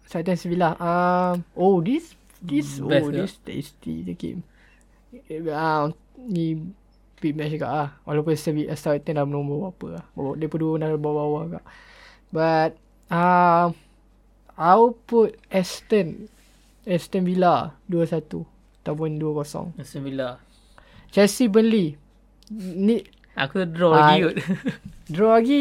Southampton 0.08 0.48
Villa. 0.48 0.70
Um, 0.80 1.44
oh, 1.52 1.82
this 1.84 2.14
this 2.40 2.78
Best 2.80 3.04
oh 3.04 3.10
this 3.12 3.34
tasty 3.42 4.06
the 4.06 4.14
game. 4.14 4.46
Ah, 5.48 5.88
ni 6.18 6.60
big 7.18 7.34
match 7.34 7.52
juga 7.52 7.68
ah. 7.68 7.88
Walaupun 8.04 8.34
Sevilla 8.34 8.72
Southampton 8.72 9.14
dalam 9.14 9.30
nombor 9.30 9.72
apa 9.72 9.86
lah. 9.90 10.04
Bawa- 10.12 10.36
Dia 10.36 10.46
pun 10.46 10.58
dua 10.58 10.76
dalam 10.76 10.96
bawah-bawah 10.96 11.42
juga. 11.46 11.60
But 12.28 12.76
um, 13.08 13.72
I'll 14.54 14.92
put 15.00 15.38
Aston 15.48 16.28
Aston 16.82 17.22
Villa 17.22 17.76
2-1 17.86 18.44
ataupun 18.82 19.16
2-0. 19.16 19.76
Aston 19.76 20.02
Villa. 20.02 20.40
Chelsea 21.08 21.48
Burnley. 21.48 21.96
Ni 22.50 23.00
Aku 23.32 23.62
draw 23.64 23.92
Ah, 23.92 24.12
lagi 24.12 24.24
kot. 24.24 24.36
Draw 25.06 25.30
lagi 25.30 25.60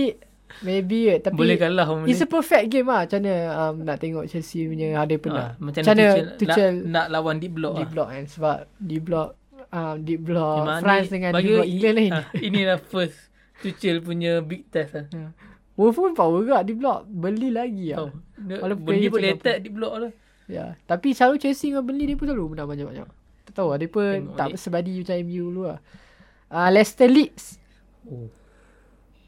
maybe 0.60 1.10
eh, 1.10 1.20
tapi 1.20 1.36
Boleh 1.36 1.56
kalah 1.56 1.86
It's 2.04 2.18
ni. 2.18 2.26
a 2.26 2.30
perfect 2.30 2.66
game 2.68 2.86
lah 2.86 3.04
Macam 3.04 3.20
mana 3.20 3.34
um, 3.52 3.76
nak 3.82 3.98
tengok 3.98 4.26
Chelsea 4.26 4.64
punya 4.64 4.96
ada 4.96 5.16
pun 5.16 5.32
lah. 5.32 5.50
macam 5.58 5.82
mana 5.84 6.06
Tuchel, 6.34 6.74
nak, 6.82 6.88
nak 6.88 7.06
lawan 7.10 7.36
deep 7.38 7.54
block 7.54 7.74
deep 7.76 7.84
lah. 7.84 7.94
block 7.94 8.08
kan 8.10 8.24
sebab 8.26 8.58
deep 8.78 9.04
block 9.04 9.30
um, 9.70 9.96
deep 10.02 10.22
block 10.22 10.58
Memang 10.64 10.82
France 10.82 11.08
ni, 11.08 11.14
dengan 11.14 11.32
deep 11.34 11.48
block 11.52 11.68
England 11.68 11.96
lain. 11.96 12.12
ah, 12.14 12.26
Inilah 12.38 12.78
first 12.80 13.18
Tuchel 13.58 13.98
punya 14.00 14.40
big 14.40 14.66
test 14.68 14.94
lah. 14.94 15.06
Ya. 15.10 15.30
Wolf 15.74 15.94
pun 15.94 16.14
power 16.14 16.42
juga 16.42 16.62
deep 16.62 16.78
block. 16.78 17.06
Beli 17.06 17.50
lagi 17.50 17.90
Oh, 17.92 18.08
lah. 18.08 18.12
dia, 18.40 18.56
Walaupun 18.60 18.92
dia 18.94 19.10
boleh 19.10 19.30
attack 19.32 19.58
deep 19.60 19.74
block 19.74 19.94
lah. 20.00 20.12
Ya. 20.46 20.66
Tapi 20.84 21.12
selalu 21.12 21.38
Chelsea 21.38 21.70
dengan 21.70 21.82
Burnley 21.82 22.06
dia 22.06 22.16
pun 22.16 22.26
selalu 22.26 22.46
menang 22.50 22.66
banyak-banyak. 22.68 23.08
Tak 23.44 23.54
tahu 23.54 23.68
lah. 23.68 23.78
Dia 23.78 23.88
pun 23.88 24.06
Tengok 24.06 24.36
tak 24.36 24.48
ni. 24.48 24.56
sebadi 24.56 24.92
macam 24.96 25.16
MU 25.20 25.44
dulu 25.44 25.62
lah. 25.66 25.80
Uh, 26.48 26.70
Leicester 26.70 27.06
Leeds. 27.06 27.46
Oh. 28.06 28.30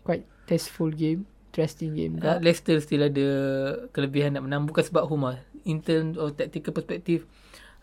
Quite 0.02 0.24
tasteful 0.50 0.90
game. 0.90 1.30
Interesting 1.54 1.94
game 1.94 2.14
Uh. 2.18 2.42
Leicester 2.42 2.78
still 2.82 3.06
ada 3.06 3.28
kelebihan 3.94 4.34
nak 4.34 4.50
menang 4.50 4.66
bukan 4.66 4.82
sebab 4.82 5.06
home 5.06 5.30
lah. 5.30 5.38
In 5.70 5.86
terms 5.86 6.18
of 6.18 6.34
tactical 6.34 6.74
perspective, 6.74 7.30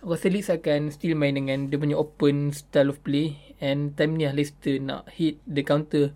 aku 0.02 0.18
rasa 0.18 0.26
Leeds 0.26 0.50
akan 0.50 0.90
still 0.90 1.14
main 1.14 1.38
dengan 1.38 1.70
dia 1.70 1.78
punya 1.78 1.94
open 1.94 2.50
style 2.50 2.90
of 2.90 2.98
play 3.06 3.38
and 3.62 3.94
time 3.94 4.18
ni 4.18 4.26
lah 4.26 4.34
Leicester 4.34 4.78
nak 4.82 5.06
hit 5.14 5.38
the 5.46 5.62
counter. 5.62 6.10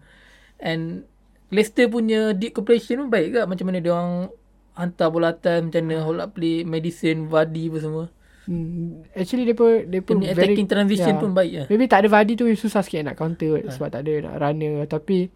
And 0.59 1.07
Leicester 1.51 1.91
punya 1.91 2.35
deep 2.35 2.55
cooperation 2.55 3.07
pun 3.07 3.11
baik 3.11 3.35
ke 3.35 3.41
macam 3.47 3.67
mana 3.71 3.79
dia 3.83 3.93
orang 3.95 4.31
hantar 4.79 5.09
bola 5.11 5.35
atas 5.35 5.61
macam 5.67 5.83
mana 5.85 6.07
hold 6.07 6.23
up 6.23 6.31
play 6.39 6.63
Madison, 6.63 7.27
Vardy 7.27 7.67
apa 7.67 7.79
semua. 7.83 8.05
Hmm, 8.49 9.05
actually 9.13 9.45
dia 9.47 9.55
pun 9.55 9.85
dia 9.87 10.01
pun 10.01 10.23
attacking 10.25 10.67
transition 10.67 11.15
ya. 11.15 11.21
pun 11.21 11.31
baik 11.35 11.53
lah. 11.55 11.67
Maybe 11.69 11.87
tak 11.91 12.07
ada 12.07 12.09
Vardy 12.09 12.39
tu 12.39 12.47
susah 12.55 12.81
sikit 12.81 13.05
nak 13.05 13.19
counter 13.19 13.61
sebab 13.69 13.89
tak 13.91 14.07
ada 14.07 14.31
nak 14.31 14.35
runner 14.39 14.87
tapi 14.87 15.29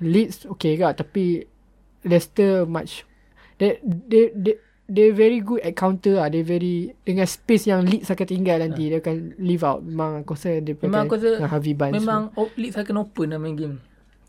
Leeds 0.00 0.48
okay 0.48 0.80
ke 0.80 0.88
tapi 0.96 1.24
Leicester 2.04 2.64
much 2.64 3.04
they 3.60 3.76
they 3.84 4.32
they 4.32 4.56
they 4.90 5.14
very 5.14 5.38
good 5.38 5.62
at 5.62 5.78
counter 5.78 6.18
lah. 6.18 6.26
They 6.26 6.42
very 6.42 6.90
dengan 7.06 7.24
space 7.30 7.70
yang 7.70 7.86
Leeds 7.86 8.10
akan 8.10 8.26
tinggal 8.26 8.58
nanti 8.58 8.90
dia 8.90 8.98
akan 8.98 9.38
leave 9.38 9.62
out. 9.62 9.86
Memang 9.86 10.26
aku 10.26 10.34
rasa 10.34 10.58
dia 10.58 10.74
Memang 10.74 11.06
aku 11.06 11.14
rasa 11.14 11.46
Harvey 11.46 11.78
Barnes. 11.78 12.02
Memang 12.02 12.34
oh, 12.34 12.50
Leeds 12.58 12.76
akan 12.76 13.06
open 13.06 13.30
lah 13.30 13.38
main 13.38 13.54
game. 13.54 13.78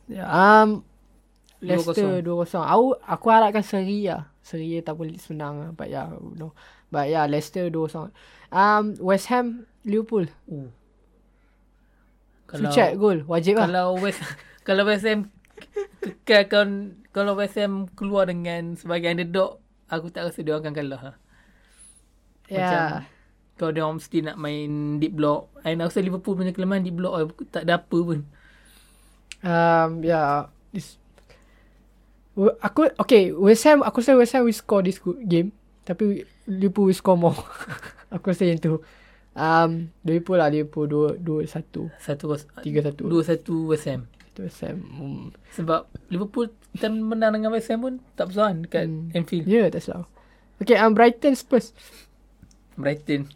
Ya, 0.05 0.30
um 0.30 0.86
2-0. 1.65 1.65
Leicester 1.65 2.22
2-0. 2.22 2.61
Aku 2.61 2.88
aku 3.01 3.26
harapkan 3.34 3.65
seri 3.65 4.05
lah. 4.05 4.30
Seri 4.45 4.78
ataupun 4.78 5.09
Leeds 5.09 5.26
menang 5.34 5.55
lah. 5.57 5.69
But 5.74 5.89
yeah, 5.89 6.13
no. 6.38 6.53
But 6.93 7.09
yeah, 7.09 7.26
Leicester 7.26 7.74
2-0. 7.74 8.13
Um 8.53 8.84
West 9.01 9.34
Ham 9.34 9.65
Liverpool. 9.82 10.30
Oh. 10.45 10.69
Suchat 12.51 12.99
gol 12.99 13.24
wajib 13.26 13.57
lah. 13.57 13.65
kalau 13.65 13.95
West 13.97 14.22
kalau 14.67 14.84
West 14.86 15.07
Ham 15.07 15.32
kekalkan 16.01 16.97
kalau 17.12 17.36
West 17.36 17.59
Ham 17.59 17.89
keluar 17.93 18.28
dengan 18.28 18.74
sebagai 18.80 19.12
underdog 19.12 19.62
aku 19.91 20.07
tak 20.09 20.32
rasa 20.32 20.39
dia 20.41 20.55
akan 20.55 20.72
kalah 20.72 21.01
lah. 21.01 21.16
Ya. 22.47 23.03
Kalau 23.59 23.72
dia 23.76 23.84
orang 23.86 24.01
mesti 24.01 24.18
nak 24.26 24.38
main 24.41 24.97
deep 24.97 25.14
block 25.14 25.51
aku 25.62 25.91
rasa 25.91 26.01
Liverpool 26.01 26.34
punya 26.39 26.55
kelemahan 26.55 26.82
deep 26.82 26.97
block 26.97 27.14
eh, 27.20 27.26
tak 27.51 27.68
ada 27.68 27.84
apa 27.84 27.97
pun. 27.99 28.26
Um, 29.41 29.89
yeah. 30.01 30.47
Wa- 32.32 32.57
aku 32.64 32.88
okay 32.95 33.36
West 33.36 33.68
Ham 33.68 33.84
aku 33.84 33.99
rasa 33.99 34.16
West 34.16 34.34
Ham 34.34 34.47
will 34.47 34.55
score 34.55 34.82
this 34.82 35.03
game 35.28 35.51
tapi 35.84 36.24
Liverpool 36.47 36.88
will 36.88 36.95
score 36.95 37.20
more 37.20 37.36
aku 38.14 38.32
rasa 38.32 38.47
yang 38.47 38.62
tu 38.62 38.80
um 39.36 39.91
Liverpool 40.07 40.39
lah 40.39 40.47
Liverpool 40.47 41.18
2 41.20 41.20
2 41.20 41.43
1 41.43 41.99
Satu 41.99 42.24
kos 42.32 42.47
3 42.64 42.95
1 42.95 42.95
dua 42.95 43.22
satu 43.28 43.68
West 43.68 43.88
Ham. 43.91 44.07
Tu 44.32 44.41
West 44.41 44.61
Ham 44.61 44.77
hmm. 44.79 45.25
Sebab 45.51 45.82
Liverpool 46.07 46.47
time 46.73 47.03
menang 47.03 47.36
dengan 47.36 47.51
West 47.51 47.67
Ham 47.67 47.79
pun 47.79 47.93
tak 48.15 48.29
besar 48.29 48.49
kan 48.49 48.57
dekat 48.61 48.84
Hmm. 48.86 49.11
Anfield. 49.13 49.45
ya 49.45 49.53
yeah, 49.53 49.67
that's 49.67 49.88
all 49.88 50.07
okay 50.57 50.75
um 50.75 50.91
Brighton 50.91 51.34
Spurs 51.34 51.75
Brighton. 52.73 53.27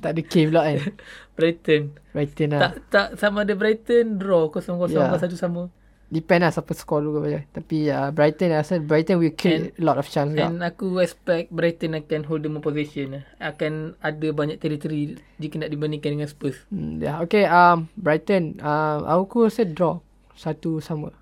tak 0.00 0.16
ada 0.16 0.22
game 0.22 0.48
pula 0.48 0.62
kan 0.64 0.78
Brighton. 1.36 1.82
Brighton 2.10 2.48
lah 2.50 2.60
Tak 2.60 2.74
tak 2.88 3.08
sama 3.16 3.42
ada 3.42 3.52
Brighton 3.52 4.16
draw 4.16 4.48
0-0 4.48 4.60
Ya. 4.90 5.08
yeah. 5.08 5.16
1 5.16 5.32
sama. 5.34 5.72
Depend 6.12 6.44
lah 6.44 6.52
siapa 6.52 6.76
score 6.76 7.00
dulu 7.00 7.24
macam 7.24 7.40
tapi 7.56 7.88
uh, 7.88 8.12
Brighton 8.12 8.52
rasa 8.52 8.76
Brighton 8.76 9.16
will 9.16 9.32
create 9.32 9.72
a 9.72 9.82
lot 9.82 9.96
of 9.96 10.04
chance 10.04 10.36
And 10.36 10.60
aku 10.60 11.00
expect 11.00 11.48
Brighton 11.48 11.96
akan 11.96 12.28
hold 12.28 12.44
the 12.44 12.52
more 12.52 12.60
possession 12.60 13.16
lah. 13.16 13.24
Akan 13.40 13.96
ada 14.04 14.28
banyak 14.28 14.60
territory 14.60 15.16
jika 15.40 15.56
nak 15.56 15.72
dibandingkan 15.72 16.20
dengan 16.20 16.28
Spurs. 16.28 16.68
Hmm, 16.68 17.00
yeah. 17.00 17.16
Okay, 17.24 17.48
um, 17.48 17.88
Brighton. 17.96 18.60
Um, 18.60 19.08
aku 19.08 19.48
rasa 19.48 19.64
draw. 19.64 20.04
Satu 20.36 20.84
sama. 20.84 21.16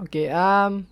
Okay, 0.00 0.32
um, 0.32 0.88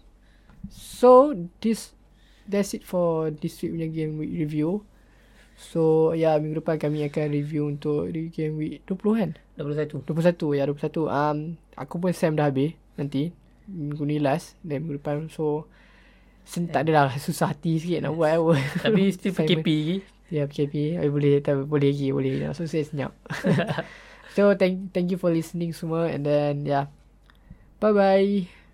so 0.69 1.33
this, 1.62 1.97
that's 2.45 2.77
it 2.77 2.85
for 2.85 3.33
this 3.33 3.57
week 3.64 3.73
punya 3.73 3.89
game 3.89 4.21
week 4.21 4.35
review. 4.35 4.85
So, 5.57 6.12
ya, 6.12 6.37
yeah, 6.37 6.43
minggu 6.43 6.61
depan 6.61 6.77
kami 6.77 7.09
akan 7.09 7.33
review 7.33 7.64
untuk 7.73 8.12
game 8.12 8.61
week 8.61 8.85
20 8.85 9.17
kan? 9.17 9.31
21. 9.57 10.05
21, 10.05 10.59
ya, 10.59 10.69
21. 10.69 11.09
Um, 11.09 11.39
aku 11.81 11.97
pun 11.97 12.12
Sam 12.12 12.37
dah 12.37 12.53
habis 12.53 12.77
nanti. 12.97 13.30
Minggu 13.68 14.03
ni 14.05 14.16
last. 14.18 14.59
Dan 14.61 14.84
minggu 14.84 14.99
depan. 14.99 15.28
So, 15.30 15.70
sen- 16.47 16.70
tak 16.70 16.86
adalah 16.86 17.12
susah 17.16 17.53
hati 17.53 17.78
sikit 17.78 18.07
nak 18.07 18.14
buat 18.16 18.32
apa. 18.34 18.55
Tapi 18.88 19.03
still. 19.14 19.34
PKP 19.34 19.68
lagi. 19.68 19.97
Ya 20.26 20.42
PKP 20.51 20.99
eh, 20.99 21.07
boleh 21.07 21.38
tak 21.38 21.70
boleh 21.70 21.94
lagi 21.94 22.11
boleh. 22.11 22.51
So 22.51 22.66
saya 22.66 22.82
senyap. 22.82 23.14
so 24.34 24.51
thank 24.59 24.90
thank 24.90 25.07
you 25.14 25.18
for 25.22 25.30
listening 25.30 25.70
semua 25.70 26.11
and 26.11 26.26
then 26.26 26.66
yeah. 26.66 26.90
Bye 27.78 27.94
bye. 27.94 28.55